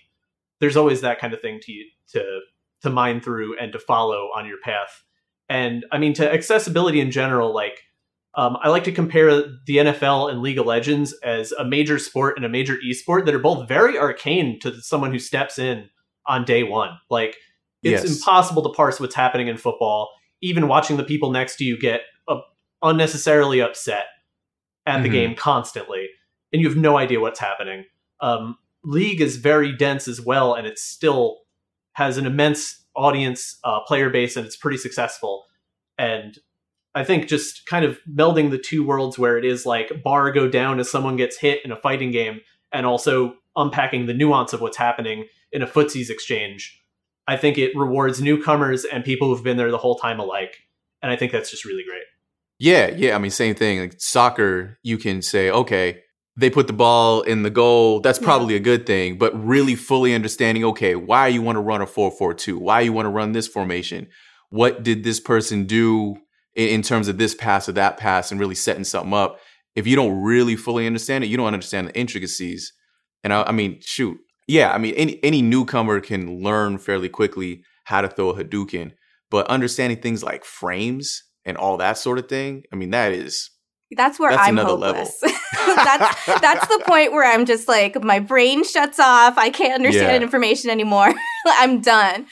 [0.61, 2.41] there's always that kind of thing to to
[2.83, 5.05] to mine through and to follow on your path.
[5.49, 7.81] And I mean, to accessibility in general, like
[8.37, 9.31] um, I like to compare
[9.67, 13.35] the NFL and League of Legends as a major sport and a major esport that
[13.35, 15.89] are both very arcane to someone who steps in
[16.27, 16.99] on day one.
[17.11, 17.37] Like
[17.83, 18.17] it's Yes.
[18.19, 20.11] impossible to parse what's happening in football.
[20.43, 22.39] Even watching the people next to you get uh,
[22.83, 24.07] unnecessarily upset
[24.87, 25.13] at the Mhm.
[25.13, 26.09] game constantly,
[26.53, 27.85] and you have no idea what's happening.
[28.21, 31.41] Um, League is very dense as well, and it still
[31.93, 35.47] has an immense audience, uh, player base, and it's pretty successful.
[35.99, 36.39] And
[36.95, 40.49] I think just kind of melding the two worlds where it is like bar go
[40.49, 42.41] down as someone gets hit in a fighting game,
[42.73, 46.83] and also unpacking the nuance of what's happening in a footsies exchange.
[47.27, 50.59] I think it rewards newcomers and people who've been there the whole time alike.
[51.03, 52.03] And I think that's just really great.
[52.59, 53.15] Yeah, yeah.
[53.15, 53.81] I mean, same thing.
[53.81, 56.03] Like soccer, you can say, okay,
[56.37, 58.01] they put the ball in the goal.
[58.01, 59.19] That's probably a good thing.
[59.19, 62.59] But really fully understanding, okay, why you want to run a 4 4 2?
[62.59, 64.09] Why you want to run this formation?
[64.51, 66.17] What did this person do
[66.55, 69.39] in, in terms of this pass or that pass and really setting something up?
[69.77, 72.73] If you don't really fully understand it, you don't understand the intricacies.
[73.23, 74.19] And I, I mean, shoot.
[74.47, 78.93] Yeah, I mean, any, any newcomer can learn fairly quickly how to throw a Hadouken.
[79.31, 83.51] But understanding things like frames and all that sort of thing, I mean, that is
[83.97, 85.21] That's where That's I'm hopeless.
[85.67, 89.39] that's that's the point where I'm just like my brain shuts off.
[89.39, 90.23] I can't understand Yeah.
[90.23, 91.13] information anymore.
[91.47, 92.27] I'm done.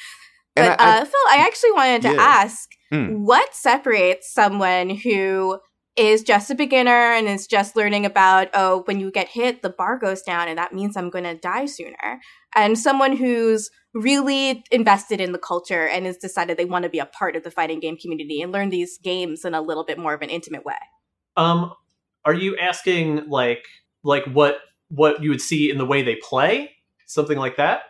[0.56, 2.20] But I- I- uh, Phil, I actually wanted to Yeah.
[2.20, 3.20] ask Mm.
[3.20, 5.58] what separates someone who
[5.96, 9.70] is just a beginner and is just learning about oh when you get hit the
[9.70, 12.18] bar goes down and that means i'm going to die sooner
[12.54, 16.98] and someone who's really invested in the culture and has decided they want to be
[16.98, 19.98] a part of the fighting game community and learn these games in a little bit
[19.98, 20.74] more of an intimate way
[21.36, 21.72] Um,
[22.24, 23.64] are you asking like
[24.04, 26.70] like what what you would see in the way they play,
[27.06, 27.82] something like that?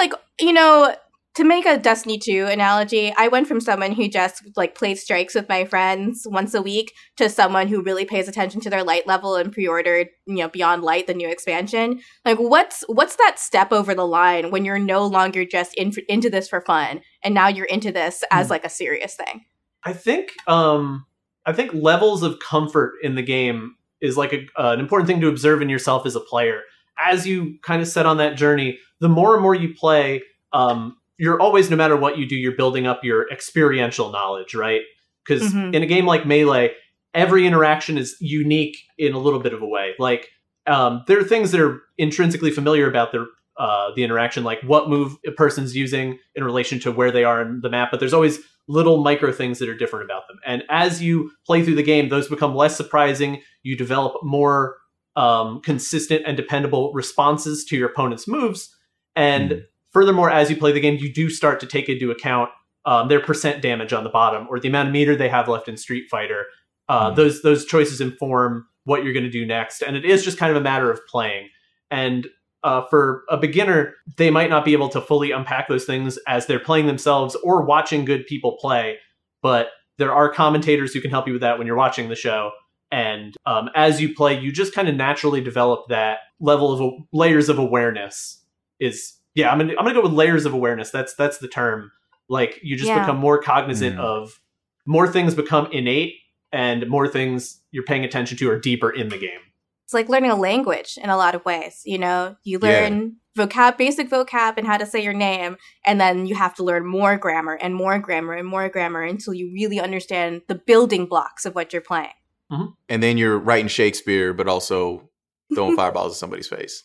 [0.00, 0.94] Like you know
[1.36, 5.34] to make a destiny 2 analogy i went from someone who just like played strikes
[5.34, 9.06] with my friends once a week to someone who really pays attention to their light
[9.06, 12.00] level and pre-ordered you know beyond light the new expansion.
[12.24, 16.30] Like what's what's that step over the line when you're no longer just in, into
[16.30, 19.44] this for fun and now you're into this as like a serious thing?
[19.84, 21.06] I think um
[21.46, 25.20] I think levels of comfort in the game is like a, uh, an important thing
[25.20, 26.62] to observe in yourself as a player.
[27.00, 30.96] As you kind of set on that journey, the more and more you play, um,
[31.18, 34.82] you're always, no matter what you do, you're building up your experiential knowledge, right?
[35.24, 35.74] Because Mhm.
[35.74, 36.72] in a game like Melee,
[37.14, 39.94] every interaction is unique in a little bit of a way.
[39.98, 40.28] Like
[40.66, 43.24] um, there are things that are intrinsically familiar about the
[43.58, 47.40] uh, the interaction, like what move a person's using in relation to where they are
[47.42, 47.90] in the map.
[47.90, 48.38] But there's always
[48.68, 50.38] little micro things that are different about them.
[50.44, 53.40] And as you play through the game, those become less surprising.
[53.62, 54.76] You develop more
[55.14, 58.74] um, consistent and dependable responses to your opponent's moves.
[59.14, 59.62] And
[59.92, 62.50] furthermore, as you play the game, you do start to take into account
[62.84, 65.68] um, their percent damage on the bottom or the amount of meter they have left
[65.68, 66.44] in Street Fighter.
[66.88, 70.38] Uh, Those those choices inform what you're going to do next, and it is just
[70.38, 71.48] kind of a matter of playing.
[71.90, 72.28] And
[72.64, 76.46] uh, for a beginner, they might not be able to fully unpack those things as
[76.46, 78.98] they're playing themselves or watching good people play.
[79.42, 79.68] But
[79.98, 82.50] there are commentators who can help you with that when you're watching the show.
[82.90, 87.48] And um, as you play, you just kind of naturally develop that level of layers
[87.48, 88.42] of awareness.
[88.78, 90.90] Is yeah, I'm gonna I'm gonna go with layers of awareness.
[90.90, 91.90] That's that's the term.
[92.28, 93.00] Like you just Yeah.
[93.00, 94.00] become more cognizant Mm.
[94.00, 94.40] of
[94.86, 96.14] more things become innate,
[96.52, 99.40] and more things you're paying attention to are deeper in the game.
[99.86, 102.68] It's like learning a language in a lot of ways you know you Yeah.
[102.68, 106.64] learn vocab basic vocab and how to say your name and then you have to
[106.64, 111.06] learn more grammar and more grammar and more grammar until you really understand the building
[111.06, 112.12] blocks of what you're playing
[112.52, 112.66] mm-hmm.
[112.88, 115.08] and then you're writing Shakespeare, but also
[115.54, 116.84] throwing fireballs at somebody's face.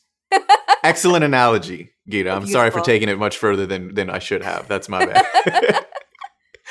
[0.84, 2.32] Excellent analogy, Gita.
[2.32, 4.68] I'm sorry for taking it much further than than I should have.
[4.68, 5.26] That's my bad.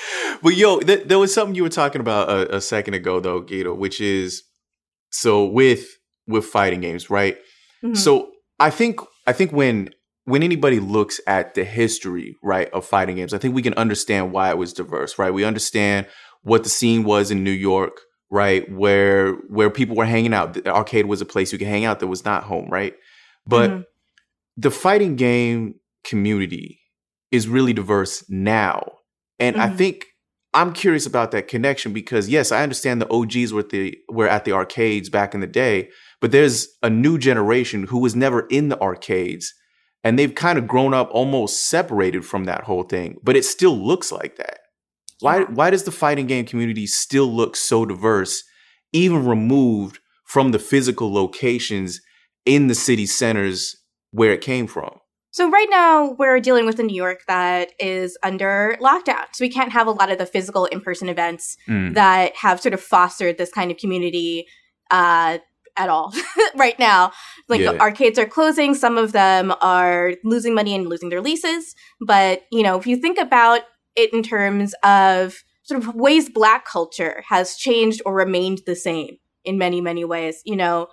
[0.42, 3.42] but yo, th- there was something you were talking about a, a second ago, though,
[3.42, 4.42] Gita, which is
[5.10, 5.86] so with
[6.30, 7.36] with fighting games, right?
[7.84, 7.96] Mhm.
[7.96, 9.90] So I think I think when
[10.24, 14.32] when anybody looks at the history, right, of fighting games, I think we can understand
[14.32, 15.32] why it was diverse, right?
[15.32, 16.06] We understand
[16.42, 18.00] what the scene was in New York,
[18.30, 20.54] right, where where people were hanging out.
[20.54, 22.94] The arcade was a place you could hang out that was not home, right?
[23.46, 23.84] But Mhm.
[24.56, 25.74] the fighting game
[26.04, 26.80] community
[27.30, 28.92] is really diverse now.
[29.38, 29.76] And I Mhm.
[29.76, 30.06] think
[30.52, 34.28] I'm curious about that connection because yes, I understand the OGs were at the were
[34.28, 35.90] at the arcades back in the day,
[36.20, 39.54] but there's a new generation who was never in the arcades
[40.02, 43.76] and they've kind of grown up almost separated from that whole thing, but it still
[43.76, 44.60] looks like that.
[45.20, 48.42] Why why does the fighting game community still look so diverse,
[48.92, 52.00] even removed from the physical locations
[52.46, 53.76] in the city centers
[54.12, 54.98] where it came from?
[55.32, 59.26] So right now we're dealing with a New York that is under lockdown.
[59.32, 61.94] So we can't have a lot of the physical in-person events Mm.
[61.94, 64.46] that have sort of fostered this kind of community
[64.90, 65.38] uh,
[65.76, 66.12] at all
[66.56, 67.12] right now.
[67.48, 67.72] Like Yeah.
[67.72, 71.74] the arcades are closing, some of them are losing money and losing their leases.
[72.00, 73.62] But, you know, if you think about
[73.96, 79.16] it in terms of sort of ways black culture has changed or remained the same
[79.44, 80.88] in many, many ways, you know,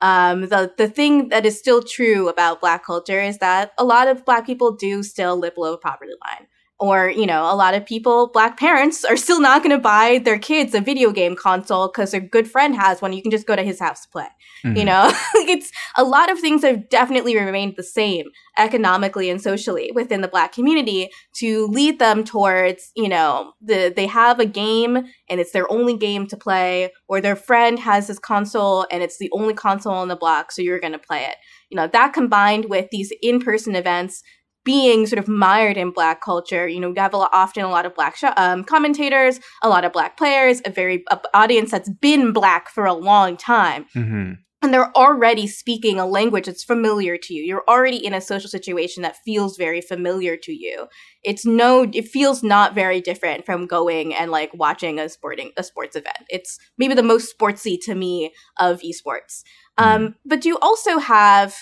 [0.00, 4.08] um, the the thing that is still true about black culture is that a lot
[4.08, 6.48] of black people do still live below the poverty line.
[6.82, 10.18] Or, you know, a lot of people, black parents, are still not going to buy
[10.18, 13.12] their kids a video game console because their good friend has one.
[13.12, 14.26] You can just go to his house to play.
[14.64, 14.86] You Mhm.
[14.86, 15.12] know,
[15.54, 18.26] it's a lot of things have definitely remained the same
[18.58, 24.06] economically and socially within the black community to lead them towards, you know, the they
[24.08, 24.96] have a game
[25.28, 29.18] and it's their only game to play, or their friend has this console and it's
[29.18, 31.36] the only console on the block, so you're going to play it.
[31.70, 34.22] You know, that combined with these in-person events
[34.64, 37.68] being sort of mired in black culture, you know, you have a lot, often a
[37.70, 41.70] lot of black sh- um, commentators, a lot of black players, a very a audience
[41.70, 44.32] that's been black for a long time Mm-hmm.
[44.62, 47.42] and they're already speaking a language that's familiar to you.
[47.42, 50.86] You're already in a social situation that feels very familiar to you.
[51.24, 55.62] It's no, it feels not very different from going and like watching a sporting a
[55.64, 56.18] sports event.
[56.28, 59.42] It's maybe the most sportsy to me of esports.
[59.78, 61.56] Um, but you also have.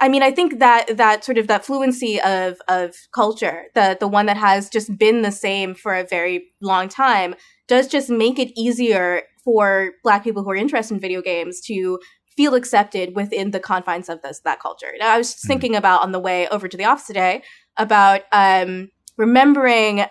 [0.00, 4.08] I mean, I think that that sort of that fluency of of culture, the the
[4.08, 7.34] one that has just been the same for a very long time,
[7.68, 11.98] does just make it easier for Black people who are interested in video games to
[12.36, 14.92] feel accepted within the confines of this that culture.
[14.98, 17.42] Now, I was just thinking about on the way over to the office today
[17.76, 20.06] about um, remembering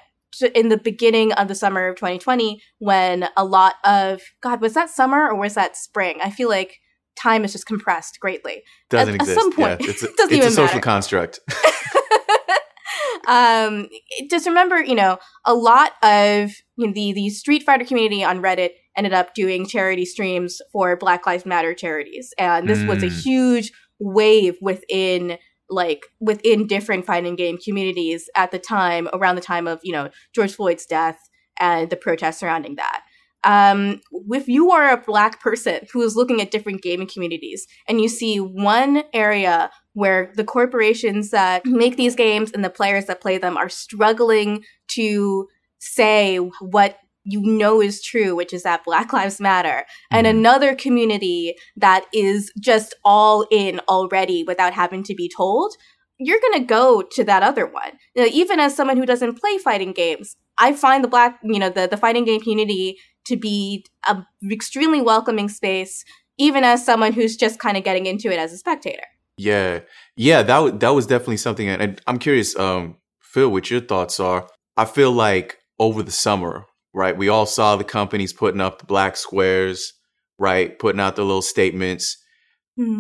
[0.56, 4.90] in the beginning of the summer of 2020 when a lot of God was that
[4.90, 6.20] summer or was that spring?
[6.24, 6.80] I feel like
[7.16, 8.64] time is just compressed greatly.
[8.90, 9.38] Doesn't at, exist.
[9.38, 11.40] At some point, Yeah, it's a, it doesn't it's even a social matter construct.
[13.28, 13.88] um
[14.30, 18.42] just remember you know a lot of you know, the the street fighter community on
[18.42, 23.08] reddit ended up doing charity streams for black lives matter charities and this was a
[23.08, 23.22] Mm.
[23.24, 25.38] huge wave within
[25.70, 30.10] like within different fighting game communities at the time around the time of you know
[30.36, 31.30] george floyd's death
[31.60, 33.04] and the protests surrounding that
[33.44, 38.02] um, if you are a black person who is looking at different gaming communities and
[38.02, 43.22] you see one area where the corporations that make these games and the players that
[43.22, 45.48] play them are struggling to
[45.80, 51.56] say what you know is true, which is that Black Lives Matter, and another community
[51.78, 55.74] that is just all in already without having to be told,
[56.20, 57.92] you're going to go to that other one.
[58.16, 61.60] You know, even as someone who doesn't play fighting games, I find the black, you
[61.60, 66.04] know, the, the fighting game community to be a extremely welcoming space,
[66.38, 69.04] even as someone who's just kind of getting into it as a spectator.
[69.38, 69.80] Yeah,
[70.16, 74.20] yeah, that wa- that was definitely something, and- I'm curious, um, Phil, what your thoughts
[74.20, 74.48] are.
[74.78, 78.86] I feel like over the summer, right, we all saw the companies putting up the
[78.86, 79.94] black squares,
[80.38, 82.18] right, putting out the little statements.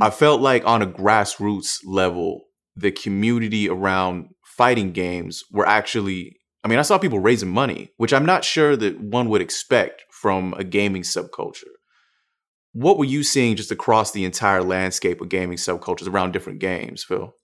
[0.02, 2.42] I felt like on a grassroots level,
[2.76, 6.38] the community around fighting games were actually.
[6.64, 10.04] I mean, I saw people raising money, which I'm not sure that one would expect
[10.24, 11.74] from a gaming subculture.
[12.72, 17.04] What were you seeing just across the entire landscape of gaming subcultures around different games,
[17.04, 17.36] Phil?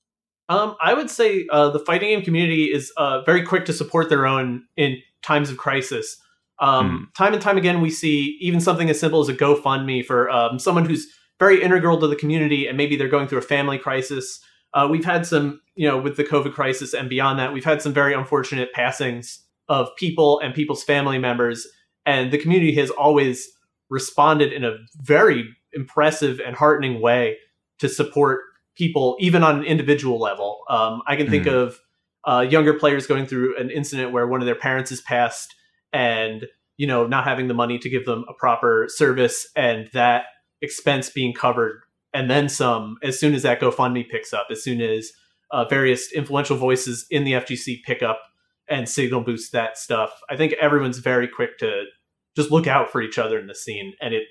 [0.48, 4.08] Um, I would say uh, the fighting game community is uh, very quick to support
[4.08, 6.16] their own in times of crisis.
[6.60, 10.30] Um, Time and time again, we see even something as simple as a GoFundMe for
[10.30, 11.06] um, someone who's
[11.38, 14.40] very integral to the community, and maybe they're going through a family crisis.
[14.74, 17.82] Uh, we've had some, you know, with the COVID crisis and beyond that, we've had
[17.82, 21.68] some very unfortunate passings of people and people's family members,
[22.10, 23.48] and the community has always
[23.90, 27.38] responded in a very impressive and heartening way
[27.80, 28.42] to support
[28.76, 30.62] people, even on an individual level.
[30.70, 31.54] Um, I can think Mhm.
[31.54, 31.80] of
[32.28, 35.56] uh, younger players going through an incident where one of their parents has passed,
[35.94, 36.46] and
[36.78, 40.26] you know, not having the money to give them a proper service, and that
[40.62, 41.82] expense being covered,
[42.14, 42.98] and then some.
[43.04, 45.12] As soon as that GoFundMe picks up, as soon as
[45.52, 48.22] uh, various influential voices in the FGC pick up
[48.68, 51.86] and signal boost that stuff, I think everyone's very quick to
[52.36, 54.24] just look out for each other in the scene, and it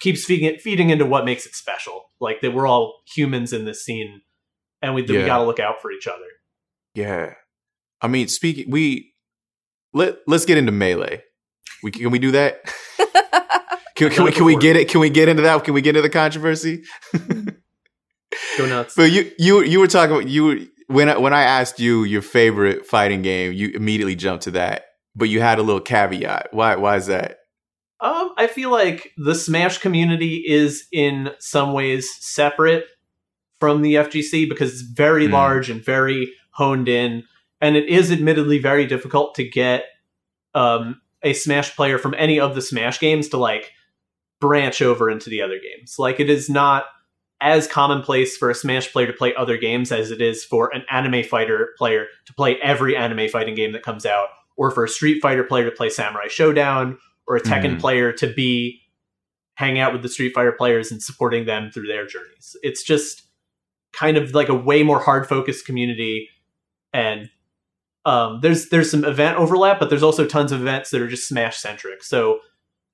[0.00, 2.04] keeps feeding it feeding into what makes it special.
[2.20, 4.22] Like that we're all humans in this scene,
[4.82, 6.26] and we that we got to look out for each other.
[6.94, 7.34] Yeah.
[8.00, 9.14] I mean, speaking, we
[9.92, 11.22] let let's get into melee.
[11.82, 12.60] We can we do that?
[13.96, 14.88] Can, can we can we get it?
[14.88, 15.62] Can we get into that?
[15.62, 16.82] Can we get into the controversy?
[18.58, 18.96] Go nuts.
[18.96, 20.58] But you you you were talking about you were,
[20.88, 24.86] when I, when I asked you your favorite fighting game, you immediately jumped to that.
[25.16, 26.48] But you had a little caveat.
[26.52, 26.76] Why?
[26.76, 27.38] Why is that?
[28.00, 32.84] Um, I feel like the Smash community is in some ways separate
[33.60, 35.32] from the FGC because it's very Mm.
[35.32, 37.24] large and very honed in,
[37.60, 39.84] and it is admittedly very difficult to get
[40.54, 43.72] um, a Smash player from any of the Smash games to like
[44.40, 45.96] branch over into the other games.
[45.98, 46.84] Like it is not
[47.40, 50.84] as commonplace for a Smash player to play other games as it is for an
[50.90, 54.88] anime fighter player to play every anime fighting game that comes out, or for a
[54.88, 57.80] Street Fighter player to play Samurai Shodown, or a Tekken Mhm.
[57.80, 58.80] player to be
[59.56, 62.56] hang out with the Street Fighter players and supporting them through their journeys.
[62.62, 63.22] It's just
[63.92, 66.28] kind of like a way more hard focused community
[66.92, 67.30] and
[68.06, 71.26] um, there's there's some event overlap, but there's also tons of events that are just
[71.28, 72.02] Smash centric.
[72.02, 72.40] So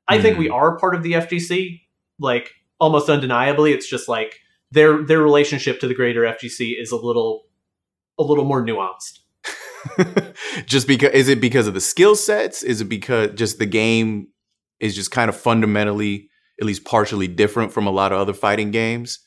[0.07, 1.81] I think we are part of the FGC,
[2.21, 3.73] like almost undeniably.
[3.73, 4.39] It's just like
[4.71, 7.45] their their relationship to the greater FGC is a little
[8.19, 9.20] a little more nuanced.
[10.67, 12.63] just because is it because of the skill sets?
[12.63, 14.29] Is it because just the game
[14.79, 16.29] is just kind of fundamentally,
[16.61, 19.19] at least partially different from a lot of other fighting games?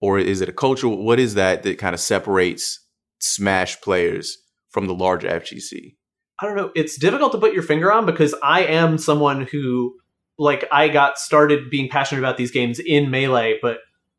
[0.00, 2.80] Or is it a cultural what is that that kind of separates
[3.20, 4.38] Smash players
[4.70, 5.96] from the larger FGC?
[6.40, 6.70] I don't know.
[6.76, 9.96] It's difficult to put your finger on because I am someone who,
[10.38, 13.78] like, I got started being passionate about these games in Melee, but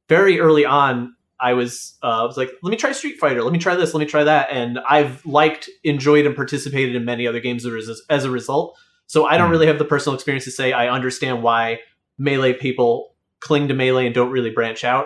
[0.10, 3.54] very early on, I was, uh, I was like, let me try Street Fighter, let
[3.54, 7.26] me try this, let me try that, and I've liked, enjoyed, and participated in many
[7.28, 8.78] other games as as a result.
[9.08, 9.52] So I don't Hmm.
[9.54, 11.80] really have the personal experience to say I understand why
[12.18, 15.06] Melee people cling to Melee and don't really branch out,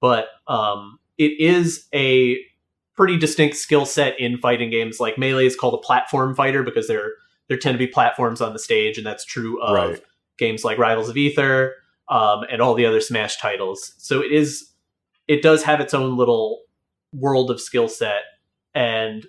[0.00, 2.38] but um, it is a
[2.96, 4.98] pretty distinct skill set in fighting games.
[5.00, 7.12] Like Melee is called a platform fighter because there
[7.48, 10.02] there tend to be platforms on the stage, and that's true of Right.
[10.38, 11.74] games like Rivals of Aether
[12.08, 13.92] um, and all the other Smash titles.
[13.98, 14.70] So it is
[15.28, 16.62] it does have its own little
[17.12, 18.22] world of skill set,
[18.74, 19.26] and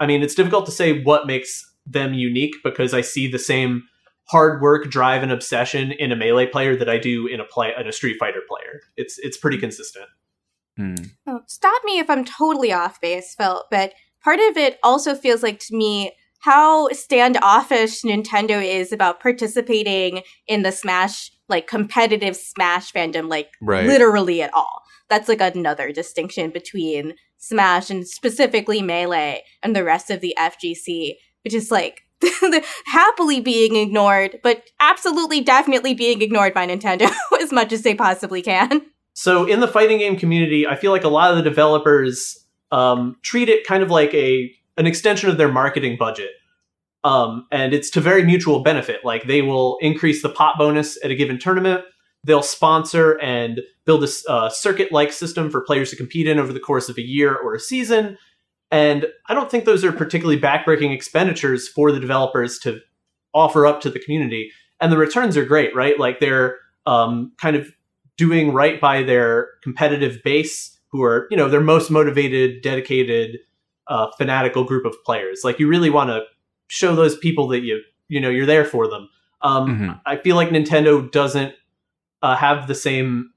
[0.00, 3.84] I mean it's difficult to say what makes them unique because I see the same
[4.28, 7.72] hard work, drive, and obsession in a melee player that I do in a play
[7.78, 8.80] in a Street Fighter player.
[8.96, 10.06] It's it's pretty consistent.
[10.76, 10.94] Hmm.
[11.26, 15.42] Oh, stop me if I'm totally off base, Phil, but part of it also feels
[15.42, 22.92] like to me how standoffish Nintendo is about participating in the Smash, like competitive Smash
[22.92, 23.86] fandom, like Right.
[23.86, 24.82] literally at all.
[25.08, 31.14] That's like another distinction between Smash and specifically Melee and the rest of the FGC,
[31.44, 32.02] which is like
[32.86, 37.10] happily being ignored, but absolutely definitely being ignored by Nintendo
[37.40, 38.82] as much as they possibly can.
[39.14, 43.16] So in the fighting game community, I feel like a lot of the developers um,
[43.22, 46.30] treat it kind of like a an extension of their marketing budget,
[47.02, 49.00] um, and it's to very mutual benefit.
[49.04, 51.82] Like they will increase the pot bonus at a given tournament.
[52.26, 56.52] They'll sponsor and build a uh, circuit like system for players to compete in over
[56.52, 58.18] the course of a year or a season.
[58.70, 62.80] And I don't think those are particularly backbreaking expenditures for the developers to
[63.32, 64.50] offer up to the community.
[64.80, 65.98] And the returns are great, right?
[66.00, 67.68] Like they're um, kind of
[68.16, 73.38] doing right by their competitive base, who are you know their most motivated, dedicated,
[73.88, 75.42] uh, fanatical group of players.
[75.44, 76.22] Like you really want to
[76.68, 79.08] show those people that you you know you're there for them.
[79.42, 80.00] Um, Mhm.
[80.06, 81.54] I feel like Nintendo doesn't
[82.26, 83.30] uh, have the same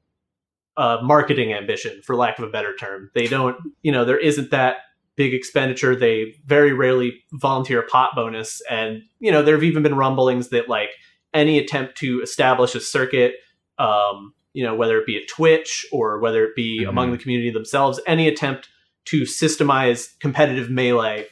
[0.75, 3.11] uh, marketing ambition, for lack of a better term.
[3.13, 4.77] They don't, you know, there isn't that
[5.15, 5.95] big expenditure.
[5.95, 10.49] They very rarely volunteer a pot bonus, and you know, there have even been rumblings
[10.49, 10.89] that like
[11.35, 13.35] any attempt to establish a circuit,
[13.77, 17.51] um, you know, whether it be at Twitch or whether it be among the community
[17.51, 18.69] themselves, any attempt
[19.05, 21.27] to systemize competitive melee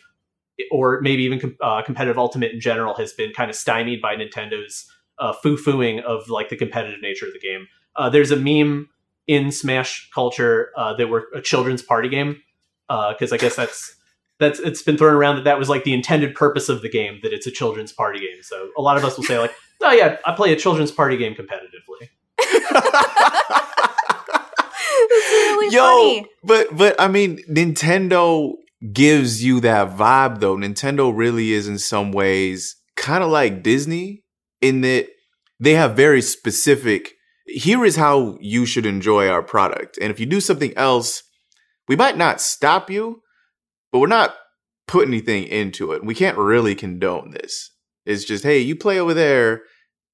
[0.72, 4.88] or maybe even uh, competitive ultimate in general has been kind of stymied by Nintendo's
[5.20, 7.68] uh, foo-fooing of like the competitive nature of the game.
[7.96, 8.90] Uh, there's a meme
[9.28, 12.42] in Smash culture uh, that were a children's party game
[12.88, 13.96] because I guess that's
[14.40, 17.20] that's it's been thrown around that that was like the intended purpose of the game
[17.24, 18.42] that it's a children's party game.
[18.42, 21.18] So a lot of us will say like, oh yeah, I play a children's party
[21.18, 22.10] game competitively.
[25.30, 26.26] Really Yo, funny.
[26.44, 28.54] but but I mean, Nintendo
[28.94, 30.56] gives you that vibe though.
[30.56, 34.24] Nintendo really is in some ways kind of like Disney
[34.62, 35.08] in that
[35.60, 37.14] they have very specific.
[37.46, 41.24] Here is how you should enjoy our product, and if you do something else,
[41.88, 43.22] we might not stop you,
[43.92, 44.36] but we're not
[44.88, 46.04] putting anything into it.
[46.04, 47.72] We can't really condone this.
[48.06, 49.64] It's just, hey, you play over there,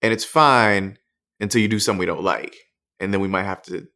[0.02, 0.98] and it's fine
[1.40, 2.56] until you do something we don't like,
[3.00, 3.88] and then we might have to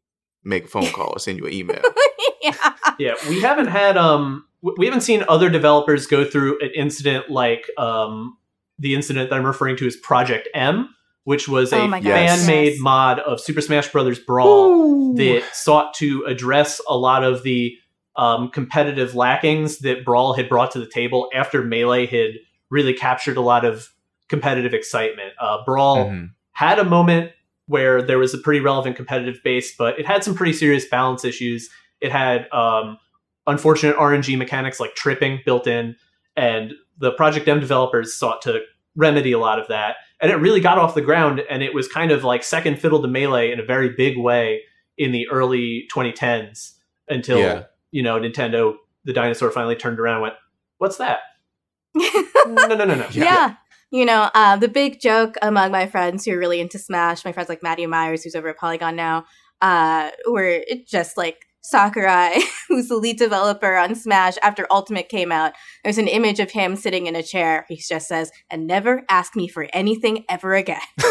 [0.44, 1.82] make a phone call or send you an email.
[2.42, 2.72] yeah.
[2.98, 7.66] yeah, we haven't had um we haven't seen other developers go through an incident like
[7.78, 8.36] um
[8.78, 10.88] the incident that I'm referring to is Project M,
[11.24, 11.98] which was a Oh my.
[11.98, 12.40] Yes.
[12.40, 12.80] fan-made Yes.
[12.80, 14.18] mod of Super Smash Bros.
[14.20, 17.76] Brawl that sought to address a lot of the
[18.16, 22.30] um, competitive lackings that Brawl had brought to the table after Melee had
[22.70, 23.88] really captured a lot of
[24.28, 25.32] competitive excitement.
[25.40, 26.30] Uh, Brawl Mhm.
[26.52, 27.30] had a moment
[27.66, 31.24] where there was a pretty relevant competitive base, but it had some pretty serious balance
[31.24, 31.68] issues.
[32.00, 32.98] It had um,
[33.46, 35.94] unfortunate RNG mechanics like tripping built in,
[36.36, 38.60] and the Project M developers sought to
[38.96, 39.96] remedy a lot of that.
[40.20, 43.00] And it really got off the ground, and it was kind of like second fiddle
[43.02, 44.62] to Melee in a very big way
[44.96, 46.72] in the early 2010s
[47.08, 47.62] until, Yeah.
[47.92, 50.34] you know, Nintendo, the dinosaur, finally turned around and went,
[50.78, 51.20] What's that?
[51.94, 53.06] no, no, no, no.
[53.12, 53.54] Yeah.
[53.90, 57.32] You know, uh, the big joke among my friends who are really into Smash, my
[57.32, 59.24] friends like Matthew Myers, who's over at Polygon now,
[59.62, 65.32] uh, where it's just like Sakurai, who's the lead developer on Smash after Ultimate came
[65.32, 65.52] out.
[65.84, 67.66] There's an image of him sitting in a chair.
[67.68, 70.80] He just says, and never ask me for anything ever again.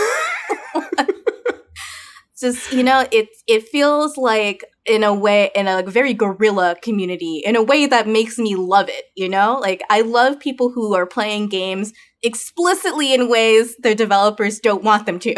[2.40, 7.42] just you know it it feels like in a way in a very guerrilla community
[7.46, 10.94] in a way that makes me love it you know like i love people who
[10.94, 11.94] are playing games
[12.24, 15.34] explicitly in ways their developers don't want them to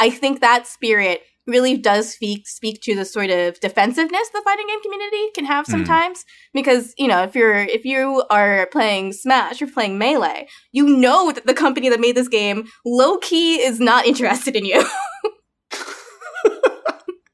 [0.00, 4.66] i think that spirit really does speak speak to the sort of defensiveness the fighting
[4.68, 5.70] game community can have Mm.
[5.70, 10.86] sometimes because you know if you're if you are playing smash or playing melee you
[10.86, 14.82] know that the company that made this game low key is not interested in you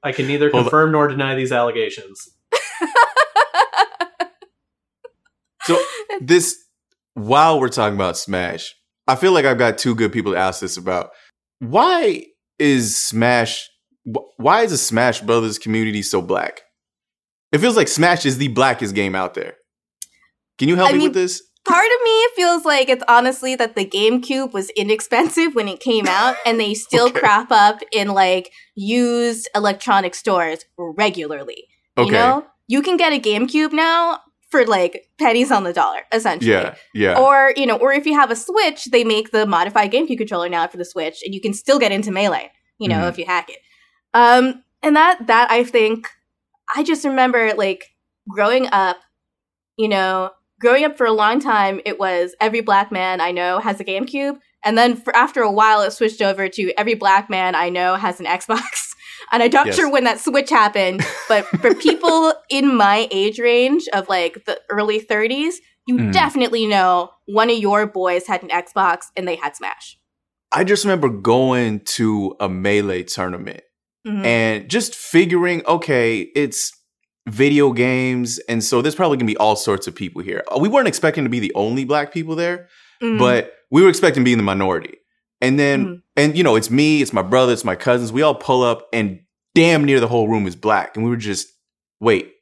[0.04, 0.64] I can neither Hold on.
[0.64, 2.28] confirm nor deny these allegations.
[5.64, 5.78] So
[6.20, 6.56] this,
[7.14, 8.74] while we're talking about Smash,
[9.06, 11.10] I feel like I've got two good people to ask this about.
[11.60, 12.26] Why
[12.58, 13.70] is Smash?
[14.04, 16.62] Wh- Why is the Smash Brothers community so black?
[17.52, 19.56] It feels like Smash is the blackest game out there.
[20.58, 21.42] Can you help I me mean- with this?
[21.64, 26.08] Part of me feels like it's honestly that the GameCube was inexpensive when it came
[26.08, 27.20] out, and they still Okay.
[27.20, 31.68] crop up in like used electronic stores regularly.
[31.96, 32.12] You Okay.
[32.14, 34.18] know, you can get a GameCube now
[34.50, 36.50] for like pennies on the dollar, essentially.
[36.50, 37.16] Yeah, yeah.
[37.18, 40.48] Or you know, or if you have a Switch, they make the modified GameCube controller
[40.48, 42.50] now for the Switch, and you can still get into Melee.
[42.80, 43.08] You know, Mhm.
[43.10, 43.58] if you hack it.
[44.14, 46.08] Um, and that that I think
[46.74, 47.84] I just remember like
[48.28, 48.98] growing up.
[49.78, 50.30] You know,
[50.60, 53.84] growing up for a long time, it was every black man I know has a
[53.84, 57.70] GameCube, and then for after a while, it switched over to every black man I
[57.70, 58.60] know has an Xbox.
[59.30, 59.76] And I'm not Yes.
[59.76, 64.60] sure when that switch happened, but for people in my age range of like the
[64.68, 65.54] early 30s,
[65.86, 66.12] you Mm.
[66.12, 69.96] definitely know one of your boys had an Xbox and they had Smash.
[70.50, 73.62] I just remember going to a melee tournament
[74.06, 74.24] Mhm.
[74.24, 76.72] and just figuring, okay, it's
[77.28, 80.42] video games, and so there's probably gonna be all sorts of people here.
[80.58, 82.68] We weren't expecting to be the only black people there,
[83.02, 83.18] Mhm.
[83.18, 84.98] but we were expecting to be in the minority.
[85.40, 86.02] And then, Mhm.
[86.16, 88.12] and you know, it's me, it's my brother, it's my cousins.
[88.12, 89.20] We all pull up, and
[89.54, 91.48] damn near the whole room is black, and we were just,
[92.00, 92.32] wait.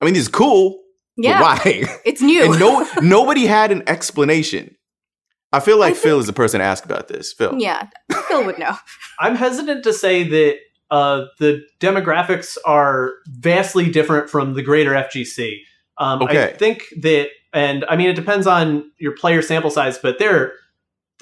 [0.00, 0.80] I mean, this is cool,
[1.18, 1.84] yeah, but why?
[2.06, 2.44] it's new.
[2.44, 4.76] and no, nobody had an explanation.
[5.52, 7.32] I feel like Phil is the person to ask about this.
[7.34, 7.88] Phil, yeah,
[8.28, 8.76] Phil would know.
[9.20, 10.56] I'm hesitant to say that
[10.90, 15.58] uh, the demographics are vastly different from the greater FGC.
[15.98, 20.18] Um, I think that, and I mean, it depends on your player sample size, but
[20.18, 20.52] they're,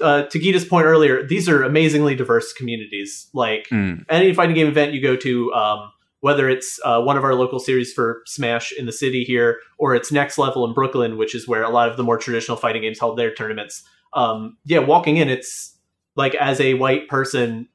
[0.01, 3.27] uh, to Gita's point earlier, these are amazingly diverse communities.
[3.33, 4.05] Like Mm.
[4.09, 5.91] any fighting game event you go to, um,
[6.21, 9.95] whether it's uh, one of our local series for Smash in the city here, or
[9.95, 12.81] it's Next Level in Brooklyn, which is where a lot of the more traditional fighting
[12.81, 13.83] games held their tournaments.
[14.13, 15.77] Um, yeah, walking in, it's
[16.15, 17.67] like as a white person,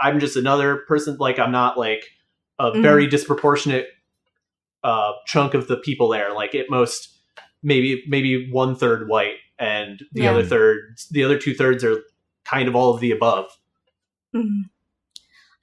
[0.00, 1.16] I'm just another person.
[1.18, 2.04] Like I'm not like
[2.58, 2.82] a Mhm.
[2.82, 3.88] very disproportionate
[4.84, 6.32] uh, chunk of the people there.
[6.32, 7.18] Like at most,
[7.62, 10.30] maybe maybe one third white, and the Yeah.
[10.32, 12.02] other third, the other two thirds are
[12.44, 13.46] kind of all of the above.
[14.34, 14.70] Mhm.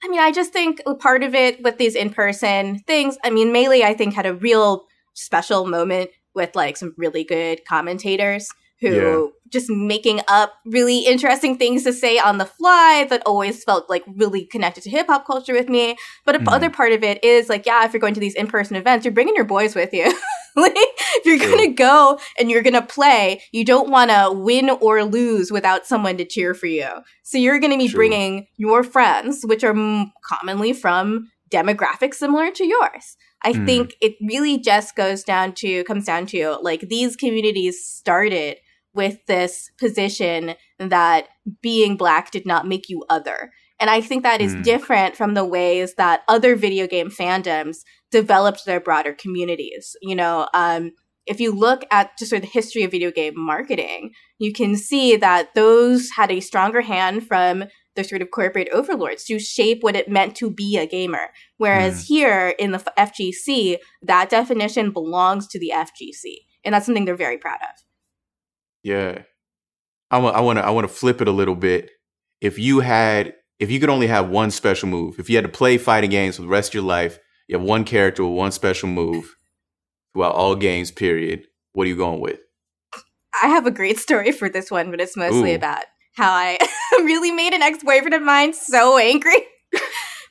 [0.02, 3.30] I mean, I just think a part of it with these in person things, I
[3.30, 8.50] mean, Melee, I think, had a real special moment with like some really good commentators
[8.88, 9.26] who Yeah.
[9.50, 14.02] just making up really interesting things to say on the fly that always felt like
[14.16, 15.96] really connected to hip hop culture with me.
[16.24, 16.52] But a Mhm.
[16.52, 19.04] other part of it is like, yeah, if you're going to these in person events,
[19.04, 20.04] you're bringing your boys with you.
[20.56, 24.32] like, if you're going to go and you're going to play, you don't want to
[24.32, 26.88] win or lose without someone to cheer for you.
[27.22, 27.98] So you're going to be True.
[27.98, 33.16] bringing your friends, which are m- commonly from demographics similar to yours.
[33.42, 33.66] I Mm.
[33.66, 38.56] think it really just goes down to, comes down to like these communities started
[38.94, 41.28] with this position that
[41.60, 43.52] being black did not make you other.
[43.80, 44.62] And I think that is Mm.
[44.62, 47.78] different from the ways that other video game fandoms
[48.10, 49.96] developed their broader communities.
[50.00, 50.92] You know, um,
[51.26, 54.76] if you look at just sort of the history of video game marketing, you can
[54.76, 57.64] see that those had a stronger hand from
[57.96, 61.30] the sort of corporate overlords to shape what it meant to be a gamer.
[61.58, 66.38] Whereas here in the FGC, that definition belongs to the FGC.
[66.64, 67.84] And that's something they're very proud of.
[68.84, 69.22] Yeah.
[70.10, 71.90] I want I want to I want to flip it a little bit.
[72.40, 75.50] If you had if you could only have one special move, if you had to
[75.50, 78.52] play fighting games for the rest of your life, you have one character with one
[78.52, 79.34] special move
[80.12, 80.92] throughout all games.
[80.92, 81.46] Period.
[81.72, 82.38] What are you going with?
[83.42, 85.56] I have a great story for this one, but it's mostly Ooh.
[85.56, 85.84] about
[86.14, 86.58] how I
[86.98, 89.44] really made an ex boyfriend of mine so angry.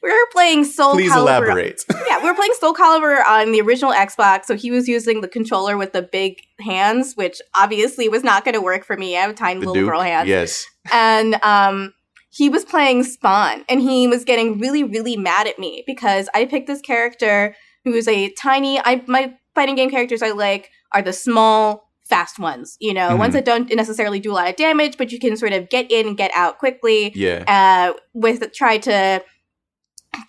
[0.03, 1.17] we were playing Soul Please Calibur.
[1.17, 1.83] elaborate.
[2.09, 5.27] yeah, we were playing Soul Calibur on the original Xbox, so he was using the
[5.27, 9.17] controller with the big hands, which obviously was not going to work for me.
[9.17, 9.89] I have tiny The little Duke.
[9.89, 10.27] girl hands.
[10.29, 10.65] Yes.
[10.91, 11.93] And um,
[12.29, 16.45] he was playing Spawn, and he was getting really, really mad at me because I
[16.45, 17.55] picked this character
[17.85, 18.79] who is a tiny.
[18.79, 22.75] I my fighting game characters I like are the small, fast ones.
[22.81, 23.17] You know, Mhm.
[23.19, 25.89] ones that don't necessarily do a lot of damage, but you can sort of get
[25.91, 27.43] in and get out quickly Yeah.
[27.47, 29.23] uh, with try to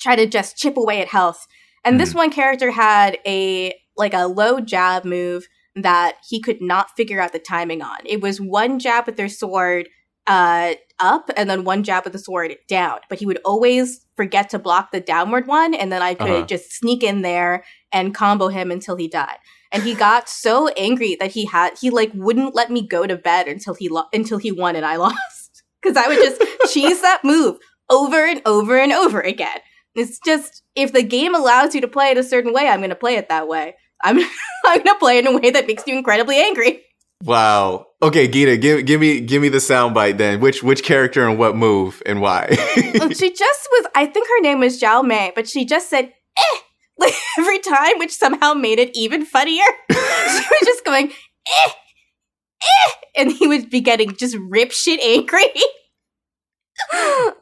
[0.01, 1.47] try to just chip away at health.
[1.85, 5.47] And this one character had a like a low jab move
[5.77, 7.98] that he could not figure out the timing on.
[8.05, 9.89] It was one jab with their sword
[10.27, 14.48] uh, up and then one jab with the sword down, but he would always forget
[14.51, 16.47] to block the downward one, and then I could Uh-huh.
[16.47, 19.36] just sneak in there and combo him until he died.
[19.70, 23.16] And he got so angry that he had he like wouldn't let me go to
[23.16, 26.40] bed until he lo- until he won and I lost because I would just
[26.73, 27.59] cheese that move
[27.90, 29.59] over and over and over again.
[29.95, 32.91] It's just if the game allows you to play it a certain way, I'm going
[32.91, 33.77] to play it that way.
[34.03, 34.19] I'm
[34.66, 36.83] I'm going to play it in a way that makes you incredibly angry.
[37.23, 37.87] Wow.
[38.03, 40.41] Okay, Gita, give give me give me the soundbite then.
[40.41, 42.49] Which which character and what move and why?
[42.51, 46.59] she just was I think her name was Zhao Mei, but she just said eh
[46.99, 49.65] like every time, which somehow made it even funnier.
[49.91, 55.45] she was just going eh eh and he would be getting just rip shit angry.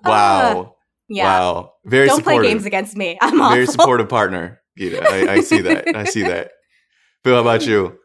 [0.05, 0.61] wow.
[0.61, 0.72] Uh,
[1.14, 1.24] yeah.
[1.40, 1.72] Wow.
[1.84, 2.40] Very Don't supportive.
[2.43, 3.18] play games against me.
[3.20, 3.55] I'm awful.
[3.55, 4.60] Very supportive partner.
[4.78, 5.02] Gita.
[5.06, 5.94] I, I see that.
[5.94, 6.52] I see that.
[7.24, 7.98] Phil, how about you?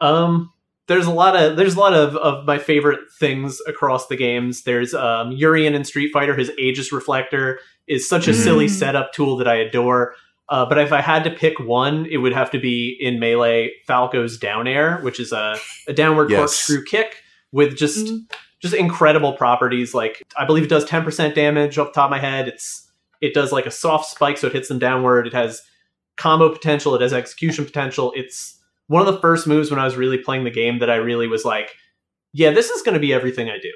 [0.00, 0.52] Um,
[0.86, 4.62] there's a lot of there's a lot of, of my favorite things across the games.
[4.62, 6.34] There's um, Urien in Street Fighter.
[6.36, 8.70] His Aegis Reflector is such a silly Mm.
[8.70, 10.14] setup tool that I adore.
[10.48, 13.70] Uh, but if I had to pick one, it would have to be in Melee
[13.86, 15.56] Falco's Down Air, which is a,
[15.88, 16.38] a downward Yes.
[16.38, 17.16] corkscrew kick
[17.52, 18.20] with just Mhm.
[18.60, 19.94] Just incredible properties.
[19.94, 22.48] Like I believe it does 10% damage off the top of my head.
[22.48, 22.90] It's
[23.20, 25.26] it does like a soft spike, so it hits them downward.
[25.26, 25.62] It has
[26.16, 26.94] combo potential.
[26.94, 28.12] It has execution potential.
[28.16, 30.96] It's one of the first moves when I was really playing the game that I
[30.96, 31.70] really was like,
[32.32, 33.72] yeah, this is going to be everything I do.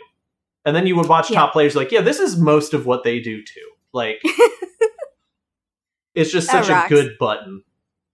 [0.65, 1.41] And then you would watch Yeah.
[1.41, 3.69] top players like, yeah, this is most of what they do too.
[3.93, 4.23] Like,
[6.15, 7.65] it's just That such a good button.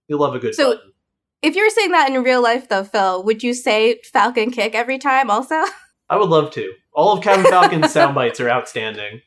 [0.07, 0.93] You love a good So- button.
[1.41, 4.75] If you were saying that in real life though, Phil, would you say Falcon kick
[4.75, 5.55] every time also?
[6.09, 6.73] I would love to.
[6.93, 9.21] All of Captain Falcon's sound bites are outstanding.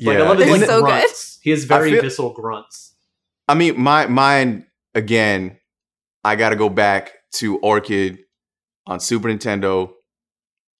[0.00, 1.04] Like, I love his like so good.
[1.42, 2.94] He has very feel- visceral grunts.
[3.48, 5.58] I mean, my mine again.
[6.24, 8.18] I got to go back to Orchid
[8.86, 9.92] on Super Nintendo.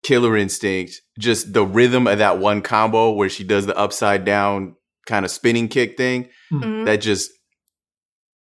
[0.04, 4.76] Killer Instinct, just the rhythm of that one combo where she does the upside down
[5.06, 6.28] kind of spinning kick thing.
[6.52, 6.86] Mhm.
[6.86, 7.32] That just,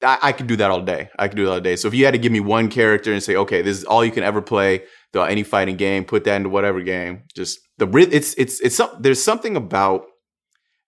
[0.05, 1.09] I, I could do that all day.
[1.19, 1.77] I could do that all day.
[1.77, 4.05] So if you had to give me one character and say, okay, this is all
[4.05, 4.83] you can ever play
[5.13, 7.23] throughout any fighting game, put that into whatever game.
[7.35, 10.07] Just the it's it's it's there's something about.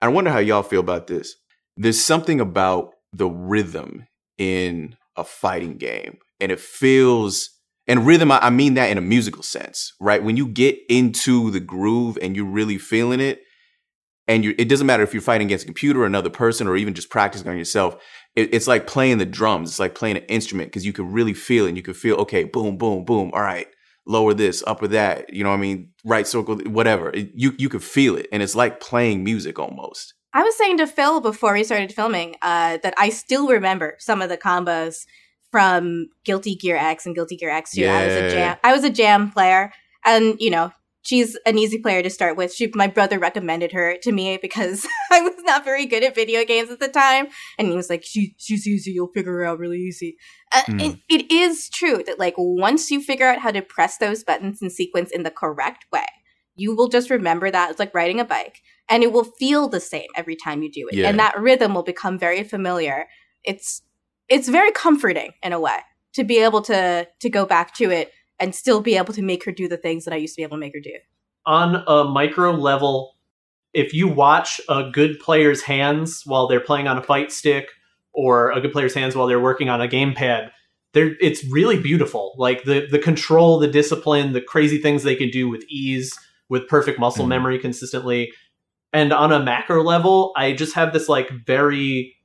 [0.03, 1.35] I wonder how y'all feel about this.
[1.77, 4.07] There's something about the rhythm
[4.39, 7.51] in a fighting game, and it feels.
[7.89, 10.23] And rhythm, I I mean that in a musical sense, right?
[10.23, 13.43] When you get into the groove and you're really feeling it,
[14.29, 16.77] and you it doesn't matter if you're fighting against a computer or another person or
[16.77, 17.97] even just practicing on yourself
[18.37, 21.35] it, it's like playing the drums it's like playing an instrument because you can really
[21.35, 23.67] feel it and you can feel okay boom boom boom all right
[24.07, 27.69] lower this upper that you know what i mean right circle whatever It- you you
[27.69, 31.55] can feel it and it's like playing music almost I was saying to Phil before
[31.55, 35.07] we started filming uh, that I still remember some of the combos
[35.51, 37.87] from Guilty Gear X and Guilty Gear X 2.
[37.87, 38.29] I was a Yeah.
[38.29, 38.57] jam.
[38.63, 39.73] I was a jam player,
[40.05, 40.73] and you know
[41.07, 42.53] she's an easy player to start with.
[42.53, 46.45] She, my brother recommended her to me because I was not very good at video
[46.45, 47.29] games at the time,
[47.59, 48.91] and he was like, "She she's easy.
[48.93, 50.17] You'll figure her out really easy."
[50.53, 50.81] Uh, Hmm.
[50.81, 54.61] and it is true that like once you figure out how to press those buttons
[54.61, 56.07] in sequence in the correct way,
[56.57, 59.81] you will just remember that it's like riding a bike and it will feel the
[59.81, 61.09] same every time you do it Yeah.
[61.09, 63.07] and that rhythm will become very familiar
[63.45, 63.83] it's
[64.29, 65.79] it's very comforting in a way
[66.15, 69.45] to be able to to go back to it and still be able to make
[69.45, 70.93] her do the things that i used to be able to make her do
[71.47, 73.17] on a micro level,
[73.73, 77.69] if you watch a good player's hands while they're playing on a fight stick
[78.13, 80.51] or a good player's hands while they're working on a gamepad,
[80.93, 82.35] they're, it's really beautiful.
[82.37, 86.13] Like the, the control, the discipline, the crazy things they can do with ease,
[86.49, 87.31] with perfect muscle Mhm.
[87.31, 88.33] memory consistently.
[88.93, 92.17] And on a macro level, I just have this like very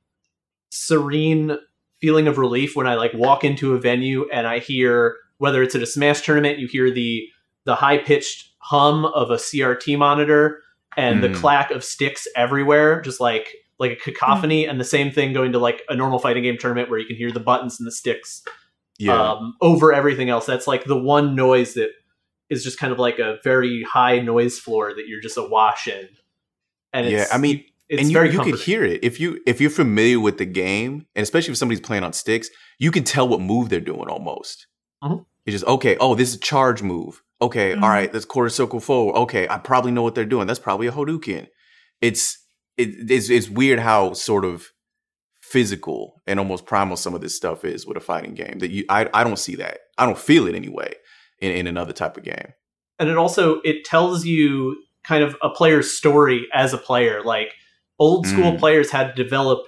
[0.70, 1.58] serene
[2.00, 5.74] feeling of relief when I like walk into a venue and I hear whether it's
[5.74, 7.26] at a Smash tournament, you hear the
[7.64, 10.60] the high pitched hum of a CRT monitor
[10.96, 11.34] and the Mm.
[11.34, 13.48] clack of sticks everywhere, just like
[13.78, 14.10] like a Hmm.
[14.12, 17.06] cacophony, and the same thing going to like a normal fighting game tournament where you
[17.06, 18.42] can hear the buttons and the sticks
[18.98, 19.20] Yeah.
[19.20, 20.46] um, over everything else.
[20.46, 21.90] That's like the one noise that
[22.48, 26.08] is just kind of like a very high noise floor that you're just awash in.
[26.92, 29.70] And yeah, I mean, it's and you, you could hear it if you if you're
[29.70, 32.48] familiar with the game, and especially if somebody's playing on sticks,
[32.78, 34.66] you can tell what move they're doing almost.
[35.02, 35.24] Mhm.
[35.46, 35.96] It's just okay.
[36.00, 37.22] Oh, this is a charge move.
[37.40, 37.82] Okay, Mhm.
[37.82, 39.16] all right, that's quarter circle forward.
[39.16, 40.46] Okay, I probably know what they're doing.
[40.46, 41.48] That's probably a Hadouken.
[42.00, 42.38] It's
[42.76, 44.68] it, it's it's weird how sort of
[45.40, 48.58] physical and almost primal some of this stuff is with a fighting game.
[48.60, 49.78] That you I I don't see that.
[49.98, 50.94] I don't feel it anyway
[51.40, 52.52] in, in another type of game.
[52.98, 57.52] and it also it tells you kind of a player's story as a player like
[57.98, 58.58] old school Mm.
[58.58, 59.60] players had to develop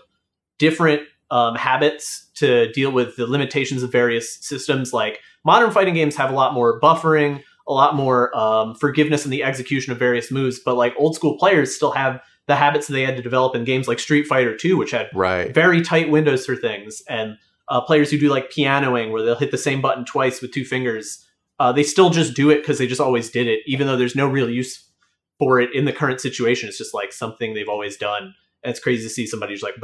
[0.59, 1.02] different
[1.35, 4.93] um, habits to deal with the limitations of various systems.
[4.93, 9.31] Like modern fighting games have a lot more buffering a lot more um, forgiveness in
[9.31, 12.93] the execution of various moves but like old school players still have the habits that
[12.93, 15.55] they had to develop in games like street fighter 2 which had Right.
[15.55, 17.02] very tight windows for things.
[17.09, 17.39] And
[17.69, 20.65] uh, players who do like pianoing where they'll hit the same button twice with two
[20.66, 21.27] fingers
[21.59, 24.15] uh, they still just do it because they just always did it even though there's
[24.16, 24.90] no real use
[25.39, 26.69] for it in the current situation.
[26.69, 28.35] It's just like something they've always done.
[28.62, 29.77] And it's crazy to see somebody who's like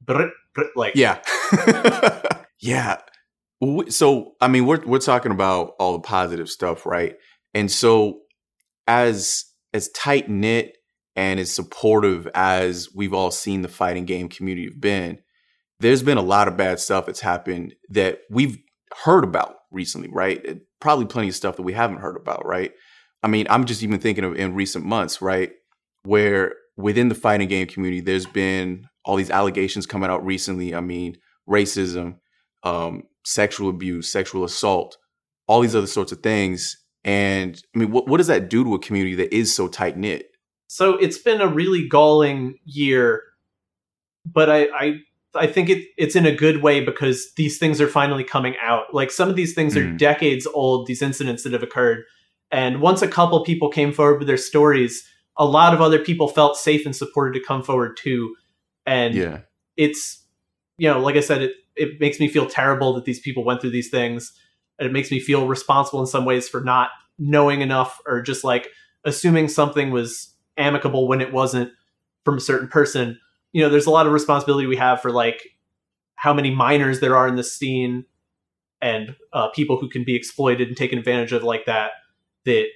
[0.00, 1.20] brr, brr, like Yeah.
[2.60, 2.98] yeah.
[3.88, 7.16] So, I mean, we're we're talking about all the positive stuff, right?
[7.54, 8.20] And so
[8.86, 10.76] as as tight knit
[11.14, 15.18] and as supportive as we've all seen the fighting game community have been,
[15.80, 18.58] there's been a lot of bad stuff that's happened that we've
[19.04, 20.60] heard about recently, right?
[20.80, 22.72] Probably plenty of stuff that we haven't heard about, right?
[23.22, 25.52] I mean, I'm just even thinking of in recent months, right?
[26.04, 30.74] Where within the fighting game community, there's been all these allegations coming out recently.
[30.74, 31.16] I mean,
[31.48, 32.16] racism,
[32.62, 34.98] um, sexual abuse, sexual assault,
[35.46, 36.76] all these other sorts of things.
[37.04, 39.96] And I mean, what, what does that do to a community that is so tight
[39.96, 40.26] knit?
[40.68, 43.22] so it's been a really galling year
[44.24, 44.94] but i i
[45.38, 48.94] I think it, it's in a good way because these things are finally coming out.
[48.94, 49.98] Like some of these things are Mm.
[49.98, 52.04] decades old, these incidents that have occurred.
[52.50, 55.06] And once a couple people came forward with their stories,
[55.38, 58.34] a lot of other people felt safe and supported to come forward too.
[58.86, 59.40] And Yeah.
[59.76, 60.24] it's,
[60.78, 63.60] you know, like I said, it, it makes me feel terrible that these people went
[63.60, 64.32] through these things.
[64.78, 68.44] And it makes me feel responsible in some ways for not knowing enough or just
[68.44, 68.68] like
[69.04, 71.70] assuming something was amicable when it wasn't
[72.24, 73.18] from a certain person
[73.52, 75.56] you know there's a lot of responsibility we have for like
[76.16, 78.04] how many minors there are in the scene
[78.82, 81.92] and uh, people who can be exploited and taken advantage of like that
[82.44, 82.66] that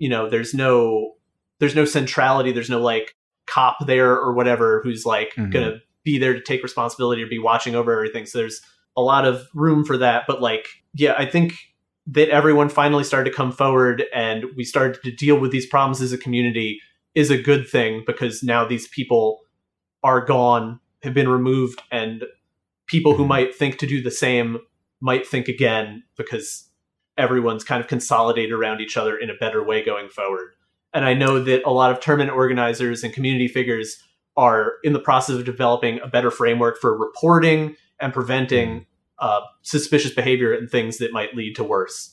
[0.00, 1.12] you know there's no
[1.58, 3.14] there's no centrality there's no like
[3.46, 5.52] cop there or whatever who's like Mhm.
[5.52, 8.60] gonna be there to take responsibility or be watching over everything so there's
[8.96, 11.54] a lot of room for that but like yeah i think
[12.06, 16.00] that everyone finally started to come forward and we started to deal with these problems
[16.00, 16.80] as a community
[17.16, 19.40] is a good thing because now these people
[20.04, 22.24] are gone, have been removed, and
[22.86, 23.28] people who Mhm.
[23.28, 24.58] might think to do the same
[25.00, 26.70] might think again because
[27.18, 30.54] everyone's kind of consolidated around each other in a better way going forward.
[30.94, 34.02] And I know that a lot of tournament organizers and community figures
[34.36, 38.86] are in the process of developing a better framework for reporting and preventing
[39.18, 42.12] uh, suspicious behavior and things that might lead to worse.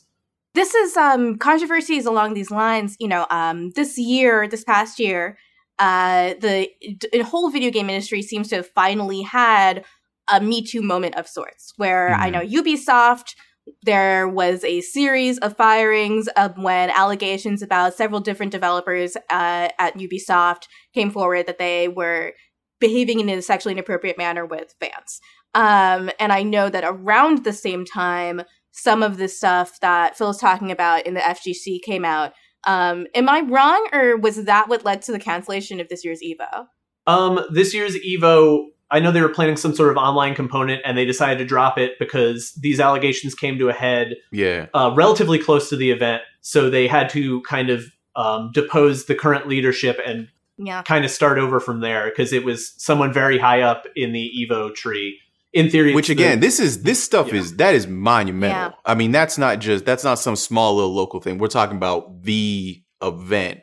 [0.55, 5.35] this is um controversies along these lines you know um this year this past year
[5.79, 6.69] uh the,
[7.11, 9.83] the whole video game industry seems to have finally had
[10.31, 12.33] a me too moment of sorts where i Mhm.
[12.33, 13.35] know ubisoft
[13.83, 19.97] there was a series of firings of when allegations about several different developers uh, at
[19.97, 20.63] ubisoft
[20.93, 22.33] came forward that they were
[22.79, 25.19] behaving in a sexually inappropriate manner with fans
[25.55, 28.41] um, and i know that around the same time
[28.73, 32.33] some of the stuff that Phil Phil's talking about in the FGC came out.
[32.65, 36.21] Um, am I wrong, or was that what led to the cancellation of this year's
[36.23, 36.65] Evo?
[37.05, 40.97] Um, this year's Evo, I know they were planning some sort of online component, and
[40.97, 44.67] they decided to drop it because these allegations came to a head Yeah.
[44.73, 46.21] uh, relatively close to the event.
[46.41, 50.27] So they had to kind of um, depose the current leadership and
[50.59, 50.83] Yeah.
[50.83, 54.31] kind of start over from there because it was someone very high up in the
[54.39, 55.19] Evo tree.
[55.51, 57.39] In theory, Which it's the- again, this is this stuff Yeah.
[57.39, 58.71] is that is monumental.
[58.71, 58.75] Yeah.
[58.85, 61.39] I mean, that's not just that's not some small little local thing.
[61.39, 63.61] We're talking about the event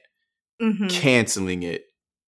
[0.61, 1.85] hmm canceling it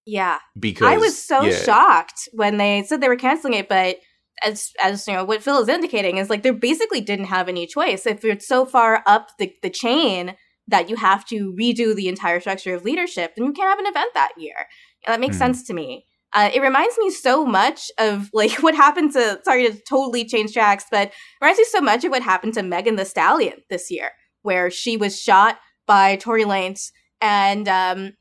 [0.07, 0.39] Yeah.
[0.59, 1.57] because I was so yeah.
[1.57, 3.97] shocked when they said they were canceling it, but
[4.45, 7.67] as as you know, what Phil is indicating is like they basically didn't have any
[7.67, 8.07] choice.
[8.07, 10.35] If you're so far up the, the chain
[10.69, 13.87] that you have to redo the entire structure of leadership, then you can't have an
[13.87, 14.67] event that year.
[15.07, 15.41] That makes Hmm.
[15.41, 16.07] sense to me.
[16.35, 20.53] Uh, it reminds me so much of like what happened to sorry to totally change
[20.53, 23.91] tracks, but it reminds me so much of what happened to Megan Thee Stallion this
[23.91, 24.11] year,
[24.43, 28.13] where she was shot by Tory Lanez and um,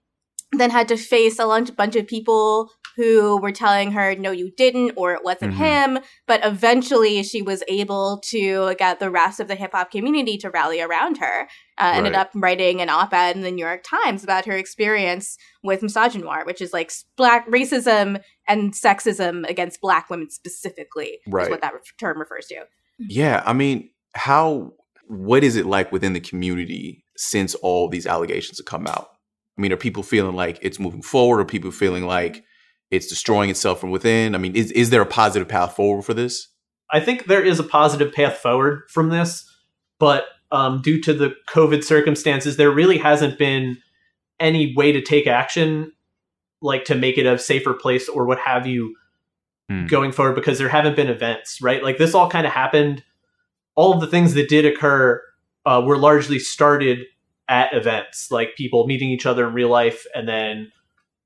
[0.54, 1.46] then had to face a
[1.76, 5.58] bunch of people who were telling her, no, you didn't, or it wasn't Mhm.
[5.96, 6.00] him.
[6.28, 10.50] But eventually she was able to get the rest of the hip hop community to
[10.50, 11.48] rally around her.
[11.78, 15.38] Uh, Ended up writing an op ed in the New York Times about her experience
[15.64, 21.44] with misogynoir, which is like black racism and sexism against black women specifically, Right.
[21.46, 22.66] is what that term refers to.
[23.00, 24.74] Yeah, I mean, how
[25.08, 29.10] what is it like within the community since all these allegations have come out?
[29.62, 31.40] I mean, are people feeling like it's moving forward?
[31.40, 32.44] Are people feeling like
[32.90, 34.34] it's destroying itself from within?
[34.34, 36.48] I mean, is is there a positive path forward for this?
[36.90, 39.48] I think there is a positive path forward from this,
[40.00, 43.78] but um, due to the COVID circumstances, there really hasn't been
[44.40, 45.92] any way to take action,
[46.60, 48.96] like to make it a safer place or what have you,
[49.70, 49.86] Hmm.
[49.86, 51.84] going forward because there haven't been events, right?
[51.84, 53.04] Like this all kind of happened.
[53.76, 55.22] All of the things that did occur
[55.68, 57.06] uh, were largely started
[57.52, 60.72] at events, like people meeting each other in real life, and then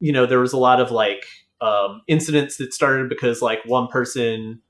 [0.02, 1.24] you know there was a lot of like
[1.62, 4.62] um, incidents that started because like one person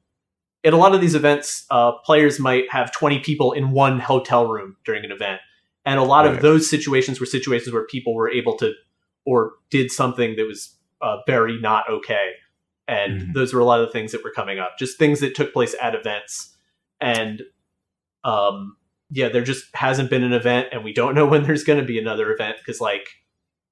[0.66, 4.48] at a lot of these events, uh, players might have 20 people in one hotel
[4.48, 5.40] room during an event.
[5.86, 6.34] And a lot Right.
[6.36, 8.74] of those situations were situations where people were able to
[9.28, 12.32] or did something that was uh, very not okay.
[12.88, 13.34] And Mhm.
[13.34, 15.54] those were a lot of the things that were coming up, just things that took
[15.54, 16.56] place at events.
[17.00, 17.44] And
[18.24, 18.76] um,
[19.10, 21.86] yeah, there just hasn't been an event, and we don't know when there's going to
[21.86, 23.10] be another event because, like,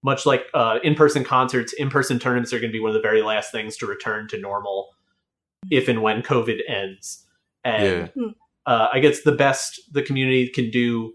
[0.03, 3.22] much like uh, in-person concerts, in-person tournaments are going to be one of the very
[3.22, 4.89] last things to return to normal
[5.72, 7.26] if and when COVID ends.
[7.64, 8.10] And
[8.65, 11.14] uh, I guess the best the community can do,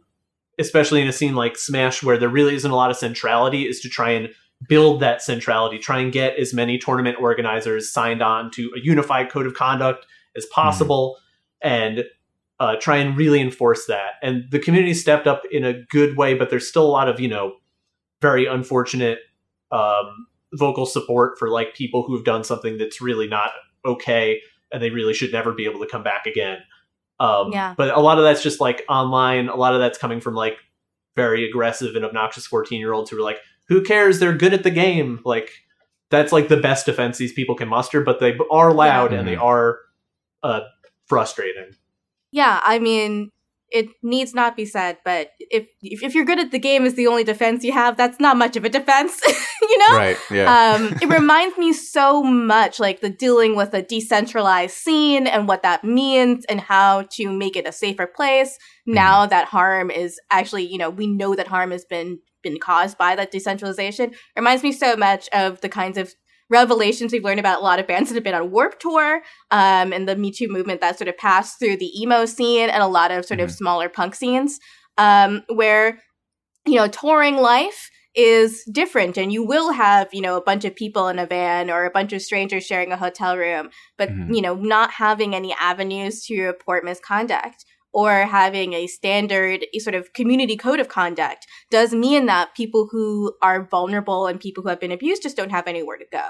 [0.59, 3.81] especially in a scene like Smash, where there really isn't a lot of centrality, is
[3.81, 4.31] to try and
[4.69, 9.31] build that centrality, try and get as many tournament organizers signed on to a unified
[9.31, 11.19] code of conduct as possible,
[11.63, 12.05] and
[12.61, 14.13] uh, try and really enforce that.
[14.23, 17.21] And the community stepped up in a good way, but there's still a lot of
[17.21, 17.55] you know
[18.21, 19.19] very unfortunate
[19.71, 23.51] um, vocal support for like people who have done something that's really not
[23.85, 24.41] okay,
[24.73, 26.59] and they really should never be able to come back again.
[27.21, 27.75] Um, Yeah.
[27.77, 29.49] But a lot of that's just like online.
[29.49, 30.57] A lot of that's coming from like
[31.17, 34.19] very aggressive and obnoxious 14 year olds who are like, who cares?
[34.21, 35.21] They're good at the game.
[35.25, 35.51] Like,
[36.11, 39.35] that's like the best defense these people can muster, but they are loud and they
[39.35, 39.43] Mhm.
[39.43, 39.81] are
[40.43, 40.61] uh,
[41.07, 41.71] frustrating.
[42.31, 43.31] Yeah, I mean,
[43.71, 46.95] it needs not be said, but if if, if you're good at the game is
[46.95, 49.21] the only defense you have, that's not much of a defense,
[49.63, 49.97] you know?
[49.97, 50.17] Right.
[50.31, 50.75] Yeah.
[50.75, 55.63] Um, it reminds me so much like the dealing with a decentralized scene and what
[55.63, 58.57] that means and how to make it a safer place.
[58.87, 62.97] Now that harm is actually, you know, we know that harm has been been caused
[62.97, 64.13] by that decentralization.
[64.35, 66.15] Reminds me so much of the kinds of
[66.51, 69.93] revelations we've learned about a lot of bands that have been on Warped Tour, um,
[69.93, 72.87] and the Me Too movement that sort of passed through the emo scene and a
[72.87, 73.57] lot of sort of Mhm.
[73.57, 74.59] smaller punk scenes,
[74.97, 76.01] um, where
[76.67, 80.75] you know touring life is different and you will have you know a bunch of
[80.75, 84.35] people in a van or a bunch of strangers sharing a hotel room but Mhm.
[84.35, 87.65] you know not having any avenues to report misconduct
[87.99, 92.89] or having a standard a sort of community code of conduct does mean that people
[92.93, 96.27] who are vulnerable and people who have been abused just don't have anywhere to go.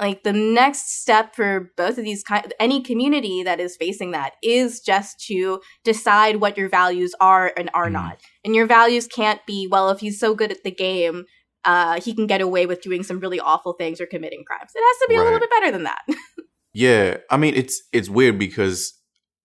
[0.00, 4.32] Like the next step for both of these kind any community that is facing that
[4.42, 7.92] is just to decide what your values are and are Mhm.
[8.00, 8.18] not.
[8.44, 11.24] And your values can't be well if he's so good at the game
[11.66, 14.70] uh, he can get away with doing some really awful things or committing crimes.
[14.74, 16.00] It has to be a little bit better than that.
[16.72, 18.94] Yeah, I mean it's it's weird because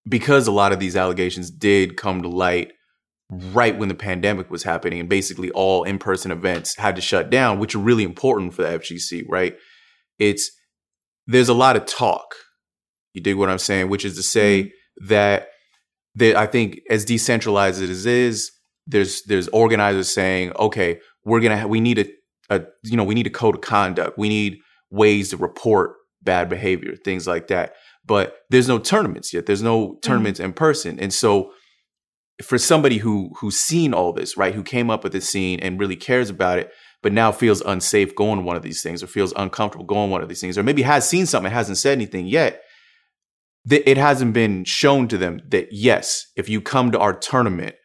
[0.07, 2.73] because a lot of these allegations did come to light
[3.29, 7.59] right when the pandemic was happening and basically all in-person events had to shut down,
[7.59, 9.55] which are really important for the FGC, right?
[10.19, 10.51] It's
[11.27, 12.35] there's a lot of talk.
[13.13, 15.07] You dig what I'm saying, which is to say mm-hmm.
[15.07, 15.47] that
[16.15, 18.51] that I think as decentralized as it is,
[18.87, 22.05] there's there's organizers saying, okay, we're gonna ha- we need a,
[22.55, 24.59] a you know we need a code of conduct, we need
[24.91, 27.73] ways to report bad behavior, things like that.
[28.05, 29.45] But there's no tournaments yet.
[29.45, 30.45] There's no tournaments mm.
[30.45, 31.51] in person, and so
[32.43, 35.79] for somebody who who's seen all this, right, who came up with this scene and
[35.79, 36.71] really cares about it,
[37.01, 40.11] but now feels unsafe going to one of these things, or feels uncomfortable going to
[40.11, 42.61] one of these things, or maybe has seen something, hasn't said anything yet.
[43.67, 47.75] That it hasn't been shown to them that yes, if you come to our tournament,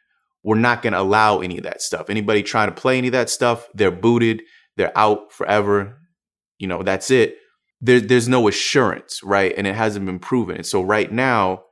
[0.43, 2.11] we're not going to allow any of that stuff.
[2.11, 4.43] Anybody trying to play any of that stuff, they're booted,
[4.77, 5.99] they're out forever.
[6.59, 7.37] You know, that's it.
[7.81, 9.55] There, there's no assurance, right?
[9.57, 10.57] And it hasn't been proven.
[10.57, 11.63] And so right now,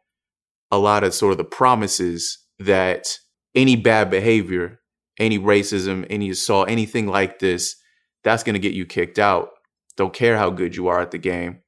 [0.70, 3.18] a lot of sort of the promises that
[3.55, 4.80] any bad behavior,
[5.18, 7.76] any racism, any assault, anything like this,
[8.24, 9.51] that's going to get you kicked out.
[9.97, 11.60] Don't care how good you are at the game.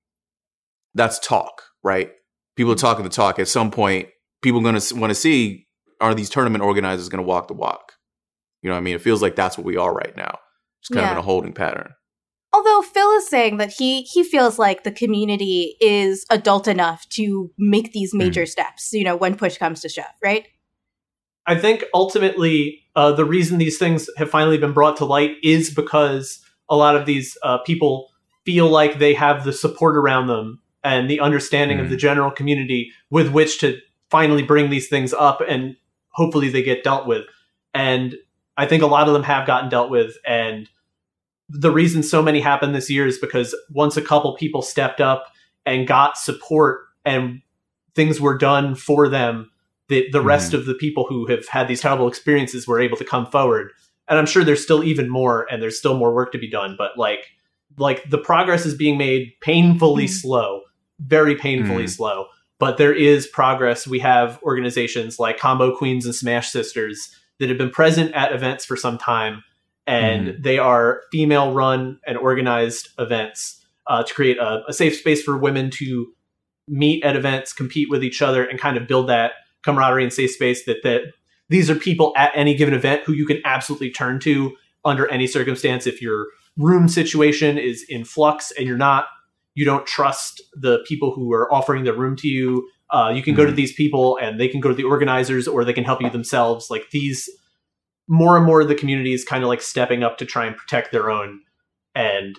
[0.95, 2.11] That's talk, right?
[2.57, 3.39] People are talking the talk.
[3.39, 4.09] At some point,
[4.43, 5.67] people are going to want to see
[6.01, 7.93] are these tournament organizers going to walk the walk?
[8.63, 8.95] You know what I mean?
[8.95, 10.39] It feels like that's what we are right now.
[10.81, 11.07] It's kind Yeah.
[11.09, 11.93] of in a holding pattern.
[12.53, 17.51] Although Phil is saying that he he feels like the community is adult enough to
[17.59, 20.47] make these major steps, you know, when push comes to shove, right?
[21.47, 25.73] I think ultimately uh, the reason these things have finally been brought to light is
[25.73, 28.11] because a lot of these uh, people
[28.45, 32.91] feel like they have the support around them and the understanding of the general community
[33.11, 33.79] with which to
[34.11, 35.77] finally bring these things up and
[36.11, 37.25] hopefully they get dealt with.
[37.75, 38.17] And
[38.57, 40.17] I think a lot of them have gotten dealt with.
[40.27, 40.69] And
[41.51, 45.27] the reason so many happened this year is because once a couple people stepped up
[45.67, 47.43] and got support and
[47.95, 49.51] things were done for them,
[49.89, 50.29] the, the mm-hmm.
[50.29, 53.73] rest of the people who have had these terrible experiences were able to come forward.
[54.09, 56.77] And I'm sure there's still even more and there's still more work to be done,
[56.79, 57.27] but like
[57.79, 60.13] like the progress is being made painfully mm-hmm.
[60.13, 60.63] slow,
[61.01, 61.91] very painfully mm.
[61.91, 62.27] slow.
[62.59, 63.87] But there is progress.
[63.87, 68.65] We have organizations like Combo Queens and Smash Sisters that have been present at events
[68.65, 69.43] for some time,
[69.91, 75.23] and they are female run and organized events uh, to create a, a safe space
[75.23, 76.13] for women to
[76.69, 79.33] meet at events, compete with each other, and kind of build that
[79.65, 81.03] camaraderie and safe space that that
[81.49, 85.27] these are people at any given event who you can absolutely turn to under any
[85.27, 85.87] circumstance.
[85.87, 89.07] If your room situation is in flux and you're not
[89.55, 93.35] you don't trust the people who are offering the room to you uh, you can
[93.35, 96.03] go to these people and they can go to the organizers or they can help
[96.03, 96.71] you themselves.
[96.71, 97.29] Like these
[98.13, 100.57] more and more of the community is kind of like stepping up to try and
[100.57, 101.41] protect their own
[101.95, 102.39] and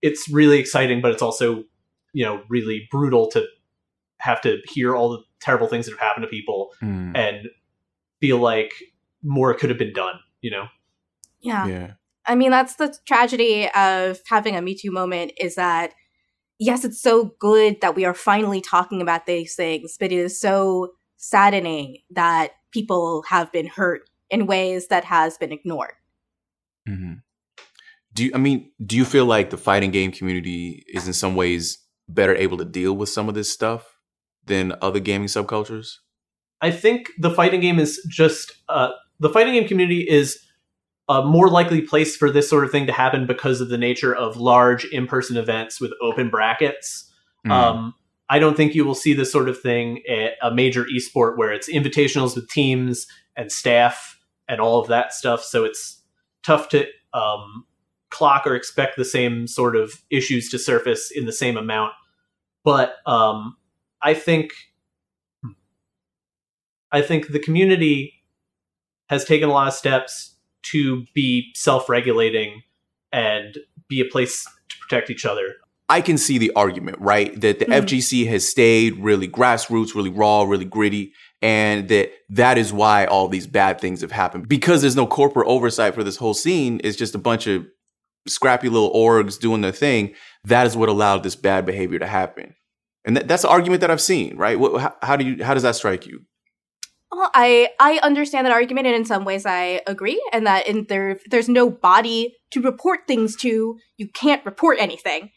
[0.00, 1.62] it's really exciting but it's also
[2.14, 3.44] you know really brutal to
[4.18, 7.16] have to hear all the terrible things that have happened to people Mm.
[7.16, 7.48] and
[8.20, 8.72] feel like
[9.22, 10.66] more could have been done you know
[11.40, 11.66] Yeah.
[11.66, 11.90] Yeah.
[12.24, 15.92] I mean, that's the tragedy of having a Me Too moment is that,
[16.60, 20.38] yes, it's so good that we are finally talking about these things, but it is
[20.40, 25.94] so saddening that people have been hurt in ways that has been ignored.
[26.88, 27.14] hmm
[28.14, 31.36] Do you, I mean, do you feel like the fighting game community is in some
[31.36, 31.78] ways
[32.08, 33.98] better able to deal with some of this stuff
[34.44, 35.98] than other gaming subcultures?
[36.60, 38.90] I think the fighting game is just uh,
[39.20, 40.38] the fighting game community is
[41.08, 44.14] a more likely place for this sort of thing to happen because of the nature
[44.14, 47.10] of large in-person events with open brackets.
[47.46, 47.50] Mm.
[47.50, 47.94] Um,
[48.30, 51.52] I don't think you will see this sort of thing at a major esport where
[51.52, 53.06] it's invitationals with teams
[53.36, 55.42] and staff and all of that stuff.
[55.42, 56.02] So it's
[56.42, 57.66] tough to um,
[58.10, 61.92] clock or expect the same sort of issues to surface in the same amount.
[62.64, 63.56] But um,
[64.02, 64.52] I think
[66.92, 68.22] I think the community
[69.08, 72.62] has taken a lot of steps to be self-regulating
[73.10, 73.58] and
[73.88, 75.54] be a place to protect each other.
[75.92, 77.38] I can see the argument, right?
[77.38, 77.72] That the hmm.
[77.72, 81.12] FGC has stayed really grassroots, really raw, really gritty,
[81.42, 84.48] and that that is why all these bad things have happened.
[84.48, 87.66] Because there's no corporate oversight for this whole scene, it's just a bunch of
[88.26, 90.14] scrappy little orgs doing their thing.
[90.44, 92.54] That is what allowed this bad behavior to happen.
[93.04, 94.58] And that, that's the argument that I've seen, right?
[94.58, 96.20] What, how, how do you how does that strike you?
[97.10, 100.86] Well, I I understand that argument, and in some ways I agree, and that in
[100.88, 103.76] there there's no body to report things to.
[103.98, 105.32] You can't report anything.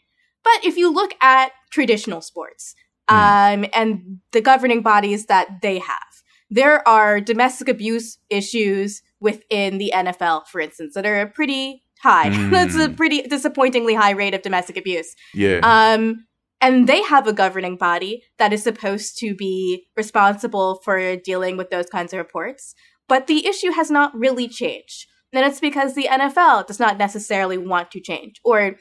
[0.46, 2.76] But if you look at traditional sports,
[3.08, 9.92] um, and the governing bodies that they have, there are domestic abuse issues within the
[9.92, 12.28] NFL, for instance, that are a pretty high.
[12.50, 15.16] That's a pretty disappointingly high rate of domestic abuse.
[15.34, 15.60] Yeah.
[15.64, 16.26] Um,
[16.60, 21.70] and they have a governing body that is supposed to be responsible for dealing with
[21.70, 22.74] those kinds of reports.
[23.08, 25.06] But the issue has not really changed.
[25.32, 28.76] And it's because the NFL does not necessarily want to change or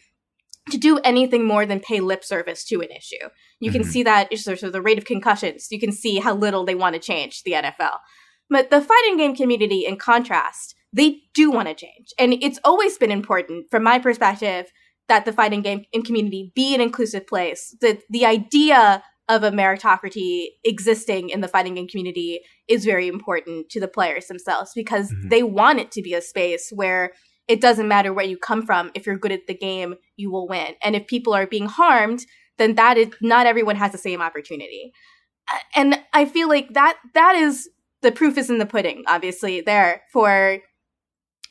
[0.72, 3.30] to do anything more than pay lip service to an issue.
[3.60, 3.88] You can Mhm.
[3.88, 5.68] see that sort of the rate of concussions.
[5.70, 8.00] You can see how little they want to change the NFL.
[8.50, 12.14] But the fighting game community, in contrast, they do want to change.
[12.18, 14.72] And it's always been important, from my perspective,
[15.08, 17.76] that the fighting game community be an inclusive place.
[17.82, 23.70] The the idea of a meritocracy existing in the fighting game community is very important
[23.70, 27.14] to the players themselves because they want it to be a space where
[27.48, 28.92] it doesn't matter where you come from.
[28.96, 30.76] If you're good at the game, you will win.
[30.84, 32.26] And if people are being harmed,
[32.58, 34.92] then that is not everyone has the same opportunity.
[35.54, 37.70] Uh, And I feel like that that is
[38.02, 40.60] the proof is in the pudding, obviously, there for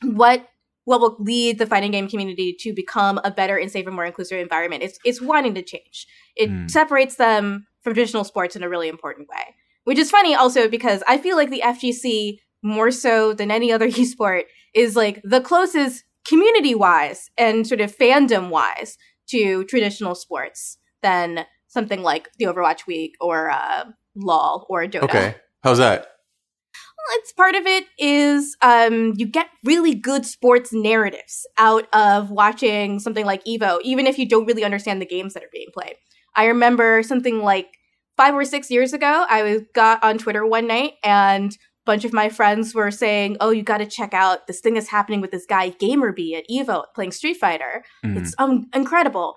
[0.03, 0.47] what
[0.87, 4.39] what will lead the fighting game community to become a better and safer, more inclusive
[4.39, 4.83] environment.
[4.83, 6.07] It's it's wanting to change.
[6.37, 6.71] It Mm.
[6.71, 9.55] separates them from traditional sports in a really important way.
[9.85, 13.89] Which is funny also because I feel like the FGC more so than any other
[14.03, 18.97] esport is like the closest community wise and sort of fandom wise
[19.29, 23.85] to traditional sports than something like the Overwatch League or uh,
[24.17, 25.03] LOL or Dota.
[25.03, 25.35] Okay.
[25.63, 26.01] How's that?
[26.01, 32.31] Well, it's part of it is um, you get really good sports narratives out of
[32.31, 35.69] watching something like Evo, even if you don't really understand the games that are being
[35.75, 35.97] played.
[36.35, 37.77] I remember something like
[38.17, 41.57] five or six years ago, I was, got on Twitter one night and
[41.87, 44.89] bunch of my friends were saying, "Oh, you got to check out this thing that's
[44.89, 47.85] happening with this guy GamerBee at Evo playing Street Fighter.
[48.05, 48.19] Mhm.
[48.19, 49.37] It's um, incredible."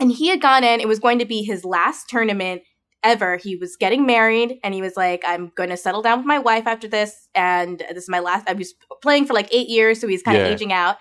[0.00, 2.62] And he had gone in; it was going to be his last tournament
[3.04, 3.36] ever.
[3.36, 6.38] He was getting married, and he was like, "I'm going to settle down with my
[6.38, 10.00] wife after this, and this is my last." I was playing for like eight years,
[10.00, 10.52] so he's kind of Yeah.
[10.52, 10.96] aging out.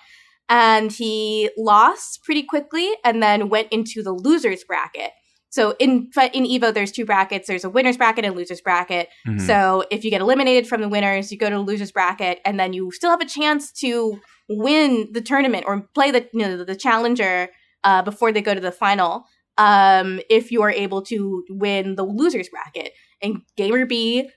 [0.49, 5.11] And he lost pretty quickly, and then went into the losers bracket.
[5.52, 7.48] So in in Evo, there's two brackets.
[7.48, 9.10] There's a winners bracket and losers bracket.
[9.28, 9.40] Mhm.
[9.45, 12.60] So if you get eliminated from the winners, you go to the losers bracket, and
[12.60, 14.19] then you still have a chance to
[14.49, 17.49] win the tournament or play the you know, the challenger
[17.84, 19.26] uh, before they go to the final.
[19.57, 24.30] Um, if you are able to win the losers bracket, and GamerBee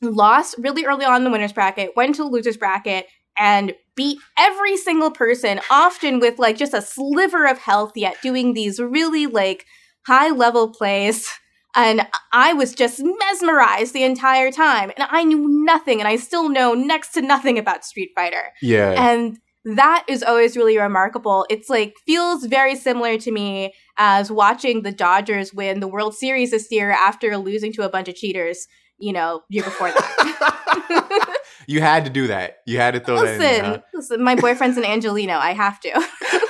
[0.00, 4.18] lost really early on in the winners bracket, went to the losers bracket, and beat
[4.38, 9.26] every single person, often with like just a sliver of health, yet doing these really
[9.26, 9.66] like
[10.10, 11.30] high level plays.
[11.76, 14.90] And I was just mesmerized the entire time.
[14.96, 18.52] And I knew nothing, and I still know next to nothing about Street Fighter.
[18.60, 18.90] Yeah.
[19.00, 21.46] And that is always really remarkable.
[21.48, 26.50] It's like feels very similar to me as watching the Dodgers win the World Series
[26.50, 28.66] this year after losing to a bunch of cheaters,
[28.98, 31.36] you know, year before that.
[31.68, 32.62] you had to do that.
[32.66, 33.70] You had to throw that in huh?
[33.70, 35.34] listen, listen, my boyfriend's an Angelino.
[35.34, 35.90] I have to.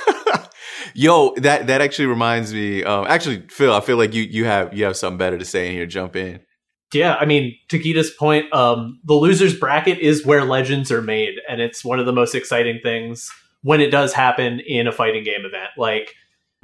[0.93, 2.83] Yo, that that actually reminds me.
[2.83, 5.67] Um, actually, Phil, I feel like you you have you have something better to say
[5.67, 5.85] in here.
[5.85, 6.41] Jump in.
[6.93, 11.35] Yeah, I mean, to Gita's point, um, the losers bracket is where legends are made,
[11.47, 13.29] and it's one of the most exciting things
[13.63, 15.69] when it does happen in a fighting game event.
[15.77, 16.13] Like,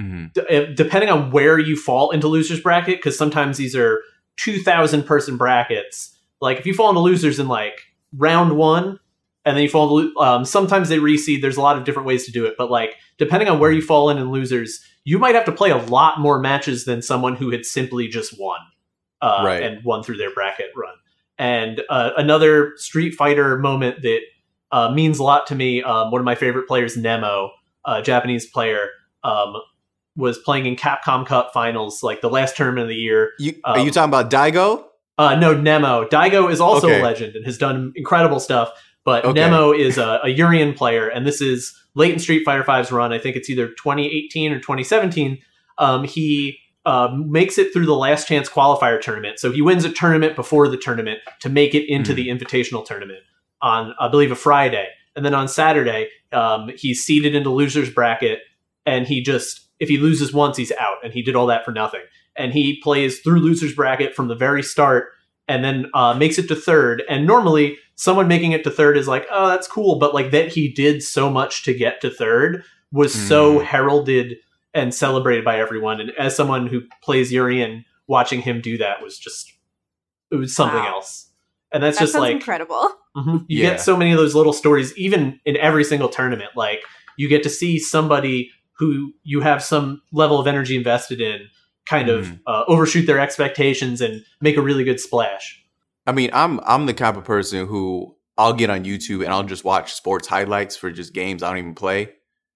[0.01, 0.33] Mhm.
[0.33, 4.01] d- eh, depending on where you fall into losers bracket, because sometimes these are
[4.35, 6.17] two thousand person brackets.
[6.41, 7.79] Like, if you fall into losers in like
[8.15, 8.99] round one,
[9.47, 11.41] and then you fall into, lo- um, sometimes they reseed.
[11.41, 13.81] There's a lot of different ways to do it, but like, depending on where you
[13.81, 17.35] fall in in losers, you might have to play a lot more matches than someone
[17.35, 18.59] who had simply just won
[19.21, 19.63] uh, Right.
[19.63, 20.93] and won through their bracket run.
[21.39, 24.19] And uh, another Street Fighter moment that
[24.71, 25.81] uh, means a lot to me.
[25.83, 27.51] Um, one of my favorite players, Nemo,
[27.85, 28.89] a Japanese player,
[29.23, 29.53] um,
[30.15, 33.31] was playing in Capcom Cup finals, like the last tournament of the year.
[33.39, 34.83] You are Um, you talking about Daigo?
[35.19, 36.05] Uh, no, Nemo.
[36.05, 36.99] Daigo is also Okay.
[36.99, 38.71] a legend and has done incredible stuff.
[39.07, 39.39] But Okay.
[39.39, 43.13] Nemo is a, a Urien player, and this is late in Street Fighter V's run.
[43.13, 45.37] I think it's either 2018 or 2017.
[45.77, 49.39] Um, he uh, makes it through the last chance qualifier tournament.
[49.39, 52.15] So he wins a tournament before the tournament to make it into Mhm.
[52.17, 53.19] the invitational tournament
[53.61, 54.87] on, I believe, a Friday.
[55.15, 58.39] And then on Saturday, um, he's seeded into losers bracket,
[58.85, 61.71] and he just if he loses once, he's out, and he did all that for
[61.71, 62.01] nothing.
[62.35, 65.11] And he plays through losers bracket from the very start,
[65.47, 67.03] and then uh, makes it to third.
[67.09, 70.49] And normally, someone making it to third is like, oh, that's cool, but like that
[70.49, 73.65] he did so much to get to third was so Mm.
[73.65, 74.37] heralded
[74.73, 75.99] and celebrated by everyone.
[75.99, 79.51] And as someone who plays Urien, watching him do that was just
[80.31, 80.95] it was something Wow.
[80.95, 81.29] else.
[81.71, 82.89] And that's that just like incredible.
[83.15, 83.45] Mhm.
[83.47, 83.69] You Yeah.
[83.71, 86.51] get so many of those little stories, even in every single tournament.
[86.55, 86.81] Like
[87.17, 91.47] you get to see somebody who you have some level of energy invested in,
[91.89, 92.39] kind of Mhm.
[92.47, 95.63] uh, overshoot their expectations and make a really good splash.
[96.05, 99.43] I mean, I'm I'm the type of person who I'll get on YouTube and I'll
[99.43, 102.09] just watch sports highlights for just games I don't even play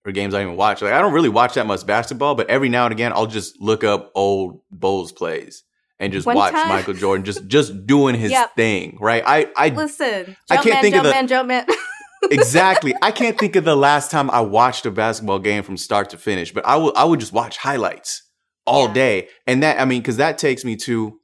[0.05, 0.81] or games I don't even watch.
[0.81, 3.59] Like I don't really watch that much basketball, but every now and again I'll just
[3.61, 5.63] look up old Bulls plays
[5.99, 8.55] and just One watch time- Michael Jordan just just doing his Yep.
[8.55, 9.23] thing, right?
[9.25, 11.65] I I Listen, I jump can't man, think of jump the- man, jump man.
[12.31, 12.93] exactly.
[13.01, 16.17] I can't think of the last time I watched a basketball game from start to
[16.17, 18.23] finish, but I will I would just watch highlights
[18.65, 18.93] all Yeah.
[18.93, 19.27] day.
[19.47, 21.17] And that I mean cuz that takes me to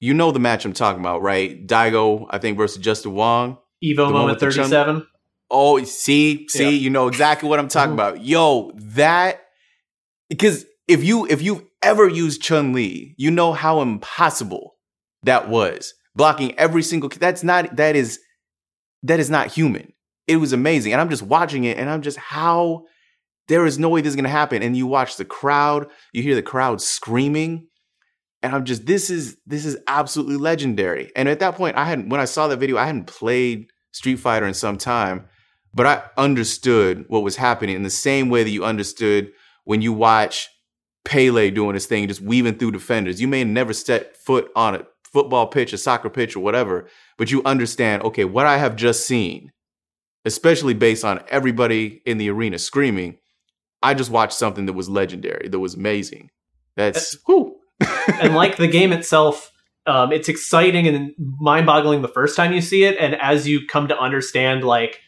[0.00, 1.66] you know the match I'm talking about, right?
[1.66, 3.58] Daigo, I think versus Justin Wong.
[3.82, 5.06] Evo moment with the chun- 37.
[5.50, 6.68] Oh, see, see, Yeah.
[6.70, 7.94] you know exactly what I'm talking Mhm.
[7.94, 8.24] about.
[8.24, 9.40] Yo, that
[10.28, 14.76] because if you if you've ever used Chun Li, you know how impossible
[15.22, 15.94] that was.
[16.16, 18.18] Blocking every single that's not that is
[19.02, 19.92] that is not human.
[20.26, 20.92] It was amazing.
[20.92, 22.84] And I'm just watching it and I'm just how
[23.48, 24.62] there is no way this is gonna happen.
[24.62, 27.68] And you watch the crowd, you hear the crowd screaming.
[28.42, 31.10] And I'm just, this is this is absolutely legendary.
[31.16, 34.16] And at that point, I hadn't when I saw that video, I hadn't played Street
[34.16, 35.28] Fighter in some time,
[35.72, 39.32] but I understood what was happening in the same way that you understood
[39.64, 40.50] when you watch
[41.04, 43.20] Pele doing his thing, just weaving through defenders.
[43.20, 47.30] You may never set foot on a football pitch, a soccer pitch, or whatever, but
[47.30, 49.52] you understand, okay, what I have just seen,
[50.24, 53.18] especially based on everybody in the arena screaming,
[53.84, 56.30] I just watched something that was legendary, that was amazing.
[56.76, 57.56] That's whew.
[58.20, 59.52] and like the game itself,
[59.86, 63.88] um, it's exciting and mind-boggling the first time you see it, and as you come
[63.88, 65.00] to understand like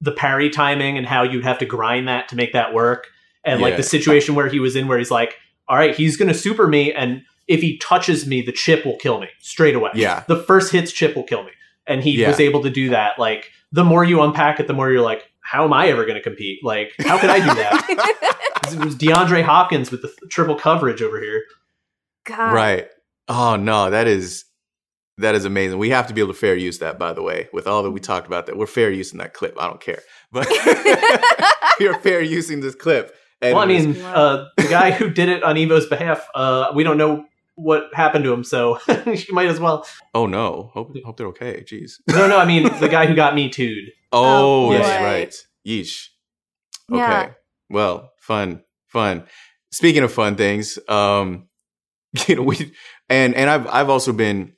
[0.00, 3.08] the parry timing and how you'd have to grind that to make that work,
[3.44, 5.34] and like the situation where he was in, where he's like,
[5.68, 9.20] "All right, he's gonna super me, and if he touches me, the chip will kill
[9.20, 9.90] me straight away.
[9.94, 10.24] Yeah.
[10.28, 11.50] the first hit's chip will kill me."
[11.86, 12.28] And he Yeah.
[12.28, 13.18] was able to do that.
[13.18, 16.16] Like the more you unpack it, the more you're like, "How am I ever going
[16.16, 16.58] to compete?
[16.64, 17.84] Like, how could I do that?"
[18.72, 21.42] it was DeAndre Hopkins with the triple coverage over here.
[22.26, 22.52] God.
[22.52, 22.88] Right.
[23.28, 24.44] Oh no, that is
[25.18, 25.78] that is amazing.
[25.78, 27.48] We have to be able to fair use that, by the way.
[27.52, 29.54] With all that we talked about, that we're fair using that clip.
[29.60, 30.00] I don't care,
[30.32, 30.48] but
[31.80, 33.14] you're fair using this clip.
[33.40, 36.26] And well, I it was- mean, uh, the guy who did it on Evo's behalf,
[36.34, 37.24] uh, we don't know
[37.56, 39.86] what happened to him, so you might as well.
[40.14, 41.62] oh no, hope hope they're okay.
[41.64, 42.00] Jeez.
[42.08, 43.90] No, no, I mean the guy who got me too'd.
[44.14, 45.02] Oh, Oh, that's boy.
[45.02, 45.34] right.
[45.66, 46.08] Yeesh.
[46.92, 47.00] Okay.
[47.02, 47.30] Yeah.
[47.70, 49.24] Well, fun, fun.
[49.72, 51.48] Speaking of fun things, um,
[52.28, 52.72] you know, we
[53.08, 54.52] and and I've I've also been,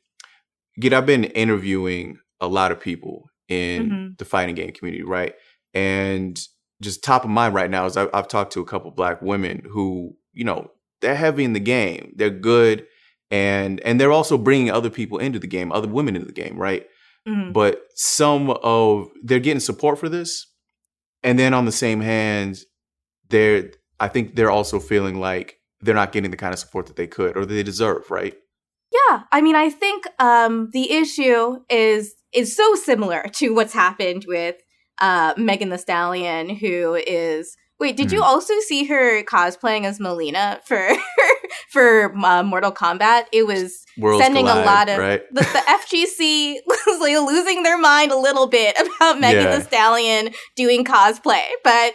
[0.76, 4.18] you know, I've been interviewing a lot of people in Mhm.
[4.18, 5.34] the fighting game community, right?
[5.72, 6.38] And
[6.82, 9.62] just top of mind right now is I, I've talked to a couple black women
[9.70, 10.70] who, you know,
[11.00, 12.86] they're heavy in the game, they're good,
[13.30, 16.56] and and they're also bringing other people into the game, other women into the game,
[16.58, 16.86] right?
[17.26, 17.52] Mhm.
[17.52, 20.46] but some of they're getting support for this
[21.22, 22.58] and then on the same hand
[23.28, 26.96] they're i think they're also feeling like they're not getting the kind of support that
[26.96, 28.34] they could or they deserve right
[28.92, 34.24] Yeah, I mean, I think um, the issue is is so similar to what's happened
[34.28, 34.56] with
[35.00, 37.56] uh, Megan Thee Stallion, who is.
[37.78, 38.24] Wait, did you Mhm.
[38.24, 40.88] also see her cosplaying as Mileena for
[41.70, 43.24] for uh, Mortal Kombat?
[43.32, 45.22] It was Worlds sending collide, a lot of right?
[45.30, 49.58] the, the FGC was like losing their mind a little bit about Megan Yeah.
[49.58, 51.94] the Stallion doing cosplay, but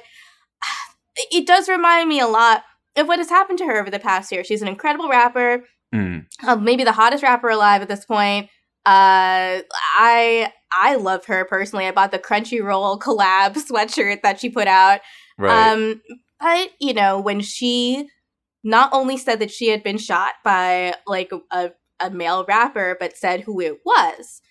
[1.31, 2.63] it does remind me a lot
[2.95, 4.43] of what has happened to her over the past year.
[4.43, 6.25] She's an incredible rapper Mm.
[6.47, 8.45] uh, maybe the hottest rapper alive at this point.
[8.85, 9.59] Uh,
[9.99, 11.85] I I love her personally.
[11.85, 15.01] I bought the Crunchyroll collab sweatshirt that she put out.
[15.41, 16.01] Right Um,
[16.39, 18.09] but you know, when she
[18.63, 23.17] not only said that she had been shot by like a, a male rapper, but
[23.17, 24.41] said who it was.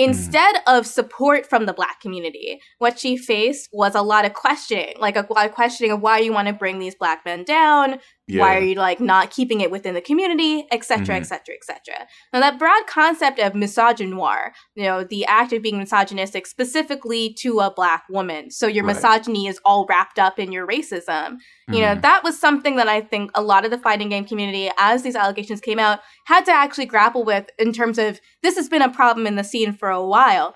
[0.00, 4.94] Instead of support from the black community, what she faced was a lot of questioning,
[5.00, 7.98] like a lot of questioning of why you want to bring these black men down,
[8.28, 8.40] yeah.
[8.40, 12.06] why are you like not keeping it within the community, etc., etc., etc.
[12.32, 17.60] Now that broad concept of misogynoir, you know, the act of being misogynistic specifically to
[17.60, 18.94] a black woman, so your Right.
[18.96, 21.38] misogyny is all wrapped up in your racism.
[21.70, 22.02] You know, Mhm.
[22.02, 25.16] that was something that I think a lot of the fighting game community, as these
[25.16, 28.88] allegations came out, had to actually grapple with in terms of this has been a
[28.90, 30.54] problem in the scene for a while.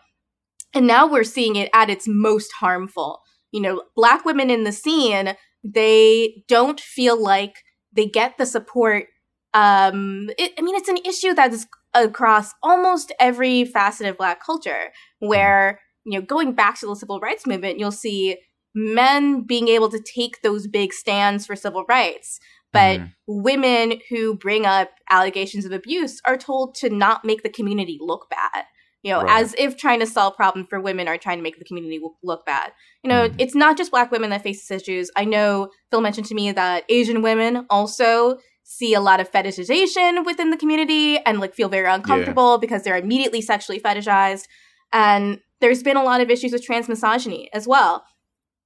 [0.75, 3.21] And now we're seeing it at its most harmful.
[3.51, 7.55] You know, black women in the scene, they don't feel like
[7.93, 9.07] they get the support.
[9.55, 14.43] Um, it, I mean, it's an issue that is across almost every facet of black
[14.45, 18.39] culture, where, you know, going back to the civil rights movement, you'll see
[18.75, 22.41] men being able to take those big stands for civil rights.
[22.73, 23.13] But Mhm.
[23.27, 28.31] women who bring up allegations of abuse are told to not make the community look
[28.31, 28.65] bad.
[29.03, 29.41] You know, Right.
[29.43, 32.15] as if trying to solve problems for women are trying to make the community w-
[32.23, 32.73] look bad.
[33.03, 33.35] You know, Mhm.
[33.39, 35.11] it's not just black women that face these issues.
[35.17, 40.25] I know Phil mentioned to me that Asian women also see a lot of fetishization
[40.25, 44.45] within the community and like feel very uncomfortable because they're immediately sexually fetishized.
[44.93, 48.05] And there's been a lot of issues with trans misogyny as well,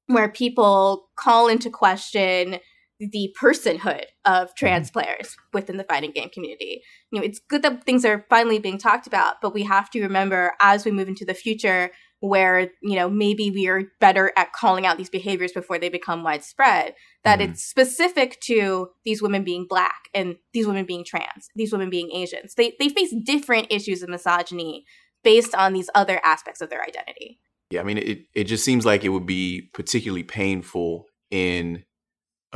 [0.06, 2.60] where people call into question
[2.98, 6.82] the personhood of trans players within the fighting game community.
[7.10, 10.02] You know, it's good that things are finally being talked about, but we have to
[10.02, 14.52] remember as we move into the future where, you know, maybe we are better at
[14.52, 16.94] calling out these behaviors before they become widespread,
[17.24, 17.50] that Mhm.
[17.50, 22.10] it's specific to these women being black and these women being trans, these women being
[22.12, 22.54] Asians.
[22.54, 24.86] They they face different issues of misogyny
[25.22, 27.38] based on these other aspects of their identity.
[27.70, 31.84] Yeah, I mean, it, it just seems like it would be particularly painful in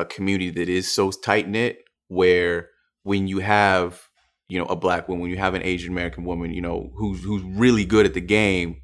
[0.00, 2.68] a community that is so tight knit, where
[3.02, 4.02] when you have,
[4.48, 7.22] you know, a black woman, when you have an Asian American woman, you know, who's
[7.22, 8.76] who's really good at the game,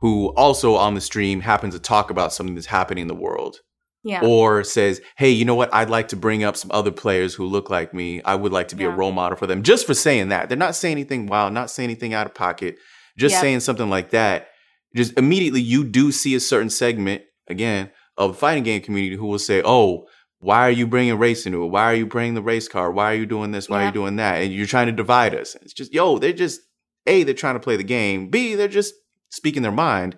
[0.00, 3.56] who also on the stream happens to talk about something that's happening in the world,
[4.04, 4.20] Yeah.
[4.22, 5.74] or says, "Hey, you know what?
[5.74, 8.22] I'd like to bring up some other players who look like me.
[8.24, 10.56] I would like to be a role model for them." Just for saying that, they're
[10.56, 12.76] not saying anything wild, not saying anything out of pocket,
[13.18, 13.40] just Yep.
[13.40, 14.48] saying something like that.
[14.96, 19.26] Just immediately, you do see a certain segment again of the fighting game community who
[19.26, 20.06] will say, "Oh."
[20.40, 21.68] Why are you bringing race into it?
[21.68, 22.94] Why are you bringing the race card?
[22.94, 23.68] Why are you doing this?
[23.68, 24.36] Why are you doing that?
[24.36, 25.56] And you're trying to divide us.
[25.62, 26.60] It's just, yo, they're just
[27.06, 27.24] a.
[27.24, 28.30] They're trying to play the game.
[28.30, 28.54] B.
[28.54, 28.94] They're just
[29.30, 30.16] speaking their mind.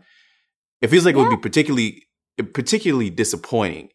[0.82, 2.06] It feels like it would be particularly
[2.54, 3.90] particularly disappointing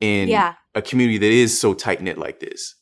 [0.00, 0.54] in Yeah.
[0.74, 2.74] a community that is so tight knit like this.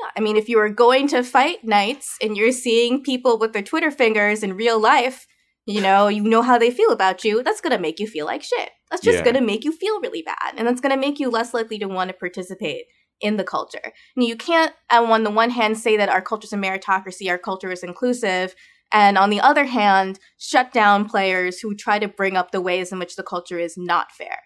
[0.00, 3.52] Yeah, I mean, if you are going to fight nights and you're seeing people with
[3.52, 5.26] their Twitter fingers in real life,
[5.66, 8.26] you know, you know how they feel about you, that's going to make you feel
[8.26, 8.70] like shit.
[8.90, 9.24] That's just Yeah.
[9.24, 10.54] going to make you feel really bad.
[10.56, 12.86] And that's going to make you less likely to want to participate
[13.20, 13.92] in the culture.
[14.16, 17.38] And you can't, on the one hand, say that our culture is a meritocracy, our
[17.38, 18.54] culture is inclusive,
[18.92, 22.90] and on the other hand, shut down players who try to bring up the ways
[22.90, 24.38] in which the culture is not fair.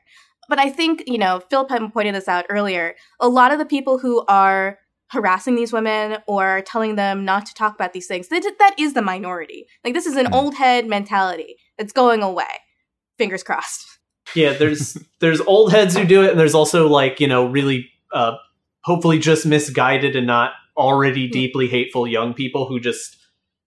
[0.48, 2.94] But I think, you know, had pointed this out earlier.
[3.20, 4.78] A lot of the people who are
[5.10, 8.94] harassing these women or telling them not to talk about these things, that, that is
[8.94, 9.66] the minority.
[9.84, 12.44] Like, this is an old head mentality that's going away.
[13.18, 13.86] Fingers crossed.
[14.34, 17.90] yeah there's there's old heads who do it and there's also like you know really
[18.12, 18.32] uh
[18.82, 23.16] hopefully just misguided and not already deeply hateful young people who just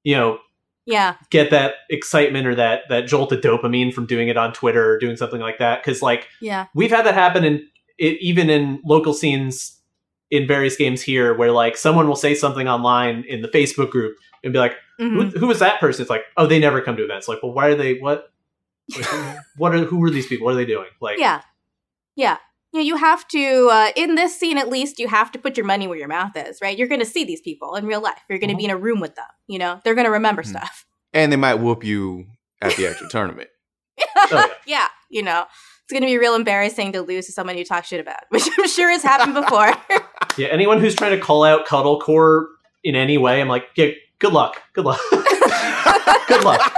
[0.03, 0.39] you know
[0.85, 1.15] Yeah.
[1.29, 4.97] get that excitement or that that jolt of dopamine from doing it on twitter or
[4.99, 6.65] doing something like that because like Yeah.
[6.73, 7.67] we've had that happen in
[7.99, 9.76] it, even in local scenes
[10.31, 14.15] in various games here where like someone will say something online in the facebook group
[14.43, 15.31] and be like Mhm.
[15.31, 17.53] who, who is that person it's like oh they never come to events like well
[17.53, 18.31] why are they what
[18.95, 19.05] Like,
[19.57, 21.41] what are who are these people what are they doing like Yeah.
[22.15, 22.37] Yeah.
[22.73, 25.55] You, know, you have to, uh, in this scene at least, you have to put
[25.55, 26.77] your money where your mouth is, right?
[26.77, 28.19] You're going to see these people in real life.
[28.29, 29.25] You're going to be in a room with them.
[29.47, 30.47] You know, they're going to remember Mhm.
[30.47, 30.85] stuff.
[31.13, 32.25] And they might whoop you
[32.61, 33.49] at the actual tournament.
[34.17, 34.47] Oh, yeah.
[34.65, 34.87] yeah.
[35.09, 35.45] You know,
[35.83, 38.47] it's going to be real embarrassing to lose to someone you talk shit about, which
[38.57, 39.71] I'm sure has happened before.
[40.37, 42.45] Yeah, anyone who's trying to call out cuddlecore
[42.83, 43.87] in any way, I'm like, yeah,
[44.19, 44.99] good luck, good luck,
[46.27, 46.73] good luck.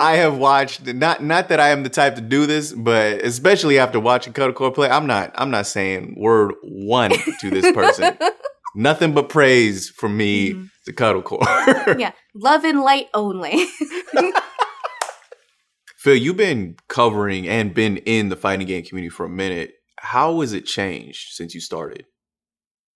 [0.00, 3.78] I have watched not not that I am the type to do this, but especially
[3.80, 7.10] after watching Cuddlecore play, I'm not I'm not saying word one
[7.40, 8.16] to this person.
[8.76, 10.70] Nothing but praise from me Mhm.
[10.84, 11.98] to Cuddlecore.
[11.98, 12.12] yeah.
[12.34, 13.64] Love and light only.
[15.96, 19.74] Phil, you've been covering and been in the fighting game community for a minute.
[20.00, 22.06] How has it changed since you started?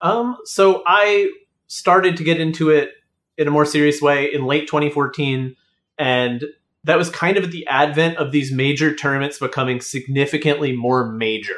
[0.00, 1.30] Um, so I
[1.66, 2.90] started to get into it
[3.38, 5.56] in a more serious way in late 2014,
[5.98, 6.44] and
[6.84, 11.56] that was kind of at the advent of these major tournaments becoming significantly more major,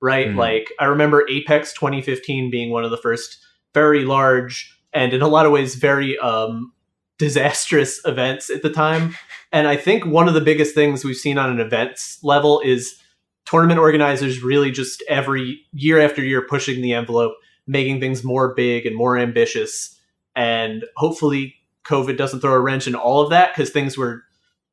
[0.00, 0.28] right?
[0.28, 0.36] Mhm.
[0.36, 3.38] Like I remember Apex 2015 being one of the first
[3.74, 6.72] very large and in a lot of ways very um,
[7.18, 9.14] disastrous events at the time.
[9.52, 13.00] And I think one of the biggest things we've seen on an events level is
[13.48, 17.32] tournament organizers really just every year after year pushing the envelope,
[17.66, 19.98] making things more big and more ambitious.
[20.36, 21.54] And hopefully,
[21.86, 24.22] COVID doesn't throw a wrench in all of that because things were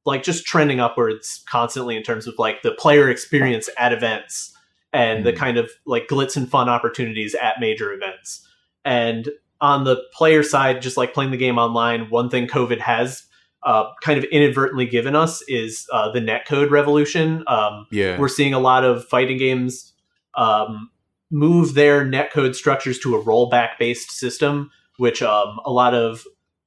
[0.06, 4.54] like just trending upwards constantly in terms of like the player experience at events
[4.92, 5.38] and the Mhm.
[5.38, 8.46] kind of like glitz and fun opportunities at major events.
[8.84, 9.30] And
[9.62, 13.24] on the player side, just like playing the game online, one thing COVID has
[13.66, 17.44] uh, kind of inadvertently given us is uh, the netcode revolution.
[17.48, 18.18] Um, Yeah.
[18.20, 19.94] we're seeing a lot of fighting games
[20.36, 20.90] um,
[21.32, 26.24] move their netcode structures to a rollback based system, which um, a lot of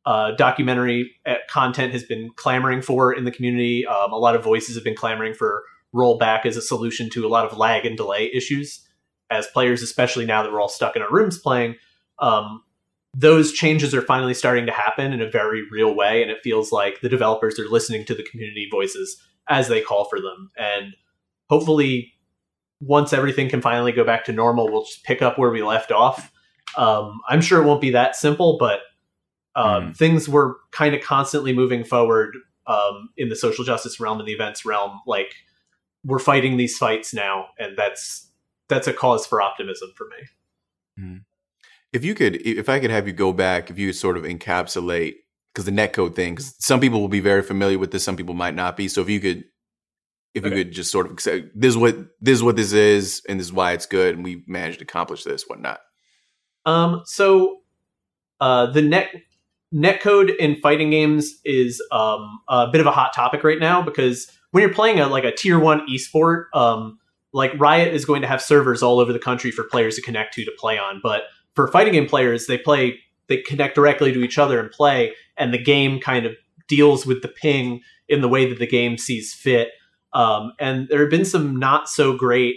[0.07, 3.87] uh, documentary uh, content has been clamoring for in the community.
[3.87, 5.63] Um, a lot of voices have been clamoring for
[5.95, 8.85] rollback as a solution to a lot of lag and delay issues.
[9.31, 11.77] As players, especially now that we're all stuck in our rooms playing,
[12.19, 12.63] um,
[13.15, 16.73] those changes are finally starting to happen in a very real way, and it feels
[16.73, 20.51] like the developers are listening to the community voices as they call for them.
[20.57, 20.95] And
[21.49, 22.13] hopefully,
[22.81, 25.91] once everything can finally go back to normal, we'll just pick up where we left
[25.91, 26.31] off.
[26.77, 28.81] Um, I'm sure it won't be that simple, but
[29.57, 34.29] um, things were kind of constantly moving forward um, in the social justice realm and
[34.29, 35.01] the events realm.
[35.07, 35.35] Like
[36.05, 38.31] we're fighting these fights now, and that's
[38.69, 41.05] that's a cause for optimism for me.
[41.93, 44.25] If you could, if I could have you go back, if you could sort of
[44.25, 45.15] encapsulate,
[45.53, 48.35] because the netcode thing, because some people will be very familiar with this, some people
[48.35, 48.89] might not be.
[48.89, 49.45] So if you could,
[50.35, 50.65] if you Okay.
[50.65, 53.47] could just sort of say, this is what this is what this is, and this
[53.47, 55.81] is why it's good, and we managed to accomplish this, whatnot.
[56.67, 57.61] Um, so
[58.41, 59.11] uh, the net
[59.75, 64.31] netcode in fighting games is um, a bit of a hot topic right now because
[64.51, 66.99] when you're playing a like a tier one esport, um,
[67.33, 70.35] like Riot is going to have servers all over the country for players to connect
[70.35, 71.01] to to play on.
[71.03, 71.23] But
[71.59, 75.53] for fighting game players, they play they connect directly to each other and play, and
[75.53, 76.37] the game kind of
[76.69, 79.71] deals with the ping in the way that the game sees fit.
[80.13, 82.55] Um, and there have been some not so great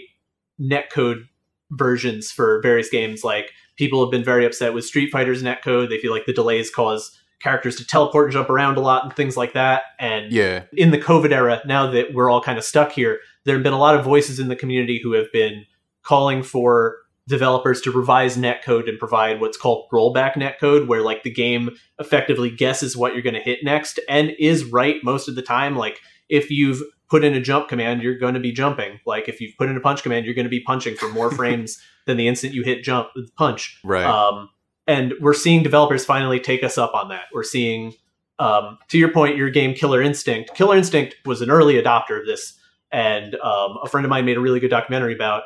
[0.60, 1.24] netcode
[1.72, 3.24] versions for various games.
[3.24, 5.88] Like people have been very upset with Street Fighter's netcode.
[5.88, 9.12] They feel like the delays cause characters to teleport and jump around a lot and
[9.16, 9.82] things like that.
[9.98, 13.56] And Yeah, in the COVID era, now that we're all kind of stuck here, there
[13.56, 15.66] have been a lot of voices in the community who have been
[16.04, 16.98] calling for
[17.28, 22.50] developers to revise netcode and provide what's called rollback netcode, where like the game effectively
[22.50, 25.76] guesses what you're going to hit next and is right most of the time.
[25.76, 28.98] Like if you've put in a jump command, you're going to be jumping.
[29.06, 31.30] Like if you've put in a punch command, you're going to be punching for more
[31.36, 33.78] frames than the instant you hit jump punch.
[33.84, 34.04] Right.
[34.04, 34.48] Um,
[34.86, 37.24] and we're seeing developers finally take us up on that.
[37.32, 37.92] We're seeing,
[38.38, 40.54] um, to your point, your game Killer Instinct.
[40.54, 42.58] Killer Instinct was an early adopter of this,
[42.90, 45.44] and um, a friend of mine made a really good documentary about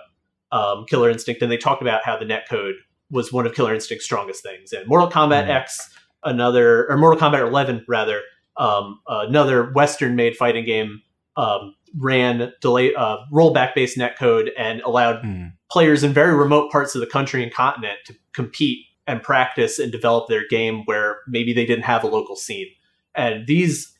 [0.53, 2.75] um, Killer Instinct, and they talked about how the netcode
[3.11, 4.73] was one of Killer Instinct's strongest things.
[4.73, 5.91] And Mortal Kombat X,
[6.25, 8.23] another or Mortal Kombat 11 rather,
[8.57, 11.03] um, another Western-made fighting game,
[11.37, 15.23] um, ran delay uh, rollback-based netcode and allowed
[15.71, 19.93] players in very remote parts of the country and continent to compete and practice and
[19.93, 22.67] develop their game where maybe they didn't have a local scene.
[23.15, 23.97] And these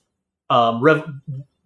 [0.51, 1.09] um, rev-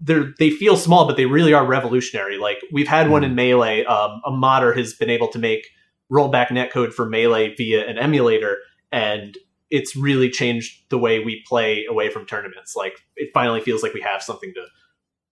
[0.01, 2.39] they're, they feel small, but they really are revolutionary.
[2.39, 3.85] Like we've had one in Melee.
[3.85, 5.67] Um, a modder has been able to make
[6.11, 8.59] rollback netcode for Melee via an emulator,
[8.91, 9.37] and
[9.71, 12.75] it's really changed the way we play away from tournaments.
[12.75, 14.65] Like it finally feels like we have something to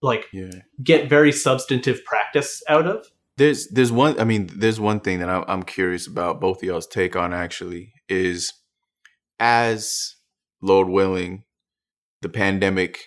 [0.01, 0.51] like Yeah.
[0.81, 3.05] get very substantive practice out of.
[3.37, 6.63] There's there's one I mean there's one thing that I'm, I'm curious about both of
[6.63, 8.53] y'all's take on actually is
[9.39, 10.15] as
[10.61, 11.43] Lord willing
[12.21, 12.99] the pandemic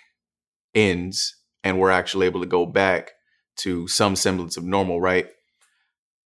[0.74, 3.12] ends and we're actually able to go back
[3.58, 5.28] to some semblance of normal, right?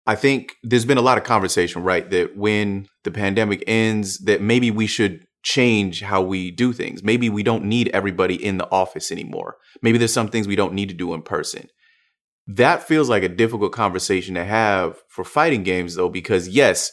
[0.06, 4.42] I think there's been a lot of conversation, right, that when the pandemic ends, that
[4.42, 7.02] maybe we should change how we do things.
[7.02, 9.56] Maybe we don't need everybody in the office anymore.
[9.82, 11.68] Maybe there's some things we don't need to do in person.
[12.46, 16.90] That feels like a difficult conversation to have for fighting games, though, because yes,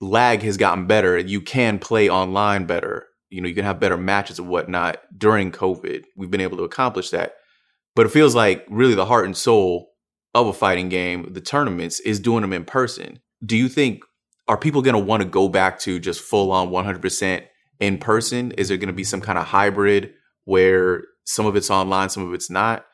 [0.00, 3.06] lag has gotten better you can play online better.
[3.30, 6.04] You know, you can have better matches and whatnot during COVID.
[6.16, 7.34] We've been able to accomplish that.
[7.94, 9.90] But it feels like really the heart and soul
[10.34, 13.20] of a fighting game, the tournaments, is doing them in person.
[13.44, 14.02] Do you think
[14.48, 17.42] are people going to want to go back to just full on 100%
[17.80, 18.52] in person?
[18.52, 20.12] Is there going to be some kind of hybrid
[20.44, 22.86] where some of it's online, some of it's not?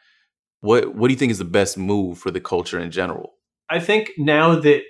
[0.60, 3.34] What What do you think is the best move for the culture in general?
[3.70, 4.82] I think now that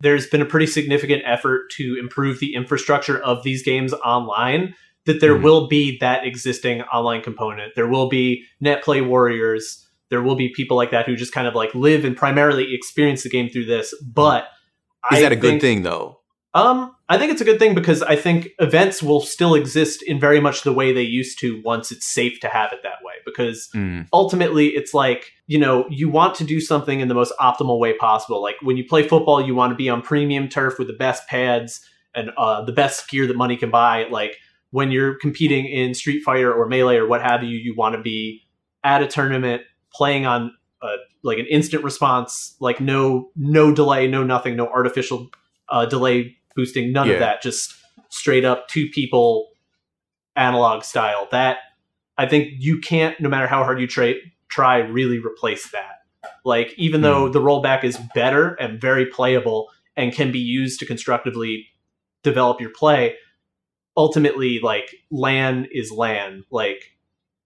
[0.00, 4.74] there's been a pretty significant effort to improve the infrastructure of these games online,
[5.06, 7.74] that there will be that existing online component.
[7.74, 9.86] There will be net play warriors.
[10.10, 13.22] There will be people like that who just kind of like live and primarily experience
[13.22, 13.94] the game through this.
[14.02, 14.44] But
[15.12, 16.20] Is I that a good thing though?
[16.54, 20.20] Um, I think it's a good thing because I think events will still exist in
[20.20, 23.14] very much the way they used to once it's safe to have it that way.
[23.26, 24.06] Because Mm.
[24.12, 27.92] ultimately, it's like you know you want to do something in the most optimal way
[27.94, 28.40] possible.
[28.40, 31.26] Like when you play football, you want to be on premium turf with the best
[31.26, 31.80] pads
[32.14, 34.06] and uh, the best gear that money can buy.
[34.08, 34.38] Like
[34.74, 38.02] when you're competing in Street Fighter or Melee or what have you, you want to
[38.02, 38.42] be
[38.82, 39.62] at a tournament
[39.92, 45.28] playing on uh, like an instant response, like no no delay, no nothing, no artificial
[45.68, 47.12] uh, delay boosting, none Yeah.
[47.12, 47.40] of that.
[47.40, 47.72] Just
[48.08, 49.50] straight up two people
[50.34, 51.28] analog style.
[51.30, 51.58] That
[52.18, 54.14] I think you can't, no matter how hard you try,
[54.48, 56.00] try really replace that.
[56.44, 60.86] Like even though the rollback is better and very playable and can be used to
[60.86, 61.68] constructively
[62.24, 63.14] develop your play,
[63.96, 66.44] ultimately like LAN is LAN.
[66.50, 66.82] Like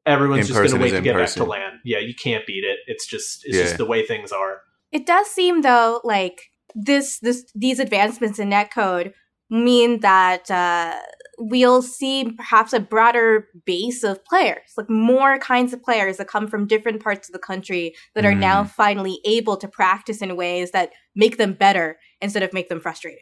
[0.06, 1.40] everyone's In just going to wait to get person.
[1.40, 1.80] back to LAN.
[1.84, 2.78] Yeah, you can't beat it.
[2.86, 3.62] It's just it's Yeah.
[3.64, 4.62] just the way things are.
[4.92, 9.12] It does seem though like this this these advancements in netcode
[9.50, 10.94] mean that uh,
[11.38, 16.46] we'll see perhaps a broader base of players, like more kinds of players that come
[16.46, 20.72] from different parts of the country that are now finally able to practice in ways
[20.72, 23.20] that make them better instead of make them frustrated.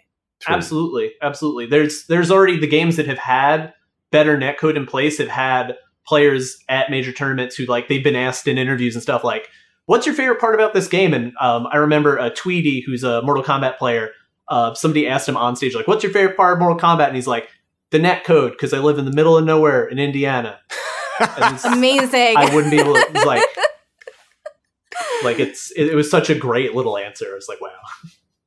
[0.48, 1.66] Absolutely, absolutely.
[1.66, 3.72] There's there's already the games that have had
[4.10, 8.46] better netcode in place have had players at major tournaments who like they've been asked
[8.46, 9.48] in interviews and stuff like,
[9.86, 13.22] "What's your favorite part about this game?" And um, I remember a Tweedy, who's a
[13.22, 14.10] Mortal Kombat player.
[14.48, 17.16] Uh, somebody asked him on stage like, "What's your favorite part of Mortal Kombat?" And
[17.16, 17.48] he's like,
[17.90, 20.60] "The netcode, because I live in the middle of nowhere in Indiana."
[21.64, 22.36] Amazing.
[22.36, 23.42] I wouldn't be able to like
[25.24, 27.26] like it's it, it was such a great little answer.
[27.30, 27.70] I was like, wow.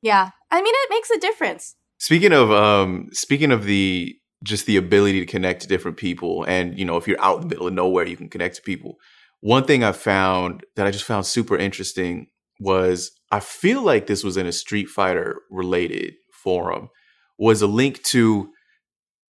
[0.01, 1.75] yeah, I mean it makes a difference.
[1.99, 6.79] Speaking of um speaking of the just the ability to connect to different people and
[6.79, 8.95] you know if you're out in the middle of nowhere you can connect to people.
[9.41, 12.27] One thing I found that I just found super interesting
[12.59, 16.89] was I feel like this was in a Street Fighter related forum
[17.37, 18.49] was a link to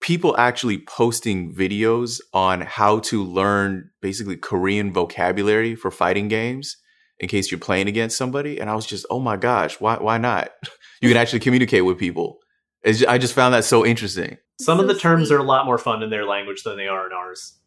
[0.01, 6.77] people actually posting videos on how to learn basically Korean vocabulary for fighting games
[7.19, 8.59] in case you're playing against somebody.
[8.59, 10.51] And I was just oh my gosh why why not?
[11.03, 12.39] You can actually communicate with people
[12.85, 15.37] it's ju- I just found that so interesting Some of So the terms sweet.
[15.37, 17.59] are a lot more fun in their language than they are in ours.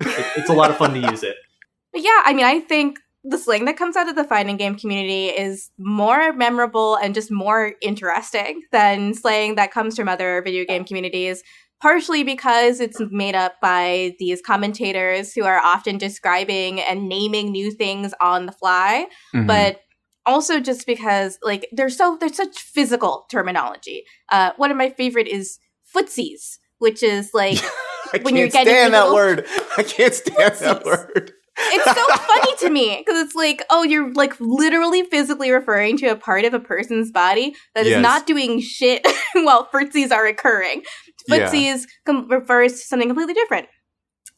[0.00, 1.36] It- it's a lot of fun to use it.
[1.92, 4.74] But yeah, I mean, I think the slang that comes out of the fighting game
[4.76, 10.64] community is more memorable and just more interesting than slang that comes from other video
[10.66, 11.42] game communities
[11.82, 17.70] partially because it's made up by these commentators who are often describing and naming new
[17.70, 19.46] things on the fly, Mhm.
[19.46, 19.80] but
[20.26, 24.04] also just because like there's so there's such physical terminology.
[24.30, 25.58] Uh, one of my favorite is
[25.94, 27.58] footsies, which is like
[28.10, 29.46] when can't you're getting stand that word.
[29.76, 31.32] I can't stand that word.
[31.58, 36.06] it's so funny to me because it's like, oh, you're like literally physically referring to
[36.08, 38.02] a part of a person's body that is Yes.
[38.02, 40.82] not doing shit while footsies are occurring.
[41.28, 41.48] Yeah.
[41.48, 43.68] Footsies com- refers to something completely different,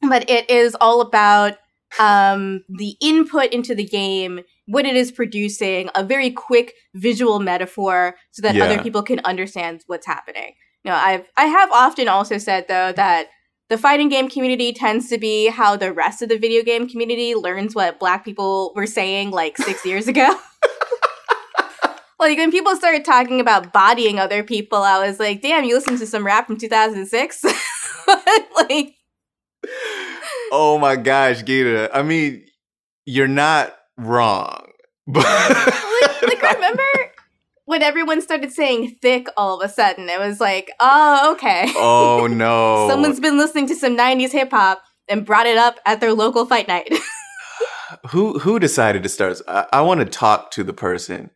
[0.09, 1.55] but it is all about
[1.99, 8.15] um, the input into the game, what it is producing, a very quick visual metaphor
[8.31, 8.65] so that Yeah.
[8.65, 10.55] other people can understand what's happening.
[10.85, 13.29] You know, I've I have often also said though that
[13.71, 17.35] the fighting game community tends to be how the rest of the video game community
[17.35, 20.29] learns what black people were saying like six years ago.
[22.21, 25.99] like when people started talking about bodying other people, I was like, damn, you listened
[26.01, 27.45] to some rap from 2006?
[28.69, 28.95] like,
[30.53, 31.91] Oh my gosh, Gita.
[31.95, 32.45] I mean,
[33.07, 34.71] you're not wrong.
[35.07, 35.25] But
[36.23, 36.83] like remember
[37.65, 40.09] when everyone started saying thick all of a sudden?
[40.09, 41.67] It was like, oh, okay.
[41.77, 42.89] oh no.
[42.91, 46.47] Someone's been listening to some 90s hip hop and brought it up at their local
[46.47, 46.93] fight night.
[48.11, 49.41] who who decided to start?
[49.49, 51.31] I, I want to talk to the person.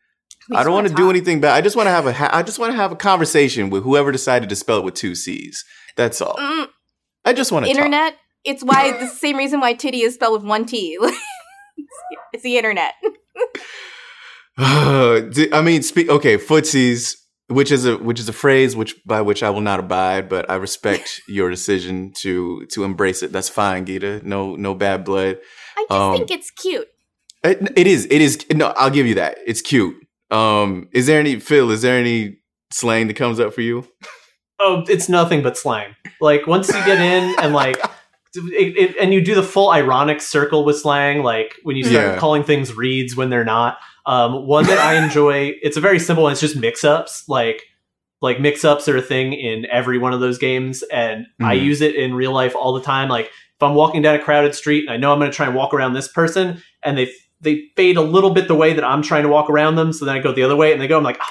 [0.51, 1.55] I don't want wanna do anything bad.
[1.55, 3.85] I just want to have a ha- I just want to have a conversation with
[3.85, 5.65] whoever decided to spell it with two C's.
[5.97, 6.37] That's all.
[6.37, 6.67] Mm,
[7.25, 8.17] I just want to internet.
[8.45, 10.99] It's why the same reason why titty is spelled with one T.
[12.33, 12.95] it's the internet.
[14.59, 16.09] I mean, speak.
[16.09, 17.17] Okay, footsies,
[17.49, 20.51] which is a which is a phrase which by which I will not abide, but
[20.51, 23.33] I respect your decision to to embrace it.
[23.33, 24.21] That's fine, Gita.
[24.25, 25.39] No no bad blood.
[25.77, 26.89] I just Um, think it's cute.
[27.45, 28.07] It, it is.
[28.07, 28.45] It is.
[28.53, 29.39] No, I'll give you that.
[29.47, 29.97] It's cute.
[30.31, 31.71] Um, is there any Phil?
[31.71, 32.39] Is there any
[32.71, 33.87] slang that comes up for you?
[34.61, 35.97] Oh, it's nothing but slang.
[36.21, 37.79] Like once you get in and like,
[38.35, 42.15] it, it, and you do the full ironic circle with slang, like when you start
[42.15, 42.19] Yeah.
[42.19, 43.79] calling things reads when they're not.
[44.07, 45.53] Um, one that I enjoy.
[45.63, 46.33] It's a very simple one.
[46.33, 47.29] It's just mix-ups.
[47.29, 47.63] Like,
[48.21, 51.63] like mix-ups are a thing in every one of those games, and I Mhm.
[51.65, 53.09] use it in real life all the time.
[53.09, 55.47] Like if I'm walking down a crowded street and I know I'm going to try
[55.47, 58.85] and walk around this person, and they they fade a little bit the way that
[58.85, 60.87] I'm trying to walk around them, so then I go the other way, and they
[60.87, 60.97] go.
[60.97, 61.27] I'm like, oh,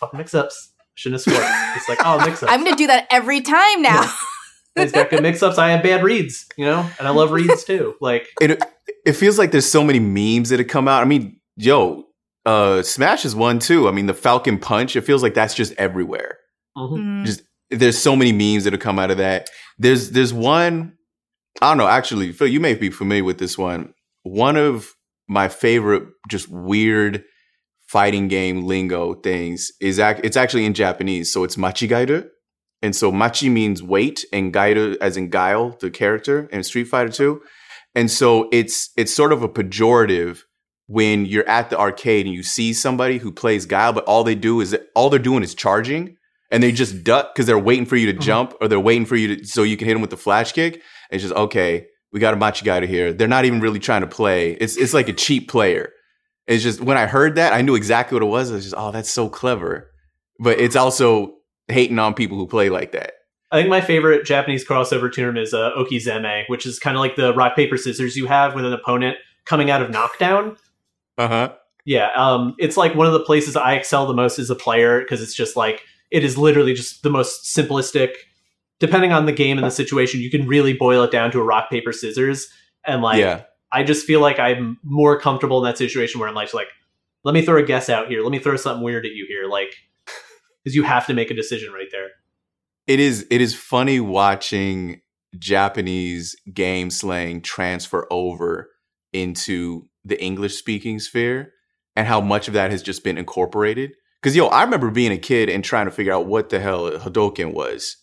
[0.00, 0.70] fucking mix-ups.
[0.94, 1.76] Shouldn't have sworn.
[1.76, 2.50] It's like, oh, mix-ups.
[2.50, 4.10] I'm gonna do that every time now.
[4.76, 5.58] And it's got good mix-ups.
[5.58, 7.94] I have bad reads, you know, and I love reads too.
[8.00, 8.62] Like, It
[9.04, 11.02] it feels like there's so many memes that have come out.
[11.02, 12.04] I mean, yo,
[12.46, 13.88] uh, Smash is one too.
[13.88, 14.94] I mean, the Falcon Punch.
[14.96, 16.38] It feels like that's just everywhere.
[16.76, 16.96] mhm.
[16.98, 17.24] Mm.
[17.26, 19.48] Just there's so many memes that have come out of that.
[19.78, 20.94] There's there's one.
[21.60, 21.88] I don't know.
[21.88, 23.92] Actually, Phil, you may be familiar with this one.
[24.22, 24.94] One of
[25.28, 27.24] my favorite, just weird
[27.88, 31.32] fighting game lingo things is ac- it's actually in Japanese.
[31.32, 32.26] So it's machigairu.
[32.82, 37.10] And so machi means wait and gairu as in guile, the character in Street Fighter
[37.10, 37.40] 2.
[37.94, 40.42] And so it's it's sort of a pejorative
[40.86, 44.34] when you're at the arcade and you see somebody who plays guile, but all they
[44.34, 46.16] do is all they're doing is charging
[46.50, 48.22] and they just duck because they're waiting for you to mm-hmm.
[48.22, 50.52] jump or they're waiting for you to so you can hit them with the flash
[50.52, 50.74] kick.
[50.74, 53.12] And it's just okay, we got a Machi machigato here.
[53.12, 54.52] They're not even really trying to play.
[54.52, 55.92] It's it's like a cheap player.
[56.46, 58.50] It's just when I heard that, I knew exactly what it was.
[58.50, 59.90] I was just, oh, that's so clever.
[60.40, 61.34] But it's also
[61.70, 63.14] hating on people who play like that.
[63.52, 67.16] I think my favorite Japanese crossover term is uh, okizeme, which is kind of like
[67.16, 70.56] the rock paper scissors you have with an opponent coming out of knockdown.
[71.18, 71.52] Uh huh.
[71.84, 75.00] Yeah, um, it's like one of the places I excel the most as a player
[75.00, 78.10] because it's just like it is literally just the most simplistic.
[78.78, 81.44] Depending on the game and the situation, you can really boil it down to a
[81.44, 82.48] rock paper scissors,
[82.86, 83.42] and like yeah.
[83.72, 86.68] I just feel like I'm more comfortable in that situation where I'm like, like,
[87.24, 89.48] let me throw a guess out here, let me throw something weird at you here,
[89.48, 89.74] like,
[90.70, 92.08] because you have to make a decision right there.
[92.86, 95.00] It is it is funny watching
[95.38, 98.70] Japanese game slang transfer over
[99.12, 101.52] into the English speaking sphere
[101.96, 103.92] and how much of that has just been incorporated.
[104.22, 106.90] Cause yo, I remember being a kid and trying to figure out what the hell
[106.90, 107.96] Hadouken was.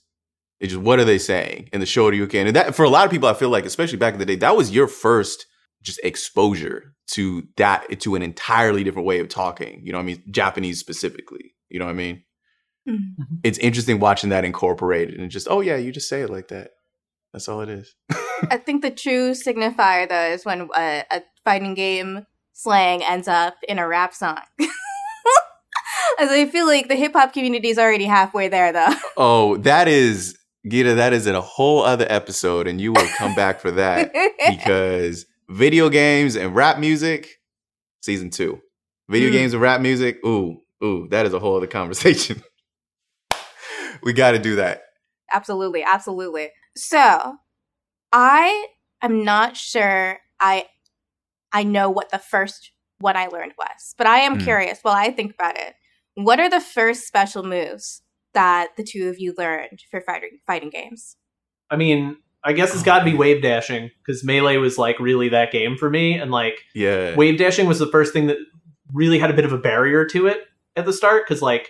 [0.59, 2.47] It's just what are they saying in the Shoryuken?
[2.47, 4.35] And that for a lot of people, I feel like, especially back in the day,
[4.37, 5.45] that was your first
[5.83, 9.81] just exposure to that to an entirely different way of talking.
[9.83, 10.23] You know what I mean?
[10.31, 11.53] Japanese specifically.
[11.69, 12.23] You know what I mean?
[12.87, 13.15] Mm.
[13.43, 16.71] it's interesting watching that incorporated and just oh yeah you just say it like that
[17.33, 17.95] that's all it is
[18.49, 23.55] I think the true signifier though is when a, a fighting game slang ends up
[23.67, 24.39] in a rap song.
[26.19, 28.93] As I feel like the hip hop community is already halfway there though.
[29.17, 33.35] oh that is gita that is in a whole other episode and you will come
[33.35, 34.11] back for that
[34.49, 37.37] because video games and rap music
[38.01, 38.59] season two
[39.09, 39.33] video Mm.
[39.33, 42.41] games and rap music ooh ooh that is a whole other conversation
[44.07, 44.81] we got to do that
[45.33, 46.51] Absolutely, absolutely.
[46.77, 47.35] So,
[48.13, 48.67] I
[49.01, 50.65] am not sure I
[51.51, 54.43] I know what the first one I learned was, but I am Hmm.
[54.43, 55.75] curious while I think about it.
[56.15, 58.01] What are the first special moves
[58.33, 61.17] that the two of you learned for fighting fighting games?
[61.69, 65.27] I mean, I guess it's got to be wave dashing because melee was like really
[65.29, 67.15] that game for me, and like Yeah.
[67.17, 68.37] wave dashing was the first thing that
[68.93, 70.39] really had a bit of a barrier to it
[70.77, 71.69] at the start because like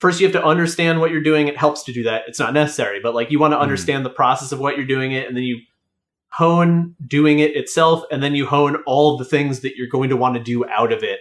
[0.00, 1.48] first you have to understand what you're doing.
[1.48, 2.22] It helps to do that.
[2.28, 3.62] It's not necessary, but like you want to Mhm.
[3.62, 5.60] understand the process of what you're doing it, and then you
[6.30, 10.16] hone doing it itself, and then you hone all the things that you're going to
[10.16, 11.20] want to do out of it.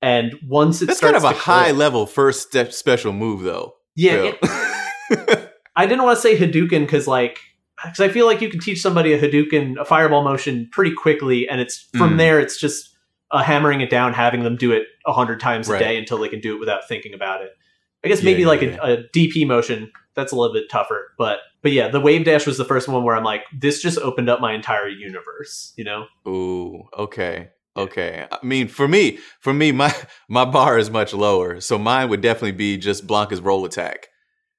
[0.00, 3.74] And once it That's kind of a high click- level first step special move, though.
[3.94, 7.38] yeah, it- I didn't want to say Hadouken because like
[7.84, 11.48] because I feel like you can teach somebody a Hadouken, a fireball motion pretty quickly,
[11.48, 12.18] and it's from Mm.
[12.18, 12.90] there it's just
[13.32, 15.80] uh, hammering it down, having them do it a hundred times Right.
[15.80, 17.50] a day until they can do it without thinking about it.
[18.04, 18.78] I guess Yeah, maybe yeah, like yeah.
[18.82, 22.46] A, a DP motion that's a little bit tougher, but but yeah, the wave dash
[22.46, 25.84] was the first one where I'm like, this just opened up my entire universe, you
[25.84, 26.06] know?
[26.26, 27.50] Ooh, okay.
[27.76, 28.26] Okay.
[28.30, 29.94] I mean, for me, for me, my
[30.28, 31.60] my bar is much lower.
[31.60, 34.08] So mine would definitely be just Blanka's roll attack.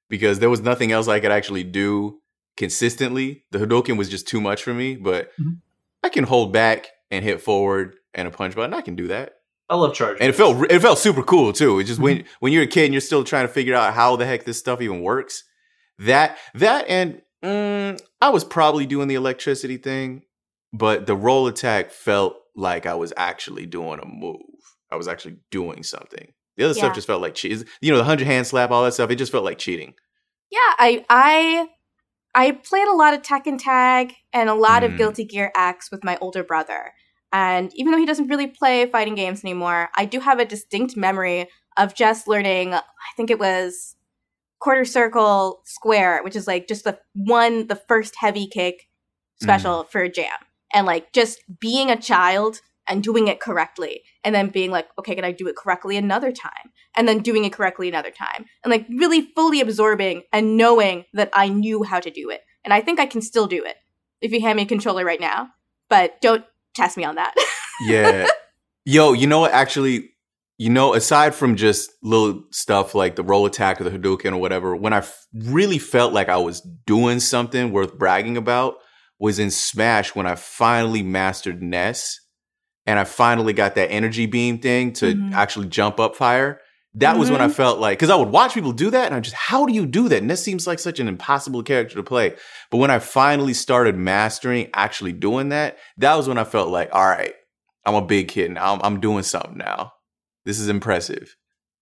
[0.10, 2.20] Because there was nothing else I could actually do
[2.56, 3.46] consistently.
[3.52, 5.58] The Hadouken was just too much for me, but Mhm.
[6.04, 8.74] I can hold back and hit forward and a punch button.
[8.74, 9.34] I can do that.
[9.74, 10.18] I love charge.
[10.22, 11.80] And it felt it felt super cool too.
[11.80, 14.16] It just when when you're a kid and you're still trying to figure out how
[14.16, 15.44] the heck this stuff even works.
[15.98, 20.24] That that and mm, I was probably doing the electricity thing,
[20.72, 24.38] but the roll attack felt like I was actually doing a move.
[24.92, 26.34] I was actually doing something.
[26.56, 26.84] The other Yeah.
[26.84, 27.68] stuff just felt like cheat.
[27.82, 29.10] You know, the hundred hand slap, all that stuff.
[29.10, 29.96] It just felt like cheating.
[30.52, 31.68] Yeah, I I
[32.36, 34.92] I played a lot of Tekken Tag and a lot Mm.
[34.92, 36.94] of Guilty Gear X with my older brother.
[37.34, 40.96] And even though he doesn't really play fighting games anymore, I do have a distinct
[40.96, 42.82] memory of just learning, I
[43.18, 43.96] think it was
[44.60, 48.88] quarter circle square, which is like just the one the first heavy kick
[49.42, 49.90] special mm.
[49.90, 50.32] for a jam.
[50.74, 55.16] And like just being a child and doing it correctly and then being like, okay,
[55.16, 56.72] can I do it correctly another time?
[56.96, 58.46] And then doing it correctly another time.
[58.64, 62.42] And like really fully absorbing and knowing that I knew how to do it.
[62.64, 63.76] And I think I can still do it
[64.22, 65.50] if you hand me a controller right now.
[65.90, 66.46] But don't
[66.76, 67.34] test me on that.
[67.88, 68.28] Yeah.
[68.86, 69.52] Yo, you know what?
[69.52, 70.12] Actually,
[70.60, 74.38] you know, aside from just little stuff like the roll attack or the Hadouken or
[74.38, 78.76] whatever, when I f- really felt like I was doing something worth bragging about
[79.20, 82.20] was in Smash when I finally mastered Ness
[82.86, 85.34] and I finally got that energy beam thing to Mhm.
[85.34, 86.62] actually jump up fire.
[86.96, 87.54] That was when I mm-hmm.
[87.54, 89.88] felt like, because I would watch people do that and I just, how do you
[89.88, 90.24] do that?
[90.24, 92.36] Ness seems like such an impossible character to play.
[92.70, 96.94] But when I finally started mastering actually doing that, that was when I felt like,
[96.94, 97.34] all right,
[97.84, 98.74] I'm a big kid now.
[98.74, 99.94] I'm, I'm doing something now.
[100.46, 101.36] This is impressive.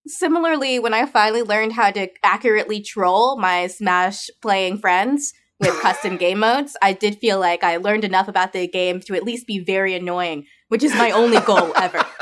[0.06, 6.16] Similarly, when I finally learned how to accurately troll my Smash playing friends with custom
[6.18, 9.46] game modes, I did feel like I learned enough about the game to at least
[9.46, 12.04] be very annoying, which is my only goal ever.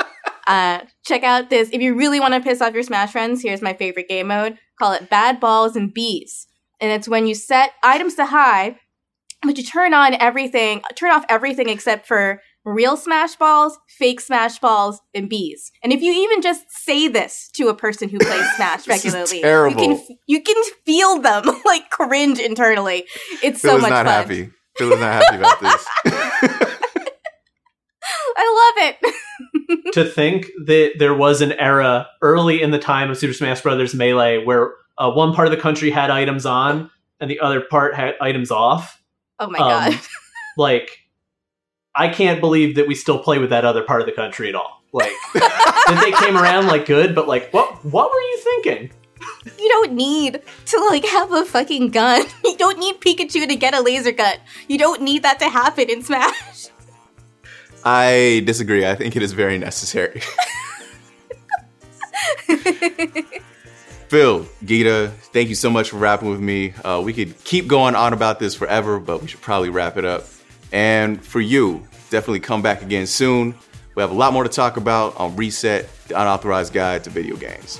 [0.51, 1.69] Uh, check out this.
[1.71, 4.57] If you really want to piss off your Smash friends, here's my favorite game mode.
[4.77, 6.45] Call it Bad Balls and Bees.
[6.81, 8.75] And it's when you set items to high,
[9.43, 14.59] but you turn on everything, turn off everything except for real smash balls, fake smash
[14.59, 15.71] balls, and bees.
[15.83, 19.81] And if you even just say this to a person who plays Smash regularly, terrible.
[19.81, 23.05] you can you can feel them like cringe internally.
[23.41, 24.13] It's Phil so much not fun.
[24.13, 24.49] happy.
[24.77, 26.67] Phil is not happy about this.
[28.37, 28.95] I love
[29.83, 29.93] it.
[29.93, 33.93] to think that there was an era early in the time of Super Smash Brothers
[33.93, 37.95] Melee where uh, one part of the country had items on and the other part
[37.95, 39.01] had items off.
[39.39, 39.99] oh my Um, god.
[40.57, 40.89] Like,
[41.95, 44.55] I can't believe that we still play with that other part of the country at
[44.55, 44.81] all.
[44.91, 47.83] Like, that they came around like good, but like, what?
[47.85, 48.91] What were you thinking?
[49.57, 52.23] You don't need to like have a fucking gun.
[52.43, 54.35] You don't need Pikachu to get a laser gun.
[54.67, 56.67] You don't need that to happen in Smash.
[57.83, 58.85] I disagree.
[58.85, 60.21] I think it is very necessary.
[64.09, 66.73] Phil, Gita, thank you so much for rapping with me.
[66.83, 70.03] Uh, we could keep going on about this forever, but we should probably wrap it
[70.03, 70.25] up.
[70.73, 73.55] And for you, definitely come back again soon.
[73.95, 77.35] We have a lot more to talk about on Reset, the unauthorized guide to video
[77.37, 77.79] games.